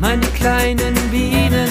meine 0.01 0.25
kleinen 0.27 0.95
Bienen. 1.11 1.69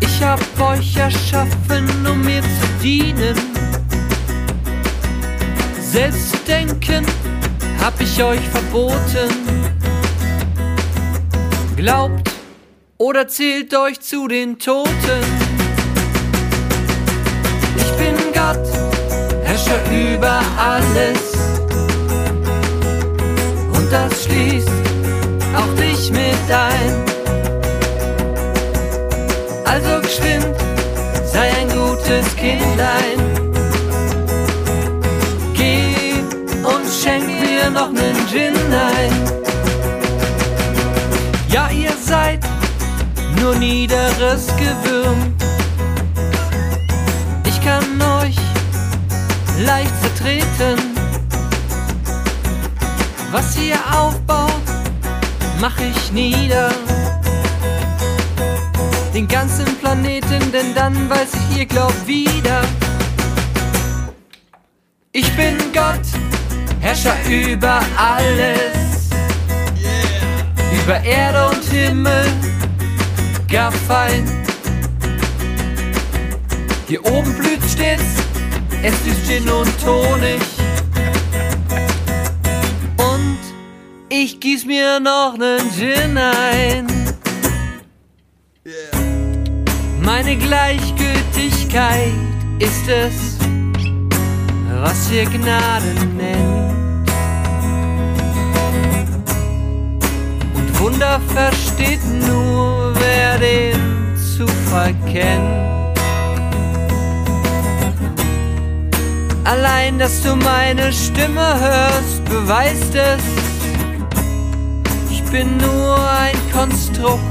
Ich 0.00 0.22
hab 0.22 0.40
euch 0.60 0.96
erschaffen, 0.96 1.88
um 2.06 2.22
mir 2.22 2.42
zu 2.42 2.82
dienen. 2.82 3.49
Selbstdenken 5.92 7.04
hab 7.80 8.00
ich 8.00 8.22
euch 8.22 8.40
verboten. 8.48 9.28
Glaubt 11.76 12.30
oder 12.96 13.26
zählt 13.26 13.74
euch 13.74 14.00
zu 14.00 14.28
den 14.28 14.56
Toten. 14.56 15.24
Ich 17.76 17.90
bin 17.96 18.14
Gott, 18.32 18.68
Herrscher 19.42 19.80
über 19.90 20.40
alles 20.56 21.32
und 23.72 23.90
das 23.90 24.24
schließt 24.24 24.68
auch 25.56 25.74
dich 25.74 26.12
mit 26.12 26.52
ein. 26.52 27.04
Also 29.64 30.00
geschwind, 30.00 30.54
sei 31.24 31.50
ein 31.50 31.68
gutes 31.68 32.36
Kindlein. 32.36 33.29
Noch 37.80 37.92
nen 37.92 38.16
Gin 38.28 38.54
ein. 38.72 39.12
Ja, 41.48 41.70
ihr 41.70 41.92
seid 42.04 42.40
nur 43.40 43.54
niederes 43.54 44.48
Gewürm. 44.58 45.34
Ich 47.46 47.58
kann 47.62 47.84
euch 48.20 48.36
leicht 49.64 49.94
zertreten. 50.02 50.78
Was 53.32 53.56
ihr 53.56 53.78
aufbaut, 53.98 54.66
mach 55.60 55.78
ich 55.78 56.12
nieder. 56.12 56.70
Den 59.14 59.26
ganzen 59.26 59.66
Planeten, 59.80 60.52
denn 60.52 60.74
dann 60.74 61.08
weiß 61.08 61.30
ich, 61.34 61.58
ihr 61.60 61.66
glaubt 61.66 62.06
wieder. 62.06 62.60
Herrscher 66.80 67.16
über 67.28 67.80
alles. 67.96 69.10
Über 70.82 71.02
Erde 71.04 71.50
und 71.50 71.64
Himmel, 71.64 72.24
gar 73.48 73.70
fein. 73.70 74.24
Hier 76.88 77.04
oben 77.04 77.34
blüht 77.34 77.62
stets, 77.70 78.02
es 78.82 78.94
ist 79.06 79.28
Gin 79.28 79.48
und 79.48 79.86
Honig. 79.86 80.40
Und 82.96 83.38
ich 84.08 84.40
gieß 84.40 84.64
mir 84.64 84.98
noch 85.00 85.36
nen 85.36 85.70
Gin 85.76 86.16
ein. 86.16 86.86
Meine 90.00 90.36
Gleichgültigkeit 90.36 92.14
ist 92.58 92.88
es, 92.88 93.38
was 94.82 95.10
ihr 95.12 95.26
Gnade 95.26 95.94
nennt. 96.16 96.59
Wunder 100.90 101.20
versteht 101.34 102.04
nur, 102.26 102.92
wer 102.96 103.38
den 103.38 104.16
Zufall 104.16 104.94
kennt. 105.10 105.98
Allein, 109.44 109.98
dass 109.98 110.22
du 110.22 110.34
meine 110.36 110.92
Stimme 110.92 111.60
hörst, 111.60 112.24
beweist 112.24 112.94
es. 112.94 113.22
Ich 115.10 115.22
bin 115.30 115.56
nur 115.58 115.96
ein 115.96 116.36
Konstrukt 116.52 117.22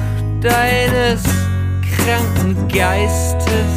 deines 0.41 1.21
kranken 1.95 2.67
Geistes. 2.67 3.71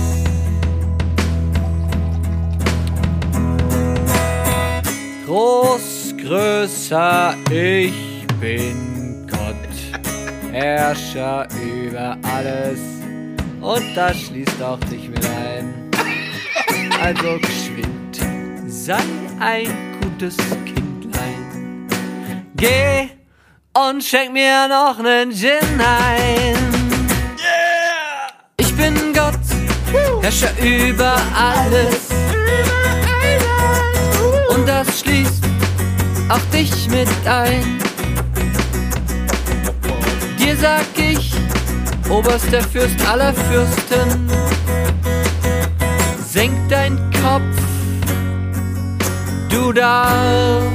Groß, 5.27 6.15
größer, 6.23 7.35
ich 7.51 8.27
bin 8.41 8.92
Herrscher 10.53 11.49
über 11.63 12.19
alles. 12.23 12.79
Und 13.63 13.97
das 13.97 14.21
schließt 14.21 14.63
auch 14.63 14.79
dich 14.81 15.09
mit 15.09 15.25
ein. 15.25 15.91
Also 17.03 17.39
geschwind, 17.39 18.21
sei 18.67 18.99
ein 19.41 19.99
gutes 20.03 20.37
Kindlein. 20.67 21.89
Geh 22.55 23.09
und 23.73 24.05
schenk 24.05 24.35
mir 24.35 24.69
noch 24.69 24.99
nen 24.99 25.33
Gin 25.33 25.81
ein. 25.81 26.57
Ich 28.59 28.77
bin 28.77 28.95
Gott, 29.15 29.41
Herrscher 30.21 30.53
über 30.61 31.17
alles. 31.35 32.11
Und 34.51 34.69
das 34.69 35.01
schließt 35.01 35.45
auch 36.29 36.51
dich 36.53 36.89
mit 36.91 37.09
ein. 37.27 37.92
Dir 40.43 40.57
sag 40.57 40.87
ich, 40.99 41.33
oberster 42.11 42.63
Fürst 42.63 43.01
aller 43.09 43.33
Fürsten, 43.33 44.29
senk 46.27 46.69
dein 46.69 46.97
Kopf, 47.13 47.43
du 49.49 49.73
darfst 49.73 50.73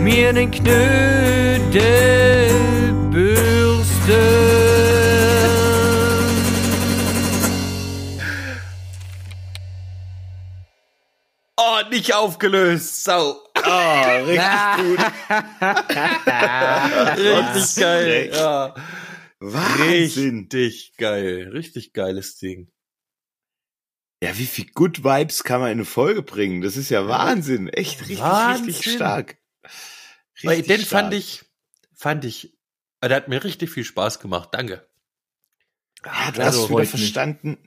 mir 0.00 0.32
den 0.32 0.50
Knödel 0.50 1.70
bürsten. 3.12 3.78
Oh, 11.56 11.88
nicht 11.88 12.12
aufgelöst, 12.14 13.04
Sau. 13.04 13.47
Ah, 13.70 14.16
richtig 14.18 14.84
gut. 14.84 14.98
Richtig 17.18 17.76
geil. 17.76 18.30
Ja. 18.32 18.74
Wahnsinn. 19.40 20.48
Richtig 20.52 20.96
geil. 20.96 21.50
Richtig 21.52 21.92
geiles 21.92 22.36
Ding. 22.38 22.70
Ja, 24.22 24.36
wie 24.36 24.46
viel 24.46 24.66
Good 24.74 25.04
Vibes 25.04 25.44
kann 25.44 25.60
man 25.60 25.70
in 25.70 25.78
eine 25.78 25.84
Folge 25.84 26.22
bringen? 26.22 26.60
Das 26.60 26.76
ist 26.76 26.90
ja 26.90 27.06
Wahnsinn. 27.06 27.68
Echt 27.68 28.00
richtig, 28.00 28.20
Wahnsinn. 28.20 28.66
richtig 28.66 28.92
stark. 28.92 29.36
Weil 30.42 30.56
Richtig 30.58 30.66
den 30.66 30.80
stark. 30.86 31.02
fand 31.02 31.14
ich, 31.14 31.44
fand 31.94 32.24
ich, 32.24 32.58
äh, 33.00 33.08
der 33.08 33.18
hat 33.18 33.28
mir 33.28 33.44
richtig 33.44 33.70
viel 33.70 33.84
Spaß 33.84 34.18
gemacht. 34.18 34.48
Danke. 34.52 34.87
Ja, 36.04 36.30
du 36.30 36.42
Also 36.42 36.62
hast 36.62 36.70
wieder 36.70 36.84
verstanden. 36.86 37.58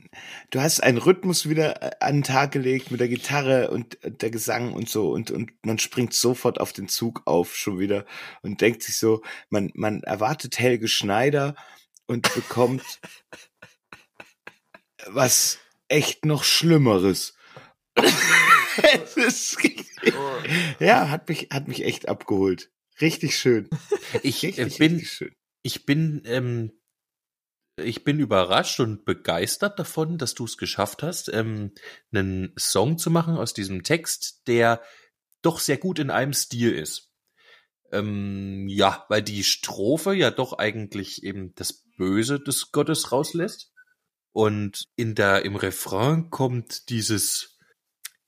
Du 0.52 0.62
hast 0.62 0.82
einen 0.82 0.98
Rhythmus 0.98 1.50
wieder 1.50 1.82
äh, 1.82 1.92
an 2.00 2.18
den 2.18 2.24
Tag 2.24 2.52
gelegt 2.52 2.90
mit 2.92 3.00
der 3.00 3.10
Gitarre 3.10 3.72
und 3.72 3.98
der 4.04 4.30
Gesang 4.32 4.74
und 4.74 4.90
so 4.90 5.12
und, 5.12 5.32
und 5.32 5.52
man 5.64 5.80
springt 5.80 6.14
sofort 6.14 6.60
auf 6.60 6.74
den 6.74 6.88
Zug 6.88 7.24
auf 7.26 7.56
schon 7.56 7.80
wieder 7.80 8.06
und 8.42 8.62
denkt 8.62 8.84
sich 8.84 8.98
so, 8.98 9.22
man, 9.50 9.72
man 9.74 10.02
erwartet 10.04 10.60
Helge 10.60 10.88
Schneider 10.88 11.56
und 12.08 12.34
bekommt 12.34 13.00
was 15.08 15.60
echt 15.90 16.26
noch 16.26 16.44
Schlimmeres. 16.44 17.36
Es 18.94 19.18
ist, 19.18 19.58
ja, 20.80 21.10
hat 21.10 21.30
mich, 21.30 21.50
hat 21.52 21.68
mich 21.68 21.84
echt 21.84 22.08
abgeholt. 22.08 22.72
Richtig 23.00 23.38
schön. 23.38 23.70
Ich 24.24 24.44
äh, 24.44 24.48
Richtig, 24.48 24.78
bin, 24.78 24.94
richtig 24.94 25.12
schön. 25.12 25.36
ich 25.64 25.86
bin, 25.86 26.22
ähm, 26.26 26.72
ich 27.78 28.04
bin 28.04 28.20
überrascht 28.20 28.80
und 28.80 29.06
begeistert 29.06 29.80
davon, 29.80 30.18
dass 30.18 30.34
du 30.34 30.46
es 30.46 30.58
geschafft 30.58 31.04
hast, 31.04 31.30
ähm, 31.34 31.72
einen 32.12 32.54
Song 32.58 32.98
zu 32.98 33.10
machen 33.10 33.38
aus 33.38 33.54
diesem 33.54 33.84
Text, 33.84 34.48
der 34.48 34.82
doch 35.42 35.60
sehr 35.60 35.78
gut 35.78 36.00
in 36.00 36.10
einem 36.10 36.34
Stil 36.34 36.74
ist. 36.74 37.10
Ähm, 37.92 38.68
ja, 38.68 39.06
weil 39.10 39.22
die 39.22 39.44
Strophe 39.44 40.14
ja 40.14 40.32
doch 40.32 40.54
eigentlich 40.54 41.24
eben 41.24 41.54
das 41.56 41.74
Böse 41.98 42.40
des 42.40 42.72
Gottes 42.72 43.12
rauslässt. 43.12 43.72
Und 44.34 44.88
in 44.96 45.14
der, 45.16 45.44
im 45.44 45.58
Refrain 45.58 46.30
kommt 46.30 46.90
dieses, 46.90 47.60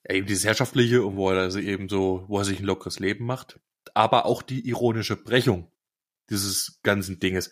eben 0.08 0.28
dieses 0.28 0.44
Herrschaftliche, 0.44 1.16
wo 1.16 1.30
er 1.30 1.40
also 1.40 1.60
eben 1.60 1.88
so, 1.88 2.26
wo 2.28 2.40
er 2.40 2.46
sich 2.46 2.60
ein 2.60 2.66
lockeres 2.66 3.00
Leben 3.00 3.26
macht. 3.26 3.60
Aber 3.94 4.26
auch 4.26 4.42
die 4.42 4.68
ironische 4.68 5.16
Brechung 5.16 5.72
dieses 6.30 6.80
ganzen 6.84 7.20
Dinges. 7.20 7.52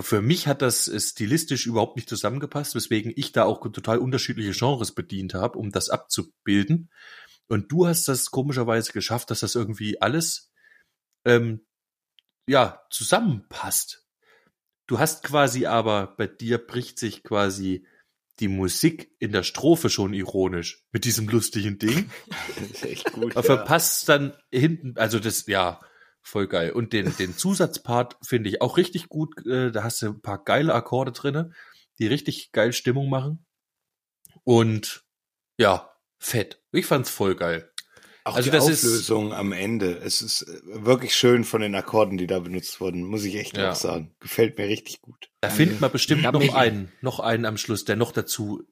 Für 0.00 0.22
mich 0.22 0.46
hat 0.46 0.62
das 0.62 0.88
äh, 0.88 0.98
stilistisch 0.98 1.66
überhaupt 1.66 1.96
nicht 1.96 2.08
zusammengepasst, 2.08 2.74
weswegen 2.74 3.12
ich 3.14 3.32
da 3.32 3.44
auch 3.44 3.60
total 3.60 3.98
unterschiedliche 3.98 4.52
Genres 4.52 4.92
bedient 4.92 5.34
habe, 5.34 5.58
um 5.58 5.70
das 5.70 5.90
abzubilden. 5.90 6.90
Und 7.48 7.70
du 7.70 7.86
hast 7.86 8.08
das 8.08 8.30
komischerweise 8.30 8.92
geschafft, 8.92 9.30
dass 9.30 9.40
das 9.40 9.54
irgendwie 9.54 10.00
alles 10.00 10.50
ähm, 11.26 11.66
ja 12.48 12.82
zusammenpasst. 12.90 14.06
Du 14.86 14.98
hast 14.98 15.22
quasi 15.22 15.66
aber 15.66 16.14
bei 16.16 16.26
dir 16.26 16.58
bricht 16.58 16.98
sich 16.98 17.22
quasi 17.22 17.86
die 18.40 18.48
Musik 18.48 19.14
in 19.18 19.32
der 19.32 19.42
Strophe 19.42 19.90
schon 19.90 20.14
ironisch 20.14 20.84
mit 20.90 21.04
diesem 21.04 21.28
lustigen 21.28 21.78
Ding. 21.78 22.10
Das 22.28 22.70
ist 22.70 22.84
echt 22.84 23.12
gut. 23.12 23.36
Aber 23.36 23.42
verpasst 23.42 24.08
dann 24.08 24.34
hinten, 24.50 24.94
also 24.96 25.18
das, 25.18 25.46
ja, 25.46 25.80
voll 26.22 26.46
geil. 26.46 26.70
Und 26.72 26.92
den, 26.92 27.14
den 27.16 27.36
Zusatzpart 27.36 28.16
finde 28.24 28.48
ich 28.48 28.62
auch 28.62 28.76
richtig 28.76 29.08
gut. 29.08 29.44
Äh, 29.46 29.70
Da 29.72 29.82
hast 29.84 30.00
du 30.02 30.06
ein 30.06 30.22
paar 30.22 30.42
geile 30.42 30.74
Akkorde 30.74 31.12
drinne, 31.12 31.50
die 31.98 32.06
richtig 32.06 32.52
geil 32.52 32.72
Stimmung 32.72 33.10
machen. 33.10 33.44
Und 34.44 35.04
ja, 35.58 35.90
fett. 36.18 36.62
Ich 36.72 36.86
fand's 36.86 37.10
voll 37.10 37.34
geil. 37.34 37.70
Auch 38.24 38.36
Also 38.36 38.50
die 38.50 38.56
das 38.56 38.68
ist- 38.68 38.84
Auflösung 38.84 39.32
am 39.34 39.52
Ende. 39.52 39.98
Es 39.98 40.22
ist 40.22 40.42
äh, 40.42 40.60
wirklich 40.64 41.14
schön 41.14 41.42
von 41.44 41.60
den 41.60 41.74
Akkorden, 41.74 42.18
die 42.18 42.28
da 42.28 42.38
benutzt 42.38 42.80
wurden, 42.80 43.02
muss 43.02 43.24
ich 43.24 43.34
echt 43.36 43.56
Ja. 43.56 43.72
auch 43.72 43.76
sagen. 43.76 44.14
Gefällt 44.20 44.58
mir 44.58 44.68
richtig 44.68 45.00
gut. 45.00 45.28
Da 45.40 45.50
findet 45.50 45.80
man 45.80 45.90
bestimmt 45.90 46.22
noch 46.22 46.54
einen, 46.54 46.92
noch 47.00 47.18
einen 47.18 47.44
am 47.46 47.56
Schluss, 47.56 47.84
der 47.84 47.96
noch 47.96 48.12
dazu. 48.12 48.62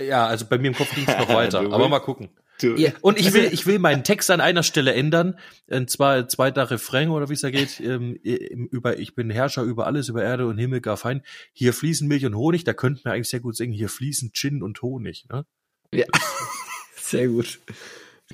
Ja, 0.00 0.26
also 0.28 0.46
bei 0.46 0.58
mir 0.58 0.68
im 0.68 0.74
Kopf 0.74 0.94
ging's 0.94 1.08
noch 1.08 1.28
weiter. 1.34 1.58
Aber 1.60 1.88
mal 1.88 1.98
gucken. 1.98 2.30
Du, 2.60 2.74
Ja. 2.76 2.92
Und 3.00 3.18
ich 3.18 3.32
will, 3.32 3.48
ich 3.52 3.66
will 3.66 3.78
meinen 3.78 4.04
Text 4.04 4.30
an 4.30 4.40
einer 4.40 4.62
Stelle 4.62 4.92
ändern. 4.94 5.38
Und 5.68 5.90
zwar 5.90 6.28
zweiter 6.28 6.70
Refrain 6.70 7.08
oder 7.10 7.28
wie 7.28 7.34
es 7.34 7.40
da 7.40 7.50
geht, 7.50 7.80
ähm, 7.80 8.14
über 8.14 8.98
ich 8.98 9.14
bin 9.14 9.30
Herrscher 9.30 9.62
über 9.62 9.86
alles, 9.86 10.08
über 10.08 10.22
Erde 10.22 10.46
und 10.46 10.58
Himmel 10.58 10.80
gar 10.80 10.96
fein. 10.96 11.22
Hier 11.52 11.72
fließen 11.72 12.08
Milch 12.08 12.26
und 12.26 12.34
Honig, 12.34 12.64
da 12.64 12.72
könnten 12.72 13.04
wir 13.04 13.12
eigentlich 13.12 13.28
sehr 13.30 13.40
gut 13.40 13.56
singen, 13.56 13.72
hier 13.72 13.88
fließen 13.88 14.32
Gin 14.32 14.62
und 14.62 14.82
Honig. 14.82 15.26
Ne? 15.30 15.44
Ja. 15.94 16.06
Sehr 16.96 17.28
gut. 17.28 17.60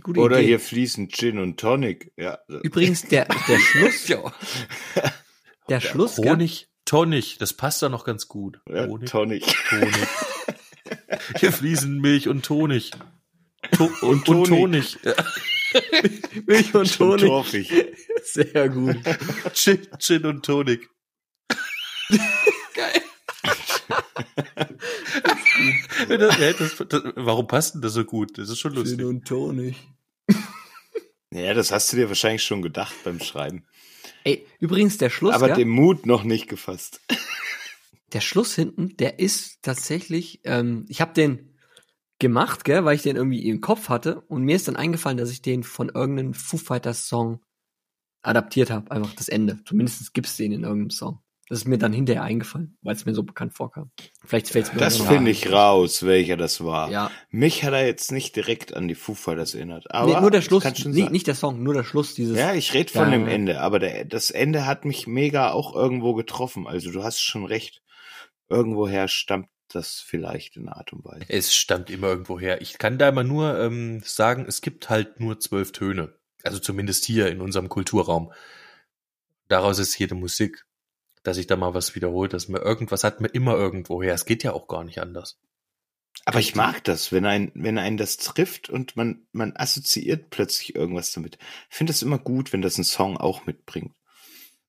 Gute 0.03 0.19
Oder 0.19 0.39
Idee. 0.39 0.49
hier 0.49 0.59
fließen 0.61 1.09
Gin 1.09 1.39
und 1.39 1.61
Tonic. 1.61 2.11
Ja. 2.17 2.39
Übrigens, 2.65 3.03
der, 3.03 3.27
der 3.47 3.59
Schluss, 3.61 4.07
der 5.69 5.81
Schluss? 5.81 6.19
Honig, 6.19 6.69
Tonig, 6.85 7.39
das 7.39 7.53
passt 7.53 7.83
da 7.83 7.89
noch 7.89 8.05
ganz 8.05 8.27
gut. 8.27 8.61
ja 8.69 8.89
Honig, 8.89 9.09
Tonic. 9.09 9.45
Honig. 9.71 9.95
Hier 11.39 11.53
fließen 11.53 12.01
Milch 12.01 12.29
und 12.29 12.49
Honig. 12.51 12.91
To 13.77 13.91
und, 14.03 14.29
Und. 14.29 14.99
Ja. 15.05 15.15
Milch 16.47 16.75
und 16.75 16.89
Schon 16.89 17.09
Honig. 17.11 17.27
torfig. 17.27 17.73
Sehr 18.25 18.69
gut. 18.69 18.97
Gin, 19.53 19.87
Gin 19.99 20.25
und 20.27 20.45
Tonic. 20.45 20.89
Geil. 22.75 23.03
das, 26.09 26.39
ja, 26.39 26.53
das, 26.53 26.77
das, 26.89 27.03
warum 27.17 27.47
passt 27.47 27.75
denn 27.75 27.83
das 27.83 27.93
so 27.95 28.05
gut? 28.05 28.39
Das 28.39 28.49
ist 28.49 28.59
schon 28.59 28.75
lustig. 28.75 28.99
Gin 28.99 29.07
und 29.07 29.31
Honig. 29.31 29.77
Ja, 31.33 31.53
das 31.55 31.73
hast 31.73 31.93
du 31.93 31.97
dir 31.97 32.09
wahrscheinlich 32.09 32.45
schon 32.45 32.63
gedacht 32.63 32.95
beim 33.03 33.19
Schreiben. 33.21 33.67
Ey, 34.23 34.47
übrigens, 34.61 34.99
der 34.99 35.11
Schluss, 35.11 35.35
Aber 35.35 35.49
gell? 35.49 35.57
den 35.57 35.69
Mut 35.69 36.07
noch 36.07 36.23
nicht 36.23 36.49
gefasst. 36.49 37.01
der 38.13 38.21
Schluss 38.21 38.55
hinten, 38.55 38.97
der 38.97 39.19
ist 39.19 39.59
tatsächlich, 39.63 40.41
ähm, 40.45 40.87
ich 40.89 41.01
habe 41.01 41.13
den 41.13 41.54
gemacht, 42.19 42.65
gell, 42.65 42.85
weil 42.85 42.97
ich 42.97 43.03
den 43.03 43.17
irgendwie 43.17 43.47
im 43.49 43.61
Kopf 43.61 43.89
hatte 43.89 44.21
und 44.23 44.43
mir 44.43 44.57
ist 44.57 44.69
dann 44.69 44.77
eingefallen, 44.77 45.19
dass 45.19 45.31
ich 45.31 45.43
den 45.43 45.63
von 45.63 45.89
irgendeinem 45.89 46.35
Foo 46.35 46.57
Fighters 46.57 47.09
Song 47.09 47.41
adaptiert 48.23 48.71
habe, 48.71 48.91
einfach 48.91 49.13
das 49.15 49.29
Ende. 49.29 49.59
Zumindest 49.67 50.15
gibt's 50.15 50.37
den 50.37 50.53
in 50.53 50.63
irgendeinem 50.63 50.91
Song. 50.91 51.21
Das 51.51 51.59
ist 51.59 51.69
mir 51.69 51.77
dann 51.77 51.93
hinterher 51.93 52.23
eingefallen, 52.23 52.79
weil 52.81 52.95
es 52.95 53.05
mir 53.05 53.15
so 53.15 53.23
bekannt 53.23 53.53
vorkam. 53.53 53.91
Vielleicht 54.25 54.49
fällt's 54.49 54.73
mir 54.73 54.79
Das 54.81 54.97
finde 54.99 55.31
ich 55.31 55.53
raus, 55.53 56.07
welcher 56.07 56.39
das 56.39 56.65
war. 56.65 56.91
Ja, 56.91 57.11
Mich 57.29 57.65
hat 57.65 57.75
er 57.75 57.85
jetzt 57.85 58.13
nicht 58.13 58.35
direkt 58.35 58.75
an 58.75 58.89
die 58.89 58.95
Foo 58.95 59.13
Fighters 59.13 59.55
erinnert. 59.55 59.91
Aber 59.91 60.11
nee, 60.15 60.21
nur 60.23 60.31
der 60.31 60.41
Schluss, 60.41 60.63
sein. 60.63 61.13
nicht 61.13 61.27
der 61.27 61.35
Song, 61.35 61.63
nur 61.63 61.75
der 61.75 61.85
Schluss 61.85 62.15
dieses. 62.15 62.39
Ja, 62.39 62.55
ich 62.55 62.73
rede 62.73 62.91
von 62.91 63.05
Ja. 63.05 63.11
dem 63.11 63.27
Ende, 63.29 63.61
aber 63.61 63.79
der, 63.79 64.07
das 64.07 64.31
Ende 64.31 64.65
hat 64.65 64.87
mich 64.87 65.07
mega 65.07 65.51
auch 65.51 65.75
irgendwo 65.75 66.15
getroffen. 66.15 66.67
Also 66.67 66.91
du 66.91 67.03
hast 67.05 67.21
schon 67.21 67.45
recht. 67.45 67.83
Irgendwoher 68.49 69.09
stammt 69.09 69.49
das 69.75 70.01
vielleicht 70.01 70.57
in 70.57 70.69
Art 70.69 70.93
und 70.93 71.05
Weise. 71.05 71.25
Es 71.29 71.55
stammt 71.55 71.91
immer 71.91 72.09
irgendwo 72.09 72.39
her. 72.39 72.61
Ich 72.61 72.79
kann 72.79 72.99
da 72.99 73.09
immer 73.09 73.25
nur 73.25 73.59
ähm, 73.59 74.01
sagen, 74.05 74.45
es 74.47 74.61
gibt 74.61 74.91
halt 74.91 75.21
nur 75.21 75.41
zwölf 75.41 75.73
Töne. 75.73 76.15
Also 76.43 76.59
zumindest 76.59 77.05
hier 77.05 77.29
in 77.29 77.41
unserem 77.41 77.69
Kulturraum. 77.69 78.33
Daraus 79.49 79.79
ist 79.79 79.99
jede 79.99 80.15
Musik. 80.15 80.65
Dass 81.23 81.39
ich 81.39 81.47
da 81.47 81.57
mal 81.57 81.73
was 81.73 81.95
wiederholt, 81.95 82.35
dass 82.35 82.49
mir 82.49 82.59
irgendwas 82.59 83.03
hat 83.03 83.23
mir 83.23 83.29
immer 83.29 83.55
irgendwo 83.55 84.03
her. 84.03 84.13
Es 84.13 84.27
geht 84.27 84.43
ja 84.43 84.53
auch 84.53 84.69
gar 84.69 84.85
nicht 84.85 85.01
anders. 85.01 85.39
Aber 86.27 86.39
ich 86.39 86.55
mag 86.55 86.85
das, 86.85 87.13
wenn 87.13 87.27
ein, 87.27 87.51
wenn 87.55 87.79
einen 87.79 87.97
das 87.97 88.19
trifft 88.19 88.71
und 88.71 88.97
man, 88.97 89.27
man 89.33 89.55
assoziiert 89.57 90.31
plötzlich 90.31 90.75
irgendwas 90.75 91.13
damit. 91.13 91.39
Ich 91.71 91.77
finde 91.77 91.93
das 91.93 92.03
immer 92.03 92.19
gut, 92.19 92.53
wenn 92.53 92.63
das 92.63 92.79
ein 92.79 92.85
Song 92.85 93.17
auch 93.17 93.47
mitbringt. 93.47 93.93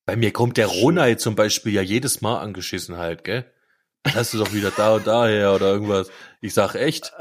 Bei 0.06 0.16
mir 0.16 0.32
kommt 0.32 0.56
der. 0.56 0.66
Ronay 0.66 1.16
zum 1.16 1.34
Beispiel 1.34 1.72
ja 1.72 1.82
jedes 1.82 2.20
Mal 2.20 2.38
angeschissen 2.38 2.96
halt, 2.96 3.24
gell? 3.24 3.50
Hast 4.14 4.34
du 4.34 4.38
doch 4.38 4.52
wieder 4.52 4.70
da 4.70 4.94
und 4.94 5.06
daher 5.06 5.54
oder 5.54 5.72
irgendwas. 5.72 6.10
Ich 6.40 6.54
sag 6.54 6.74
echt. 6.74 7.12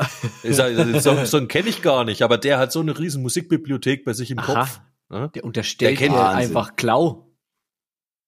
Ich 0.44 0.56
sag, 0.56 0.76
den 0.76 1.00
Song, 1.02 1.26
Song 1.26 1.48
kenne 1.48 1.70
ich 1.70 1.82
gar 1.82 2.04
nicht, 2.04 2.22
aber 2.22 2.38
der 2.38 2.60
hat 2.60 2.72
so 2.72 2.80
eine 2.80 2.98
riesen 2.98 3.22
Musikbibliothek 3.22 4.06
bei 4.06 4.14
sich 4.14 4.32
im 4.32 4.40
Aha. 4.40 4.54
Kopf. 4.54 4.82
Ne? 5.10 5.32
Der 5.34 5.44
unterstellt 5.44 5.92
Der 5.92 5.98
kennt 5.98 6.16
Wahnsinn. 6.16 6.56
einfach 6.56 6.76
Klau. 6.76 7.32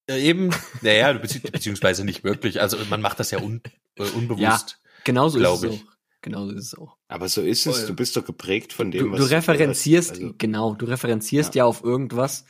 Ja, 0.10 0.16
eben, 0.16 0.52
naja, 0.82 1.14
bezieh 1.14 1.40
beziehungsweise 1.40 2.06
nicht 2.06 2.24
wirklich. 2.24 2.62
Also 2.62 2.78
man 2.90 3.02
macht 3.02 3.20
das 3.20 3.32
ja 3.32 3.40
un 3.40 3.62
äh, 3.96 4.04
unbewusst. 4.04 4.80
Genauso 5.04 5.40
ist 5.40 5.48
es 5.48 5.64
ich. 5.64 5.82
auch. 5.82 5.86
Genauso 6.22 6.54
ist 6.54 6.66
es 6.66 6.76
auch. 6.78 6.98
Aber 7.08 7.30
so 7.30 7.42
ist 7.42 7.66
es. 7.68 7.86
Du 7.86 7.94
bist 7.94 8.16
doch 8.16 8.26
geprägt 8.26 8.74
von 8.74 8.92
dem, 8.92 9.06
Du, 9.06 9.12
was 9.12 9.20
du 9.20 9.26
referenzierst, 9.36 10.12
hörst. 10.12 10.22
Also, 10.22 10.36
genau, 10.38 10.76
du 10.76 10.86
referenzierst 10.86 11.56
ja. 11.56 11.66
auf 11.66 11.84
irgendwas. 11.84 12.46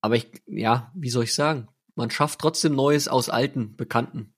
Aber 0.00 0.16
ich, 0.16 0.30
ja, 0.46 0.92
wie 0.94 1.10
soll 1.10 1.24
ich 1.24 1.34
sagen? 1.34 1.68
Man 1.94 2.10
schafft 2.10 2.38
trotzdem 2.38 2.74
Neues 2.74 3.08
aus 3.08 3.28
alten, 3.28 3.74
bekannten 3.76 4.35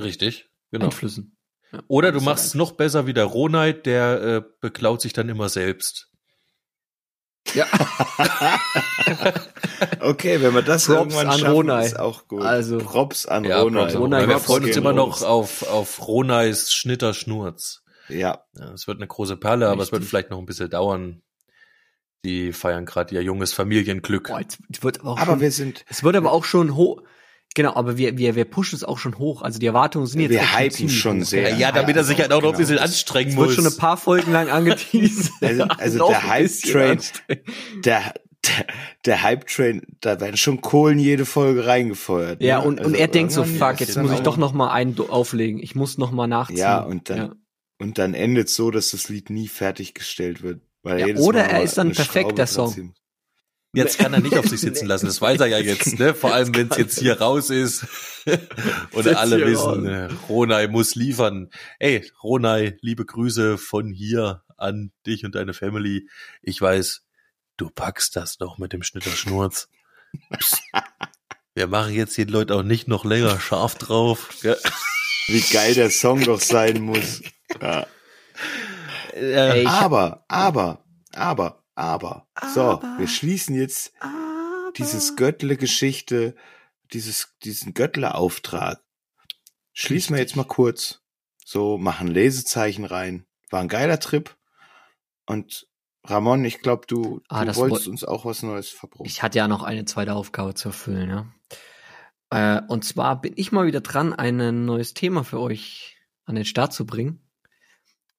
Richtig, 0.00 0.48
genau. 0.70 0.86
Einflüssen. 0.86 1.36
Ja, 1.72 1.80
Oder 1.88 2.12
du 2.12 2.20
machst 2.20 2.46
es 2.46 2.54
noch 2.54 2.72
besser 2.72 3.06
wie 3.06 3.14
der 3.14 3.24
Ronald, 3.24 3.84
der 3.86 4.22
äh, 4.22 4.42
beklaut 4.60 5.00
sich 5.02 5.12
dann 5.12 5.28
immer 5.28 5.48
selbst. 5.48 6.08
Ja, 7.54 7.66
okay, 10.00 10.40
wenn 10.42 10.54
wir 10.54 10.62
das 10.62 10.86
Props 10.86 10.98
irgendwann 10.98 11.26
an 11.28 11.38
schaffen, 11.38 11.52
Ronald. 11.54 11.86
ist 11.86 11.98
auch 11.98 12.28
gut. 12.28 12.42
Also- 12.42 12.78
Props 12.78 13.26
an 13.26 13.44
Ja, 13.44 13.60
Ronald. 13.60 13.88
Props. 13.90 14.00
Ronald 14.00 14.28
wir 14.28 14.38
freuen 14.38 14.64
uns 14.64 14.76
immer 14.76 14.92
noch 14.92 15.22
auf, 15.22 15.62
auf 15.68 16.06
Ronalds 16.06 16.74
Schnitter 16.74 17.14
Schnurz. 17.14 17.82
Ja, 18.08 18.44
Ja, 18.54 18.72
es 18.72 18.86
wird 18.86 18.98
eine 18.98 19.06
große 19.06 19.36
Perle, 19.36 19.68
aber 19.68 19.82
es 19.82 19.92
wird 19.92 20.00
Richtig. 20.00 20.10
vielleicht 20.10 20.30
noch 20.30 20.38
ein 20.38 20.46
bisschen 20.46 20.70
dauern. 20.70 21.22
Die 22.24 22.52
feiern 22.52 22.84
gerade 22.84 23.14
ihr 23.14 23.22
junges 23.22 23.52
Familienglück. 23.52 24.28
boah, 24.28 24.40
wird 24.80 25.00
aber 25.00 25.10
auch 25.12 25.18
aber 25.18 25.32
schon, 25.32 25.40
wir 25.40 25.52
sind, 25.52 25.84
es 25.88 26.02
wird 26.02 26.16
aber 26.16 26.32
auch 26.32 26.44
schon 26.44 26.74
hoch. 26.74 27.02
Genau, 27.54 27.74
aber 27.74 27.96
wir, 27.96 28.16
wir, 28.18 28.36
wir 28.36 28.44
pushen 28.44 28.76
es 28.76 28.84
auch 28.84 28.98
schon 28.98 29.18
hoch. 29.18 29.42
Also 29.42 29.58
die 29.58 29.66
Erwartungen 29.66 30.06
sind 30.06 30.20
jetzt 30.20 30.30
Wir 30.30 30.56
hypen 30.58 30.88
schon 30.88 31.20
hoch. 31.22 31.24
sehr. 31.26 31.54
ja, 31.56 31.72
damit 31.72 31.96
er 31.96 32.04
sich 32.04 32.18
halt 32.20 32.32
auch 32.32 32.42
noch 32.42 32.52
ein 32.52 32.58
bisschen 32.58 32.78
anstrengen 32.78 33.30
Es 33.30 33.34
muss. 33.36 33.46
wird 33.48 33.56
schon 33.56 33.66
ein 33.66 33.76
paar 33.76 33.96
Folgen 33.96 34.32
lang 34.32 34.48
angeteased. 34.48 35.32
Also- 35.40 35.64
also 35.64 36.08
der 36.08 36.28
Hype-Train- 36.28 37.00
der, 37.84 38.14
der, 38.44 38.66
der 39.06 39.22
Hype-Train, 39.22 39.82
da 40.00 40.20
werden 40.20 40.36
schon 40.36 40.60
Kohlen 40.60 40.98
jede 41.00 41.24
Folge 41.24 41.66
reingefeuert. 41.66 42.42
Ja, 42.42 42.60
ne? 42.60 42.66
und, 42.66 42.78
und 42.80 42.86
Also 42.86 42.96
er 42.96 43.08
denkt 43.08 43.32
so, 43.32 43.42
fuck, 43.44 43.80
jetzt 43.80 43.96
muss 43.96 44.12
ich 44.12 44.20
doch 44.20 44.36
noch 44.36 44.52
mal 44.52 44.70
einen 44.70 44.96
auflegen. 45.08 45.60
Ich 45.60 45.74
muss 45.74 45.98
noch 45.98 46.12
mal 46.12 46.26
nachziehen. 46.28 46.58
Ja, 46.58 46.80
und 46.80 47.10
dann, 47.10 47.16
Ja. 47.18 47.34
und 47.80 47.98
dann 47.98 48.14
endet 48.14 48.50
so, 48.50 48.70
dass 48.70 48.90
das 48.92 49.08
Lied 49.08 49.30
nie 49.30 49.48
fertiggestellt 49.48 50.42
wird. 50.42 50.60
Weil 50.84 51.00
Ja, 51.08 51.16
oder 51.16 51.44
er 51.44 51.62
ist 51.62 51.76
dann 51.76 51.90
perfekt, 51.92 52.38
der 52.38 52.46
Song. 52.46 52.94
Jetzt 53.74 53.98
kann 53.98 54.14
er 54.14 54.20
nicht 54.20 54.36
auf 54.38 54.46
sich 54.46 54.60
sitzen 54.60 54.86
lassen, 54.86 55.06
das 55.06 55.20
weiß 55.20 55.40
er 55.40 55.46
ja 55.46 55.58
jetzt, 55.58 55.98
ne? 55.98 56.14
Vor 56.14 56.32
allem, 56.32 56.54
wenn 56.54 56.70
es 56.70 56.78
jetzt 56.78 56.98
hier 56.98 57.20
raus 57.20 57.50
ist. 57.50 57.86
Und 58.92 59.04
Jetzt 59.06 59.16
alle 59.16 59.44
wissen, 59.46 59.86
raus. 59.86 60.10
äh, 60.10 60.14
Ronay 60.28 60.68
muss 60.68 60.94
liefern. 60.94 61.50
Ey, 61.78 62.10
Ronay, 62.22 62.76
liebe 62.80 63.04
Grüße 63.04 63.58
von 63.58 63.90
hier 63.92 64.42
an 64.56 64.90
dich 65.06 65.24
und 65.24 65.34
deine 65.34 65.52
Family. 65.54 66.08
Ich 66.42 66.60
weiß, 66.60 67.02
du 67.58 67.70
packst 67.70 68.16
das 68.16 68.38
noch 68.40 68.58
mit 68.58 68.72
dem 68.72 68.82
Schnitterschnurz. 68.82 69.68
Psst. 70.36 70.60
Wir 71.54 71.66
machen 71.68 71.92
jetzt 71.94 72.16
den 72.18 72.28
Leuten 72.28 72.52
auch 72.52 72.62
nicht 72.62 72.88
noch 72.88 73.04
länger 73.04 73.38
scharf 73.38 73.74
drauf. 73.76 74.30
Wie 75.28 75.40
geil 75.40 75.74
der 75.74 75.90
Song 75.90 76.22
doch 76.24 76.40
sein 76.40 76.80
muss. 76.82 77.20
Ja. 77.62 77.86
Äh, 79.14 79.64
hab- 79.64 80.22
Aber, 80.28 80.84
aber, 81.14 81.57
aber, 81.78 82.26
aber. 82.34 82.52
So, 82.52 82.82
wir 82.98 83.08
schließen 83.08 83.54
jetzt 83.54 83.92
dieses 84.76 85.16
Göttle-Geschichte, 85.16 86.34
dieses, 86.92 87.36
diesen 87.44 87.74
Göttle-Auftrag. 87.74 88.82
Schließen 89.72 90.14
wir 90.14 90.20
jetzt 90.20 90.36
mal 90.36 90.44
kurz. 90.44 91.00
So, 91.44 91.78
machen 91.78 92.08
Lesezeichen 92.08 92.84
rein. 92.84 93.26
War 93.50 93.60
ein 93.60 93.68
geiler 93.68 94.00
Trip. 94.00 94.36
Und 95.26 95.66
Ramon, 96.04 96.44
ich 96.44 96.60
glaube, 96.60 96.86
du, 96.86 97.20
Ah, 97.28 97.44
du 97.44 97.56
wolltest 97.56 97.86
woll- 97.86 97.92
uns 97.92 98.04
auch 98.04 98.24
was 98.24 98.42
Neues 98.42 98.70
verbrochen. 98.70 99.06
Ich 99.06 99.22
hatte 99.22 99.38
ja 99.38 99.48
noch 99.48 99.62
eine 99.62 99.84
zweite 99.84 100.14
Aufgabe 100.14 100.54
zu 100.54 100.68
erfüllen, 100.70 101.08
ja. 101.10 101.26
Äh, 102.30 102.62
und 102.68 102.84
zwar 102.84 103.20
bin 103.20 103.32
ich 103.36 103.52
mal 103.52 103.66
wieder 103.66 103.80
dran, 103.80 104.12
ein 104.12 104.64
neues 104.64 104.94
Thema 104.94 105.24
für 105.24 105.40
euch 105.40 105.96
an 106.24 106.34
den 106.34 106.44
Start 106.44 106.72
zu 106.72 106.84
bringen. 106.86 107.26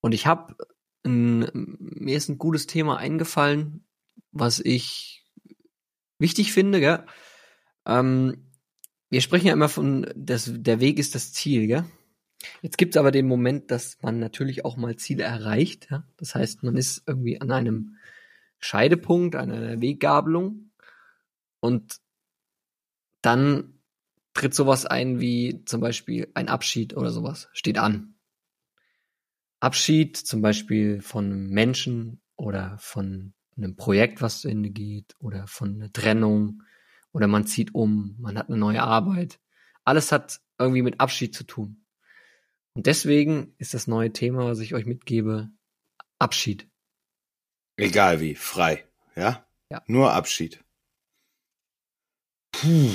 Und 0.01 0.13
ich 0.13 0.25
habe 0.25 0.55
mir 1.03 2.17
ist 2.17 2.29
ein 2.29 2.37
gutes 2.37 2.67
Thema 2.67 2.97
eingefallen, 2.97 3.85
was 4.31 4.59
ich 4.59 5.25
wichtig 6.17 6.53
finde, 6.53 6.79
gell? 6.79 7.05
Ähm, 7.85 8.49
wir 9.09 9.21
sprechen 9.21 9.47
ja 9.47 9.53
immer 9.53 9.69
von, 9.69 10.11
das, 10.15 10.51
der 10.53 10.79
Weg 10.79 10.99
ist 10.99 11.15
das 11.15 11.33
Ziel, 11.33 11.67
gell? 11.67 11.85
Jetzt 12.61 12.77
gibt's 12.77 12.97
aber 12.97 13.11
den 13.11 13.27
Moment, 13.27 13.71
dass 13.71 13.97
man 14.01 14.19
natürlich 14.19 14.63
auch 14.63 14.77
mal 14.77 14.95
Ziele 14.95 15.23
erreicht. 15.23 15.87
Ja? 15.91 16.07
Das 16.17 16.35
heißt, 16.35 16.63
man 16.63 16.77
ist 16.77 17.03
irgendwie 17.05 17.41
an 17.41 17.51
einem 17.51 17.97
Scheidepunkt, 18.59 19.35
an 19.35 19.51
einer 19.51 19.81
Weggabelung 19.81 20.71
und 21.59 21.97
dann 23.21 23.79
tritt 24.33 24.53
sowas 24.53 24.85
ein 24.85 25.19
wie 25.19 25.63
zum 25.65 25.81
Beispiel 25.81 26.31
ein 26.33 26.47
Abschied 26.47 26.95
oder 26.95 27.11
sowas, 27.11 27.49
steht 27.53 27.77
an. 27.77 28.15
Abschied 29.59 30.17
zum 30.17 30.41
Beispiel 30.41 31.01
von 31.01 31.25
einem 31.25 31.49
Menschen 31.49 32.21
oder 32.35 32.77
von 32.79 33.33
einem 33.57 33.75
Projekt, 33.75 34.21
was 34.21 34.41
zu 34.41 34.47
Ende 34.47 34.69
geht 34.69 35.15
oder 35.19 35.47
von 35.47 35.75
einer 35.75 35.91
Trennung 35.91 36.63
oder 37.11 37.27
man 37.27 37.45
zieht 37.45 37.75
um, 37.75 38.15
man 38.19 38.37
hat 38.37 38.49
eine 38.49 38.57
neue 38.57 38.81
Arbeit. 38.81 39.39
Alles 39.83 40.11
hat 40.11 40.39
irgendwie 40.57 40.81
mit 40.81 40.99
Abschied 40.99 41.35
zu 41.35 41.43
tun. 41.43 41.85
Und 42.73 42.85
deswegen 42.85 43.55
ist 43.57 43.73
das 43.73 43.87
neue 43.87 44.13
Thema, 44.13 44.45
was 44.45 44.59
ich 44.59 44.73
euch 44.73 44.85
mitgebe, 44.85 45.49
Abschied. 46.19 46.69
Egal 47.75 48.21
wie, 48.21 48.35
frei. 48.35 48.85
Ja? 49.15 49.45
Ja. 49.69 49.83
Nur 49.87 50.13
Abschied. 50.13 50.63
Puh, 52.51 52.91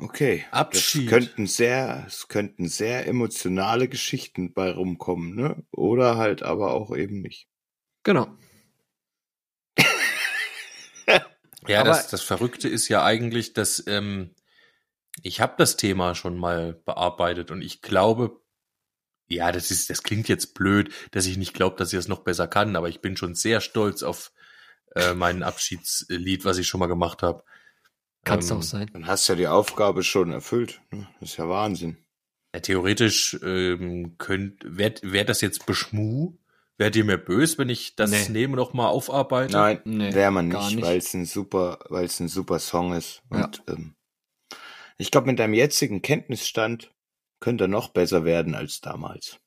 okay. 0.00 0.44
Abschied. 0.50 1.10
Das 1.10 1.18
könnten 1.18 1.46
sehr, 1.46 2.04
es 2.06 2.28
könnten 2.28 2.68
sehr 2.68 3.06
emotionale 3.06 3.88
Geschichten 3.88 4.52
bei 4.52 4.70
rumkommen, 4.70 5.34
ne? 5.34 5.62
Oder 5.72 6.16
halt 6.16 6.42
aber 6.42 6.72
auch 6.74 6.94
eben 6.96 7.20
nicht. 7.20 7.48
Genau. 8.02 8.28
Ja, 11.68 11.80
Aber- 11.80 11.90
das, 11.90 12.08
das 12.08 12.22
Verrückte 12.22 12.68
ist 12.68 12.88
ja 12.88 13.04
eigentlich, 13.04 13.52
dass 13.52 13.84
ähm, 13.86 14.34
ich 15.22 15.40
habe 15.40 15.54
das 15.58 15.76
Thema 15.76 16.14
schon 16.14 16.38
mal 16.38 16.74
bearbeitet 16.86 17.50
und 17.50 17.60
ich 17.62 17.82
glaube, 17.82 18.40
ja, 19.28 19.52
das 19.52 19.70
ist, 19.70 19.90
das 19.90 20.02
klingt 20.02 20.28
jetzt 20.28 20.54
blöd, 20.54 20.92
dass 21.10 21.26
ich 21.26 21.36
nicht 21.36 21.52
glaube, 21.54 21.76
dass 21.76 21.92
ich 21.92 21.98
es 21.98 22.08
noch 22.08 22.20
besser 22.24 22.48
kann, 22.48 22.76
aber 22.76 22.88
ich 22.88 23.00
bin 23.00 23.16
schon 23.16 23.34
sehr 23.34 23.60
stolz 23.60 24.02
auf 24.02 24.32
äh, 24.96 25.14
mein 25.14 25.42
Abschiedslied, 25.42 26.44
was 26.44 26.58
ich 26.58 26.66
schon 26.66 26.80
mal 26.80 26.86
gemacht 26.86 27.22
habe. 27.22 27.44
Kann's 28.24 28.50
Ähm, 28.50 28.58
auch 28.58 28.62
sein. 28.62 28.90
Dann 28.92 29.06
hast 29.06 29.28
du 29.28 29.32
ja 29.32 29.36
die 29.36 29.48
Aufgabe 29.48 30.02
schon 30.02 30.30
erfüllt. 30.32 30.80
Ne? 30.90 31.08
Das 31.20 31.30
ist 31.30 31.36
ja 31.38 31.48
Wahnsinn. 31.48 31.96
Ja, 32.54 32.60
theoretisch 32.60 33.38
ähm, 33.42 34.16
könnt, 34.18 34.62
wärt 34.66 35.00
wär 35.04 35.24
das 35.24 35.40
jetzt 35.40 35.66
Beschmu? 35.66 36.34
Wärt 36.76 36.96
ihr 36.96 37.04
mir 37.04 37.18
böse, 37.18 37.58
wenn 37.58 37.68
ich 37.68 37.94
das 37.94 38.10
Nee. 38.10 38.26
neben 38.30 38.54
noch 38.54 38.72
mal 38.72 38.88
aufarbeite? 38.88 39.52
Nein, 39.52 39.80
Nee, 39.84 40.14
wäre 40.14 40.30
man 40.30 40.48
nicht, 40.48 40.76
nicht. 40.76 40.84
weil 40.84 40.96
es 40.98 41.12
ein 41.14 41.26
super, 41.26 41.78
weil 41.90 42.06
es 42.06 42.18
ein 42.20 42.28
super 42.28 42.58
Song 42.58 42.94
ist. 42.94 43.22
Ja. 43.32 43.44
Und 43.44 43.62
ähm, 43.68 43.94
ich 44.96 45.10
glaube, 45.10 45.26
mit 45.26 45.38
deinem 45.38 45.54
jetzigen 45.54 46.00
Kenntnisstand 46.02 46.90
könnte 47.38 47.64
er 47.64 47.68
noch 47.68 47.88
besser 47.90 48.24
werden 48.24 48.54
als 48.54 48.80
damals. 48.80 49.38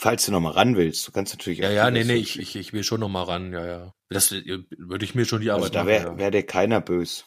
Falls 0.00 0.26
du 0.26 0.32
noch 0.32 0.40
mal 0.40 0.50
ran 0.52 0.76
willst, 0.76 1.08
du 1.08 1.12
kannst 1.12 1.34
natürlich 1.34 1.58
Ja, 1.58 1.70
ja, 1.70 1.90
nee, 1.90 2.04
nee, 2.04 2.14
ich, 2.14 2.38
ich, 2.38 2.54
ich 2.54 2.72
will 2.72 2.84
schon 2.84 3.00
noch 3.00 3.08
mal 3.08 3.22
ran, 3.22 3.52
ja, 3.52 3.66
ja. 3.66 3.94
Das 4.10 4.30
äh, 4.30 4.62
würde 4.78 5.04
ich 5.04 5.14
mir 5.14 5.24
schon 5.24 5.40
die 5.40 5.50
Also 5.50 5.64
Arbeit 5.66 5.74
da 5.74 5.78
machen. 5.80 5.88
wäre 5.88 6.04
ja. 6.12 6.18
wär 6.18 6.30
dir 6.30 6.42
keiner 6.44 6.80
böse. 6.80 7.24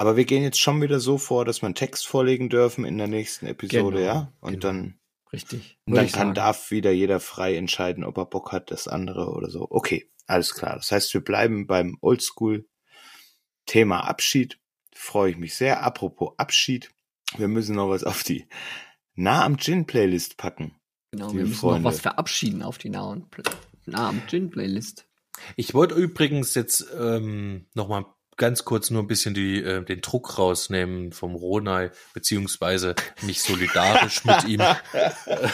Aber 0.00 0.16
wir 0.16 0.24
gehen 0.24 0.42
jetzt 0.42 0.58
schon 0.58 0.80
wieder 0.80 0.98
so 0.98 1.18
vor, 1.18 1.44
dass 1.44 1.60
wir 1.60 1.66
einen 1.66 1.74
Text 1.74 2.06
vorlegen 2.06 2.48
dürfen 2.48 2.86
in 2.86 2.96
der 2.96 3.06
nächsten 3.06 3.44
Episode, 3.46 3.98
Genau, 3.98 4.06
ja? 4.06 4.32
Und 4.40 4.52
genau. 4.52 4.62
dann, 4.62 4.98
Richtig. 5.30 5.76
und 5.84 5.94
dann 5.94 6.10
kann, 6.10 6.32
darf 6.32 6.70
wieder 6.70 6.90
jeder 6.90 7.20
frei 7.20 7.54
entscheiden, 7.56 8.02
ob 8.04 8.16
er 8.16 8.24
Bock 8.24 8.50
hat, 8.50 8.70
das 8.70 8.88
andere 8.88 9.28
oder 9.30 9.50
so. 9.50 9.66
Okay, 9.68 10.10
alles 10.26 10.54
klar. 10.54 10.76
Das 10.76 10.90
heißt, 10.90 11.12
wir 11.12 11.20
bleiben 11.22 11.66
beim 11.66 11.98
Oldschool-Thema 12.00 14.00
Abschied. 14.00 14.58
Freue 14.94 15.32
ich 15.32 15.36
mich 15.36 15.54
sehr. 15.54 15.82
Apropos 15.82 16.32
Abschied, 16.38 16.90
wir 17.36 17.48
müssen 17.48 17.76
noch 17.76 17.90
was 17.90 18.02
auf 18.04 18.22
die 18.22 18.48
Nah 19.16 19.44
am 19.44 19.58
Gin-Playlist 19.58 20.38
packen. 20.38 20.76
Genau, 21.10 21.30
wir 21.34 21.42
müssen 21.42 21.56
Freunde. 21.56 21.82
noch 21.82 21.90
was 21.90 22.00
verabschieden 22.00 22.62
auf 22.62 22.78
die 22.78 22.88
Pl- 22.88 23.26
nahen 23.84 24.22
Gin-Playlist. 24.28 25.06
Ich 25.56 25.74
wollte 25.74 25.94
übrigens 25.94 26.54
jetzt 26.54 26.86
ähm, 26.98 27.66
noch 27.74 27.88
mal 27.88 28.06
ganz 28.40 28.64
kurz 28.64 28.88
nur 28.88 29.02
ein 29.02 29.06
bisschen 29.06 29.34
die, 29.34 29.62
äh, 29.62 29.84
den 29.84 30.00
Druck 30.00 30.38
rausnehmen 30.38 31.12
vom 31.12 31.34
Ronay, 31.34 31.90
beziehungsweise 32.14 32.94
mich 33.20 33.42
solidarisch 33.42 34.24
mit 34.24 34.44
ihm, 34.44 34.60
äh, 34.60 35.10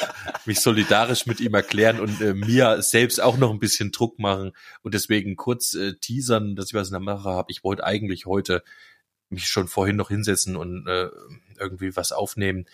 mich 0.44 0.60
solidarisch 0.60 1.26
mit 1.26 1.40
ihm 1.40 1.52
erklären 1.54 1.98
und 1.98 2.20
äh, 2.20 2.32
mir 2.32 2.80
selbst 2.82 3.20
auch 3.20 3.38
noch 3.38 3.50
ein 3.50 3.58
bisschen 3.58 3.90
Druck 3.90 4.20
machen 4.20 4.52
und 4.82 4.94
deswegen 4.94 5.34
kurz 5.34 5.74
äh, 5.74 5.94
teasern, 5.94 6.54
dass 6.54 6.66
ich 6.66 6.74
was 6.74 6.86
in 6.86 6.92
der 6.92 7.00
Mache 7.00 7.28
habe. 7.28 7.50
Ich 7.50 7.64
wollte 7.64 7.82
eigentlich 7.82 8.24
heute 8.24 8.62
mich 9.30 9.48
schon 9.48 9.66
vorhin 9.66 9.96
noch 9.96 10.08
hinsetzen 10.08 10.54
und 10.54 10.86
äh, 10.86 11.08
irgendwie 11.58 11.96
was 11.96 12.12
aufnehmen. 12.12 12.66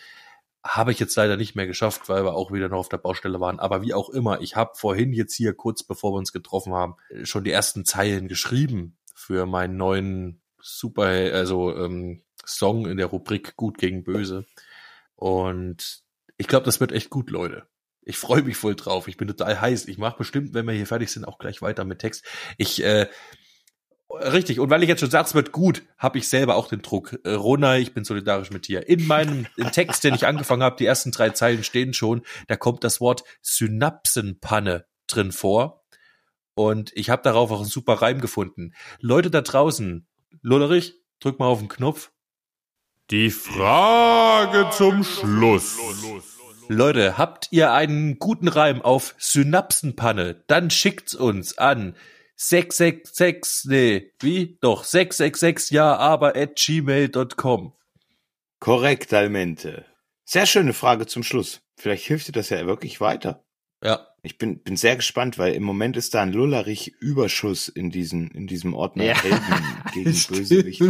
Habe 0.63 0.91
ich 0.91 0.99
jetzt 0.99 1.15
leider 1.15 1.37
nicht 1.37 1.55
mehr 1.55 1.65
geschafft, 1.65 2.07
weil 2.07 2.23
wir 2.23 2.35
auch 2.35 2.51
wieder 2.51 2.69
noch 2.69 2.77
auf 2.77 2.89
der 2.89 2.97
Baustelle 2.97 3.39
waren. 3.39 3.59
Aber 3.59 3.81
wie 3.81 3.95
auch 3.95 4.11
immer, 4.11 4.41
ich 4.41 4.55
habe 4.55 4.73
vorhin 4.75 5.11
jetzt 5.11 5.33
hier 5.33 5.55
kurz 5.55 5.81
bevor 5.81 6.13
wir 6.13 6.19
uns 6.19 6.31
getroffen 6.31 6.73
haben, 6.73 6.97
schon 7.23 7.43
die 7.43 7.51
ersten 7.51 7.83
Zeilen 7.83 8.27
geschrieben. 8.27 8.95
Für 9.23 9.45
meinen 9.45 9.77
neuen 9.77 10.41
Super, 10.61 11.03
also 11.03 11.75
ähm, 11.75 12.23
Song 12.45 12.85
in 12.87 12.97
der 12.97 13.07
Rubrik 13.07 13.55
Gut 13.55 13.77
gegen 13.77 14.03
Böse. 14.03 14.45
Und 15.15 16.03
ich 16.37 16.47
glaube, 16.47 16.65
das 16.65 16.79
wird 16.79 16.91
echt 16.91 17.09
gut, 17.09 17.29
Leute. 17.29 17.67
Ich 18.01 18.17
freue 18.17 18.43
mich 18.43 18.57
voll 18.57 18.75
drauf. 18.75 19.07
Ich 19.07 19.17
bin 19.17 19.27
total 19.27 19.59
heiß. 19.59 19.87
Ich 19.87 19.97
mache 19.97 20.17
bestimmt, 20.17 20.53
wenn 20.53 20.65
wir 20.65 20.73
hier 20.73 20.87
fertig 20.87 21.09
sind, 21.09 21.25
auch 21.25 21.37
gleich 21.37 21.61
weiter 21.61 21.85
mit 21.85 21.99
Text. 21.99 22.25
Ich 22.57 22.83
äh, 22.83 23.07
Richtig, 24.13 24.59
und 24.59 24.69
weil 24.69 24.83
ich 24.83 24.89
jetzt 24.89 24.99
schon 24.99 25.09
sage, 25.09 25.27
es 25.27 25.33
wird 25.33 25.51
gut, 25.51 25.81
habe 25.97 26.19
ich 26.19 26.27
selber 26.27 26.55
auch 26.55 26.67
den 26.67 26.83
Druck. 26.83 27.19
Äh, 27.23 27.31
Rona, 27.31 27.77
ich 27.77 27.93
bin 27.93 28.03
solidarisch 28.03 28.51
mit 28.51 28.67
dir. 28.67 28.87
In 28.87 29.07
meinem 29.07 29.47
Text, 29.71 30.03
den 30.03 30.13
ich 30.13 30.27
angefangen 30.27 30.61
habe, 30.61 30.75
die 30.77 30.85
ersten 30.85 31.11
drei 31.11 31.31
Zeilen 31.31 31.63
stehen 31.63 31.93
schon, 31.93 32.21
da 32.47 32.55
kommt 32.55 32.83
das 32.83 33.01
Wort 33.01 33.23
Synapsenpanne 33.41 34.85
drin 35.07 35.31
vor. 35.31 35.82
Und 36.55 36.91
ich 36.95 37.09
habe 37.09 37.23
darauf 37.23 37.51
auch 37.51 37.61
einen 37.61 37.69
super 37.69 37.93
Reim 37.93 38.21
gefunden. 38.21 38.73
Leute 38.99 39.31
da 39.31 39.41
draußen, 39.41 40.07
Lullerich, 40.41 40.95
drück 41.19 41.39
mal 41.39 41.47
auf 41.47 41.59
den 41.59 41.69
Knopf. 41.69 42.11
Die 43.09 43.31
Frage 43.31 44.69
zum 44.71 45.03
Schluss. 45.03 45.77
Leute, 46.69 47.17
habt 47.17 47.47
ihr 47.51 47.73
einen 47.73 48.19
guten 48.19 48.47
Reim 48.47 48.81
auf 48.81 49.15
Synapsenpanne? 49.17 50.43
Dann 50.47 50.69
schickt's 50.69 51.13
uns 51.13 51.57
an 51.57 51.95
666, 52.35 53.69
nee, 53.69 54.11
wie? 54.19 54.57
Doch, 54.61 54.83
666 54.83 55.71
ja, 55.71 55.95
aber 55.95 56.35
at 56.35 56.55
gmail.com. 56.55 57.73
Korrekt, 58.59 59.13
Almente. 59.13 59.85
Sehr 60.23 60.45
schöne 60.45 60.73
Frage 60.73 61.05
zum 61.05 61.23
Schluss. 61.23 61.61
Vielleicht 61.75 62.05
hilft 62.05 62.29
dir 62.29 62.31
das 62.31 62.49
ja 62.49 62.65
wirklich 62.65 63.01
weiter. 63.01 63.42
Ja. 63.83 64.07
Ich 64.21 64.37
bin, 64.37 64.59
bin 64.63 64.77
sehr 64.77 64.95
gespannt, 64.95 65.37
weil 65.37 65.53
im 65.53 65.63
Moment 65.63 65.97
ist 65.97 66.13
da 66.13 66.21
ein 66.21 66.31
Lullerich-Überschuss 66.31 67.67
in 67.67 67.89
diesem, 67.91 68.31
in 68.31 68.47
diesem 68.47 68.73
Ordner 68.73 69.03
Ja, 69.03 69.21
Helden 69.21 69.41
gegen 69.93 70.11
Bösewicht. 70.11 70.81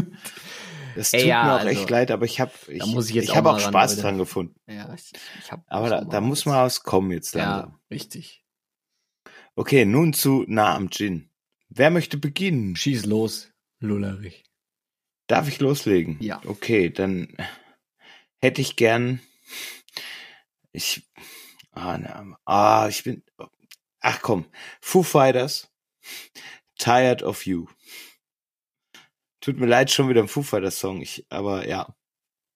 Das 0.96 1.10
tut 1.10 1.22
Ey, 1.22 1.28
ja, 1.28 1.44
mir 1.44 1.54
auch 1.54 1.60
also, 1.60 1.70
echt 1.70 1.90
leid, 1.90 2.12
aber 2.12 2.26
ich 2.26 2.40
habe 2.40 2.52
ich, 2.68 2.84
ich 2.84 3.16
ich 3.16 3.32
auch 3.32 3.36
hab 3.38 3.46
auch 3.48 3.54
ran, 3.54 3.62
Spaß 3.62 3.92
Leute. 3.94 4.02
dran 4.04 4.18
gefunden. 4.20 4.56
Ja, 4.68 4.94
ich, 4.94 5.12
ich 5.44 5.52
hab 5.52 5.64
Aber 5.68 5.90
da, 5.90 6.04
da 6.04 6.22
muss 6.22 6.46
mal 6.46 6.66
was 6.66 6.84
kommen 6.84 7.12
jetzt 7.12 7.34
langsam. 7.34 7.72
Ja, 7.72 7.80
richtig. 7.90 8.46
Okay, 9.56 9.86
nun 9.86 10.14
zu 10.14 10.46
nah 10.48 10.76
am 10.76 10.92
Gin. 10.92 11.30
Wer 11.70 11.90
möchte 11.90 12.18
beginnen? 12.18 12.76
Schieß 12.76 13.06
los, 13.06 13.52
Lullerich. 13.80 14.44
Darf 15.28 15.48
ich 15.48 15.60
loslegen? 15.60 16.18
Ja. 16.20 16.42
Okay, 16.46 16.92
dann 16.92 17.36
hätte 18.38 18.62
ich 18.62 18.76
gern. 18.76 19.20
Ich. 20.72 21.08
Ah, 21.74 21.98
na, 21.98 22.38
ah, 22.46 22.88
ich 22.88 23.04
bin. 23.04 23.24
Ach 24.00 24.22
komm. 24.22 24.46
Foo 24.82 25.04
Fighters. 25.04 25.72
Tired 26.78 27.24
of 27.24 27.46
You. 27.46 27.68
Tut 29.42 29.60
mir 29.60 29.66
leid, 29.66 29.92
schon 29.92 30.10
wieder 30.10 30.22
ein 30.22 30.28
Foo 30.28 30.44
Fighters 30.44 30.80
Song. 30.80 31.02
Ich, 31.02 31.26
aber 31.30 31.68
ja. 31.68 31.96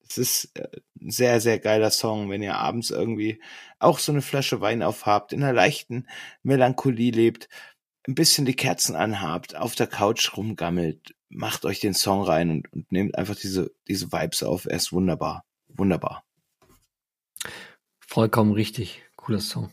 Es 0.09 0.17
ist 0.17 0.57
äh, 0.57 0.69
ein 1.01 1.11
sehr, 1.11 1.41
sehr 1.41 1.59
geiler 1.59 1.91
Song, 1.91 2.29
wenn 2.29 2.41
ihr 2.41 2.55
abends 2.55 2.91
irgendwie 2.91 3.41
auch 3.77 3.99
so 3.99 4.13
eine 4.13 4.21
Flasche 4.21 4.61
Wein 4.61 4.81
aufhabt, 4.81 5.33
in 5.33 5.43
einer 5.43 5.51
leichten 5.51 6.07
Melancholie 6.43 7.11
lebt, 7.11 7.49
ein 8.07 8.15
bisschen 8.15 8.45
die 8.45 8.55
Kerzen 8.55 8.95
anhabt, 8.95 9.55
auf 9.57 9.75
der 9.75 9.87
Couch 9.87 10.37
rumgammelt, 10.37 11.13
macht 11.29 11.65
euch 11.65 11.81
den 11.81 11.93
Song 11.93 12.23
rein 12.23 12.49
und, 12.49 12.71
und 12.71 12.91
nehmt 12.91 13.17
einfach 13.17 13.35
diese, 13.35 13.71
diese 13.87 14.11
Vibes 14.13 14.43
auf. 14.43 14.65
Er 14.65 14.77
ist 14.77 14.93
wunderbar. 14.93 15.43
Wunderbar. 15.67 16.23
Vollkommen 17.99 18.53
richtig. 18.53 19.03
Cooler 19.27 19.41
Song. 19.41 19.69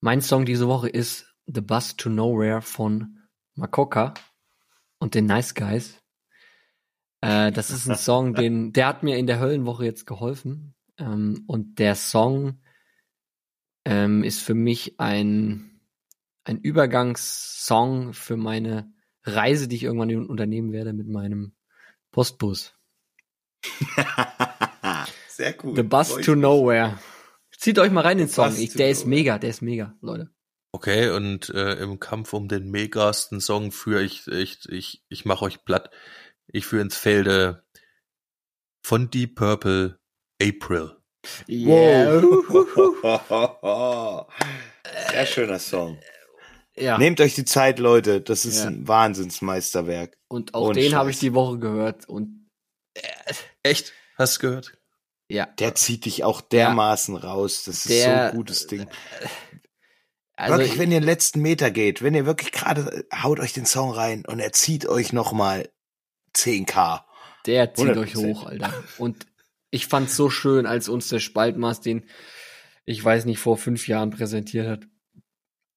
Mein 0.00 0.20
Song 0.20 0.44
diese 0.44 0.68
Woche 0.68 0.90
ist 0.90 1.34
The 1.46 1.62
Bus 1.62 1.96
to 1.96 2.10
Nowhere 2.10 2.60
von 2.60 3.18
Makoka 3.54 4.12
und 4.98 5.14
den 5.14 5.24
Nice 5.24 5.54
Guys. 5.54 5.98
Äh, 7.22 7.52
das 7.52 7.70
ist 7.70 7.88
ein 7.88 7.96
Song, 7.96 8.34
den, 8.34 8.74
der 8.74 8.86
hat 8.86 9.02
mir 9.02 9.16
in 9.16 9.26
der 9.26 9.40
Höllenwoche 9.40 9.86
jetzt 9.86 10.06
geholfen. 10.06 10.74
Ähm, 10.98 11.44
und 11.46 11.78
der 11.78 11.94
Song 11.94 12.60
ähm, 13.86 14.22
ist 14.24 14.42
für 14.42 14.52
mich 14.52 15.00
ein, 15.00 15.80
ein 16.44 16.58
Übergangssong 16.58 18.12
für 18.12 18.36
meine 18.36 18.92
Reise, 19.24 19.68
die 19.68 19.76
ich 19.76 19.84
irgendwann 19.84 20.26
unternehmen 20.26 20.72
werde 20.72 20.92
mit 20.92 21.08
meinem 21.08 21.54
Postbus. 22.10 22.74
Sehr 25.28 25.54
cool. 25.64 25.76
The 25.76 25.82
Bus 25.82 26.16
to 26.16 26.34
Nowhere. 26.34 26.98
Zieht 27.60 27.78
euch 27.78 27.90
mal 27.90 28.00
rein 28.00 28.16
den 28.16 28.28
Song. 28.28 28.56
Ich, 28.58 28.72
der 28.72 28.88
ist 28.88 29.06
mega, 29.06 29.38
der 29.38 29.50
ist 29.50 29.60
mega, 29.60 29.94
Leute. 30.00 30.30
Okay, 30.72 31.10
und 31.10 31.50
äh, 31.50 31.74
im 31.74 32.00
Kampf 32.00 32.32
um 32.32 32.48
den 32.48 32.70
megasten 32.70 33.40
Song 33.40 33.70
führe 33.70 34.02
ich, 34.02 34.26
ich, 34.28 34.66
ich, 34.68 35.04
ich 35.10 35.24
mache 35.26 35.44
euch 35.44 35.62
platt. 35.64 35.90
Ich 36.46 36.64
führe 36.64 36.82
ins 36.82 36.96
Felde 36.96 37.62
von 38.82 39.10
Deep 39.10 39.34
Purple 39.34 40.00
April. 40.42 40.96
Wow. 41.48 42.24
Sehr 45.10 45.26
schöner 45.26 45.58
Song. 45.58 46.00
Ja. 46.76 46.96
Nehmt 46.96 47.20
euch 47.20 47.34
die 47.34 47.44
Zeit, 47.44 47.78
Leute. 47.78 48.22
Das 48.22 48.46
ist 48.46 48.60
Ja. 48.60 48.68
ein 48.68 48.88
Wahnsinnsmeisterwerk. 48.88 50.16
Und 50.28 50.54
auch 50.54 50.68
Ohne 50.68 50.80
den 50.80 50.94
habe 50.94 51.10
ich 51.10 51.18
die 51.18 51.34
Woche 51.34 51.58
gehört. 51.58 52.08
Und 52.08 52.48
Echt? 53.62 53.92
Hast 54.16 54.38
du 54.38 54.48
gehört? 54.48 54.79
Ja, 55.30 55.46
Der 55.46 55.74
zieht 55.74 56.04
dich 56.04 56.24
auch 56.24 56.40
dermaßen 56.40 57.16
raus. 57.16 57.64
Das 57.64 57.86
ist 57.86 57.88
Der- 57.90 58.04
so 58.04 58.10
ein 58.30 58.36
gutes 58.36 58.66
Ding. 58.66 58.86
also 60.36 60.58
wirklich, 60.58 60.78
wenn 60.78 60.90
ihr 60.92 61.00
den 61.00 61.06
letzten 61.06 61.40
Meter 61.42 61.70
geht, 61.70 62.02
wenn 62.02 62.14
ihr 62.14 62.26
wirklich 62.26 62.52
gerade 62.52 63.04
haut 63.22 63.40
euch 63.40 63.52
den 63.52 63.66
Song 63.66 63.90
rein 63.92 64.24
und 64.26 64.40
er 64.40 64.52
zieht 64.52 64.86
euch 64.86 65.12
nochmal 65.12 65.68
10k. 66.34 67.04
der 67.46 67.72
zieht 67.74 67.86
100%. 67.86 67.98
euch 67.98 68.14
hoch, 68.16 68.46
Alter. 68.46 68.72
Und 68.98 69.26
ich 69.70 69.86
fand's 69.86 70.16
so 70.16 70.30
schön, 70.30 70.66
als 70.66 70.88
uns 70.88 71.08
der 71.08 71.20
Spaltmaß 71.20 71.80
den, 71.80 72.04
ich 72.84 73.02
weiß 73.04 73.24
nicht, 73.24 73.38
vor 73.38 73.56
fünf 73.56 73.86
Jahren 73.88 74.10
präsentiert 74.10 74.66
hat. 74.68 74.82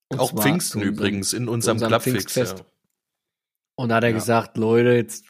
Und 0.09 0.19
Auch 0.19 0.31
Pfingsten 0.33 0.79
unserem- 0.79 0.93
übrigens 0.95 1.33
in 1.33 1.47
unserem 1.47 1.75
unserem 1.75 1.89
Clubfix. 1.89 2.13
Pfingstfest. 2.15 2.59
Ja. 2.59 2.65
Und 3.75 3.89
da 3.89 3.95
hat 3.95 4.03
er 4.03 4.09
Ja. 4.09 4.15
gesagt, 4.15 4.57
Leute, 4.57 4.91
jetzt 4.93 5.25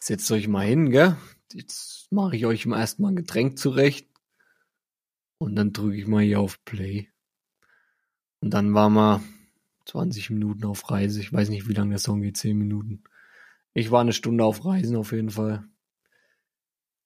setzt 0.00 0.30
euch 0.32 0.48
mal 0.48 0.66
hin, 0.66 0.90
gell? 0.90 1.16
Jetzt 1.52 1.97
mache 2.10 2.36
ich 2.36 2.46
euch 2.46 2.66
mal 2.66 2.80
erstmal 2.80 3.12
ein 3.12 3.16
Getränk 3.16 3.58
zurecht. 3.58 4.08
Und 5.38 5.54
dann 5.56 5.72
drücke 5.72 5.96
ich 5.96 6.06
mal 6.06 6.22
hier 6.22 6.40
auf 6.40 6.64
Play. 6.64 7.08
Und 8.40 8.50
dann 8.54 8.74
waren 8.74 8.94
wir 8.94 9.22
20 9.86 10.30
Minuten 10.30 10.64
auf 10.64 10.90
Reise. 10.90 11.20
Ich 11.20 11.32
weiß 11.32 11.48
nicht, 11.48 11.68
wie 11.68 11.72
lange 11.74 11.90
der 11.90 11.98
Song 11.98 12.22
geht, 12.22 12.36
10 12.36 12.58
Minuten. 12.58 13.04
Ich 13.74 13.90
war 13.90 14.00
eine 14.00 14.12
Stunde 14.12 14.44
auf 14.44 14.64
Reisen 14.64 14.96
auf 14.96 15.12
jeden 15.12 15.30
Fall. 15.30 15.64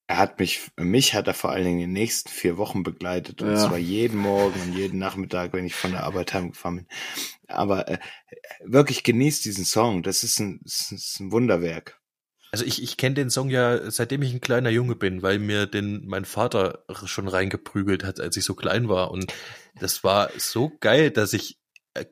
Er 0.08 0.18
hat 0.18 0.38
mich, 0.40 0.70
mich 0.78 1.14
hat 1.14 1.26
er 1.26 1.34
vor 1.34 1.50
allen 1.52 1.64
Dingen 1.64 1.78
in 1.80 1.88
den 1.88 1.92
nächsten 1.92 2.28
vier 2.28 2.58
Wochen 2.58 2.82
begleitet. 2.82 3.40
Und 3.40 3.48
Ja. 3.50 3.56
zwar 3.56 3.78
jeden 3.78 4.18
Morgen 4.18 4.60
und 4.60 4.76
jeden 4.76 4.98
Nachmittag, 4.98 5.52
wenn 5.52 5.64
ich 5.64 5.74
von 5.74 5.92
der 5.92 6.04
Arbeit 6.04 6.34
heimgefahren 6.34 6.76
bin. 6.76 6.86
Aber 7.46 7.88
äh, 7.88 7.98
wirklich 8.64 9.04
genießt 9.04 9.44
diesen 9.44 9.64
Song. 9.64 10.02
Das 10.02 10.24
ist 10.24 10.38
ein, 10.40 10.60
das 10.64 10.92
ist 10.92 11.20
ein 11.20 11.32
Wunderwerk. 11.32 12.01
Also 12.52 12.66
ich, 12.66 12.82
ich 12.82 12.98
kenne 12.98 13.14
den 13.14 13.30
Song 13.30 13.48
ja, 13.48 13.90
seitdem 13.90 14.20
ich 14.20 14.34
ein 14.34 14.42
kleiner 14.42 14.68
Junge 14.68 14.94
bin, 14.94 15.22
weil 15.22 15.38
mir 15.38 15.66
den 15.66 16.06
mein 16.06 16.26
Vater 16.26 16.84
schon 17.06 17.26
reingeprügelt 17.26 18.04
hat, 18.04 18.20
als 18.20 18.36
ich 18.36 18.44
so 18.44 18.54
klein 18.54 18.90
war. 18.90 19.10
Und 19.10 19.32
das 19.80 20.04
war 20.04 20.30
so 20.36 20.70
geil, 20.80 21.10
dass 21.10 21.32
ich 21.32 21.58
äh, 21.94 22.04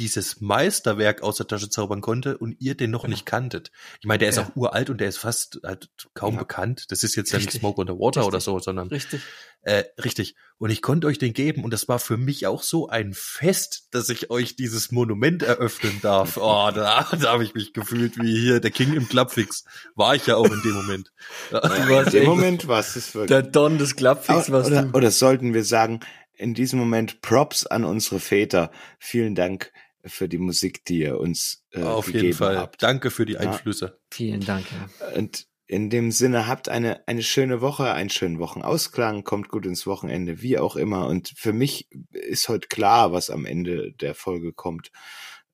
dieses 0.00 0.40
Meisterwerk 0.40 1.22
aus 1.22 1.36
der 1.36 1.46
Tasche 1.46 1.68
zaubern 1.70 2.00
konnte 2.00 2.38
und 2.38 2.56
ihr 2.58 2.74
den 2.74 2.90
noch 2.90 3.06
nicht 3.06 3.26
kanntet. 3.26 3.70
Ich 4.00 4.06
meine, 4.06 4.18
der 4.18 4.30
ist 4.30 4.36
Ja. 4.36 4.44
auch 4.44 4.56
uralt 4.56 4.88
und 4.90 4.98
der 5.00 5.08
ist 5.08 5.18
fast 5.18 5.60
halt 5.62 5.90
kaum 6.14 6.34
Ja. 6.34 6.40
bekannt. 6.40 6.86
Das 6.90 7.04
ist 7.04 7.14
jetzt 7.14 7.30
ja 7.32 7.38
nicht. 7.38 7.52
Smoke 7.52 7.80
on 7.80 7.86
the 7.86 7.92
Water 7.92 8.26
oder 8.26 8.38
Richtig. 8.38 8.44
so, 8.44 8.58
sondern 8.58 8.88
Richtig. 8.88 9.20
äh, 9.62 9.84
richtig. 10.02 10.34
Und 10.56 10.70
ich 10.70 10.80
konnte 10.82 11.06
euch 11.06 11.18
den 11.18 11.32
geben 11.34 11.64
und 11.64 11.70
das 11.72 11.86
war 11.88 11.98
für 11.98 12.16
mich 12.16 12.46
auch 12.46 12.62
so 12.62 12.88
ein 12.88 13.12
Fest, 13.14 13.88
dass 13.92 14.08
ich 14.08 14.30
euch 14.30 14.56
dieses 14.56 14.90
Monument 14.90 15.42
eröffnen 15.42 15.98
darf. 16.02 16.36
Oh, 16.42 16.70
da, 16.74 17.06
da 17.20 17.32
habe 17.32 17.44
ich 17.44 17.54
mich 17.54 17.72
gefühlt 17.74 18.16
wie 18.18 18.40
hier 18.40 18.60
der 18.60 18.70
King 18.70 18.94
im 18.94 19.06
Clubfix. 19.08 19.64
War 19.94 20.14
ich 20.14 20.26
ja 20.26 20.36
auch 20.36 20.50
in 20.50 20.62
dem 20.62 20.72
Moment. 20.72 21.12
Du 21.50 21.56
In 21.58 21.88
warst 21.90 22.12
dem 22.14 22.24
Moment 22.24 22.66
war 22.68 22.80
es 22.80 22.94
wirklich. 23.14 23.28
der 23.28 23.42
Don 23.42 23.76
des 23.78 23.96
Clubfix, 23.96 24.48
Oder, 24.48 24.58
was 24.58 24.66
oder, 24.66 24.82
du. 24.84 24.96
oder 24.96 25.10
sollten 25.10 25.52
wir 25.54 25.64
sagen, 25.64 26.00
in 26.34 26.54
diesem 26.54 26.78
Moment 26.78 27.20
Props 27.20 27.66
an 27.66 27.84
unsere 27.84 28.18
Väter. 28.18 28.70
Vielen 28.98 29.34
Dank 29.34 29.72
für 30.04 30.28
die 30.28 30.38
Musik, 30.38 30.84
die 30.84 31.00
ihr 31.00 31.18
uns 31.20 31.64
äh, 31.72 31.82
Auf 31.82 32.06
gegeben 32.06 32.24
jeden 32.26 32.36
Fall. 32.38 32.58
habt. 32.58 32.82
Danke 32.82 33.10
für 33.10 33.26
die 33.26 33.34
Ja. 33.34 33.40
Einflüsse. 33.40 33.98
Vielen 34.10 34.40
Dank, 34.40 34.66
ja. 34.72 35.08
Und 35.16 35.46
in 35.66 35.88
dem 35.88 36.10
Sinne 36.10 36.48
habt 36.48 36.68
eine, 36.68 37.06
eine 37.06 37.22
schöne 37.22 37.60
Woche, 37.60 37.92
einen 37.92 38.10
schönen 38.10 38.40
Wochenausklang, 38.40 39.22
kommt 39.22 39.48
gut 39.50 39.66
ins 39.66 39.86
Wochenende, 39.86 40.42
wie 40.42 40.58
auch 40.58 40.74
immer. 40.74 41.06
Und 41.06 41.32
für 41.36 41.52
mich 41.52 41.88
ist 42.10 42.48
heute 42.48 42.66
klar, 42.68 43.12
was 43.12 43.30
am 43.30 43.46
Ende 43.46 43.92
der 43.92 44.14
Folge 44.16 44.52
kommt. 44.52 44.90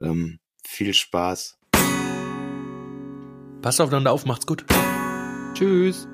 Ähm, 0.01 0.39
viel 0.65 0.95
Spaß. 0.95 1.59
Passt 3.61 3.81
aufeinander 3.81 4.13
auf, 4.13 4.25
macht's 4.25 4.47
gut. 4.47 4.65
Tschüss. 5.55 6.09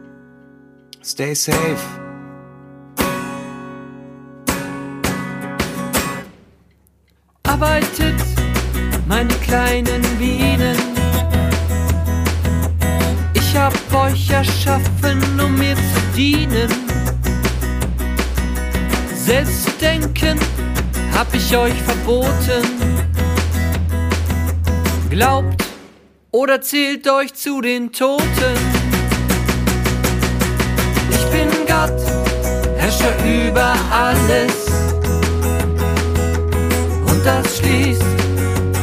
Stay 1.05 1.35
safe. 1.35 2.02
Bedienen. 16.13 16.69
Selbst 19.15 19.65
zu 19.65 19.71
denken 19.81 20.39
hab 21.15 21.35
ich 21.35 21.57
euch 21.57 21.81
verboten. 21.83 22.63
Glaubt 25.11 25.65
oder 26.31 26.61
zählt 26.61 27.09
euch 27.09 27.35
zu 27.35 27.61
den 27.61 27.93
Toten. 27.93 28.57
Ich 31.11 31.25
bin 31.27 31.49
Gott, 31.67 32.01
Herrscher 32.77 33.15
über 33.25 33.75
alles. 33.91 34.67
Und 37.07 37.25
das 37.25 37.59
schließt 37.59 38.03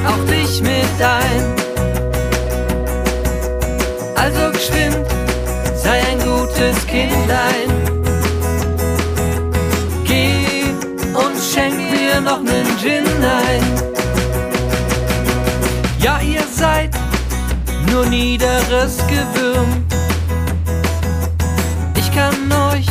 auch 0.08 0.26
dich 0.26 0.62
mit 0.62 1.02
ein. 1.02 1.56
Also 4.16 4.52
geschwind, 4.52 5.19
sei 5.84 6.02
ein 6.12 6.20
gutes 6.20 6.86
Kindlein. 6.86 7.70
Geh 10.04 10.66
und 11.14 11.36
schenk 11.42 11.78
mir 11.92 12.22
noch 12.22 12.42
nen 12.42 12.68
Gin 12.82 13.06
ein. 13.24 13.64
Ja, 16.00 16.20
ihr 16.22 16.44
seid 16.54 16.92
nur 17.92 18.06
niederes 18.06 18.98
Gewürm. 19.08 19.86
Ich 21.96 22.12
kann 22.12 22.52
euch 22.72 22.88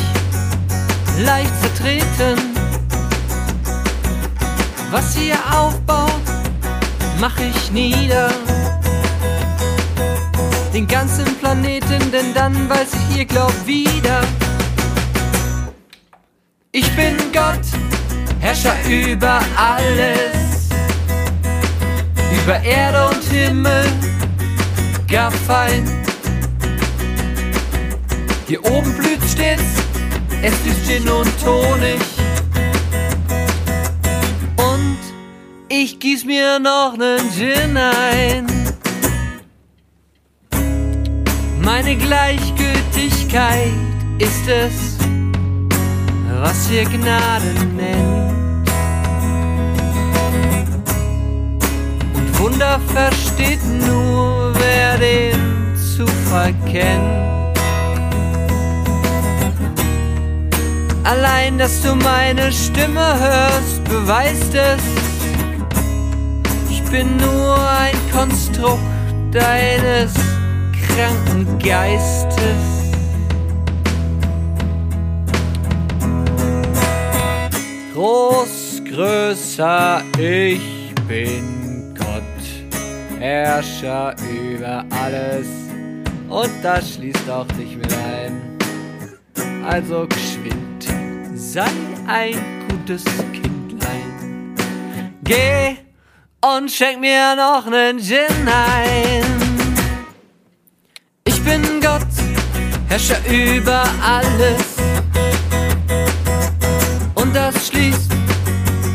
leicht 1.25 1.53
zertreten. 1.61 2.39
Was 4.91 5.17
ihr 5.17 5.37
aufbaut, 5.55 6.23
mach 7.21 7.39
ich 7.39 7.71
nieder. 7.71 8.31
Den 10.79 10.87
ganzen 10.87 11.25
Planeten, 11.41 12.13
denn 12.13 12.33
dann 12.35 12.71
weiß 12.71 12.91
ich, 13.11 13.19
ihr 13.19 13.25
glaubt 13.25 13.67
wieder. 13.67 14.21
Ich 16.71 16.89
bin 16.95 17.17
Gott, 17.33 17.67
Herrscher 18.39 18.77
über 18.89 19.41
alles. 19.57 20.69
Über 22.31 22.63
Erde 22.63 23.09
und 23.09 23.25
Himmel, 23.25 23.87
gar 25.11 25.33
fein. 25.33 25.85
Hier 28.47 28.65
oben 28.65 28.95
blüht 28.95 29.25
stets, 29.29 29.83
es 30.43 30.55
ist 30.65 30.87
Gin 30.87 31.09
und 31.09 31.45
Honig. 31.45 32.01
Und 34.57 34.99
ich 35.69 35.99
gieß 35.99 36.25
mir 36.25 36.61
noch 36.61 36.97
nen 36.97 37.29
Gin 37.37 37.77
ein. 37.77 38.58
Meine 41.71 41.97
Gleichgültigkeit 41.97 43.75
ist 44.19 44.49
es, 44.49 44.97
was 46.41 46.71
ihr 46.71 46.85
Gnade 46.85 47.53
nennt. 47.77 48.33
Und 52.15 52.39
Wunder 52.39 52.81
versteht 52.95 53.63
nur, 53.87 54.55
wer 54.55 54.97
den 54.97 55.77
Zufall 55.77 56.55
kennt. 56.65 57.59
Allein, 61.05 61.59
dass 61.59 61.83
du 61.83 61.95
meine 61.97 62.51
Stimme 62.51 63.15
hörst, 63.21 63.85
beweist 63.85 64.55
es. 64.55 64.83
Ich 66.71 66.83
bin 66.85 67.19
nur 67.19 67.59
ein 67.59 67.95
Konstrukt 68.11 68.81
deines 69.33 70.28
kranken 70.99 71.59
Geistes. 71.61 72.93
Groß, 77.95 78.83
größer, 78.85 80.03
ich 80.19 80.95
bin 81.07 81.95
Gott, 81.97 83.21
Herrscher 83.21 84.15
über 84.29 84.85
alles. 84.91 85.47
Und 86.29 86.51
das 86.63 86.95
schließt 86.95 87.31
auch 87.31 87.47
dich 87.59 87.77
mit 87.77 87.93
ein. 87.93 88.59
Also 89.65 90.07
geschwind, 90.09 90.87
sei 91.35 91.71
ein 92.09 92.35
gutes 92.69 93.05
Kindlein. 93.33 94.55
Geh 95.23 95.77
und 96.41 96.71
schenk 96.71 97.01
mir 97.01 97.37
noch 97.37 97.67
nen 97.67 97.99
Gin 98.01 98.49
ein. 98.49 99.38
Gott, 101.81 102.07
Herrscher 102.89 103.19
über 103.29 103.83
alles. 104.03 104.77
Und 107.15 107.35
das 107.35 107.69
schließt 107.69 108.11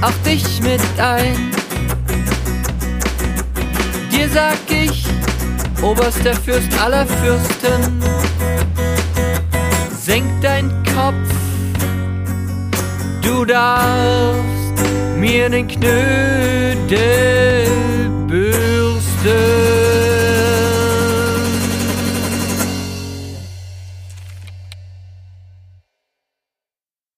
auch 0.01 0.13
dich 0.25 0.61
mit 0.61 0.81
ein. 0.97 1.51
Dir 4.11 4.29
sag 4.29 4.57
ich, 4.69 5.05
oberster 5.81 6.35
Fürst 6.35 6.69
aller 6.81 7.05
Fürsten, 7.05 8.01
senk 9.99 10.29
dein 10.41 10.69
Kopf, 10.95 11.29
du 13.21 13.45
darfst 13.45 15.17
mir 15.17 15.49
den 15.49 15.67
Knödel 15.67 16.43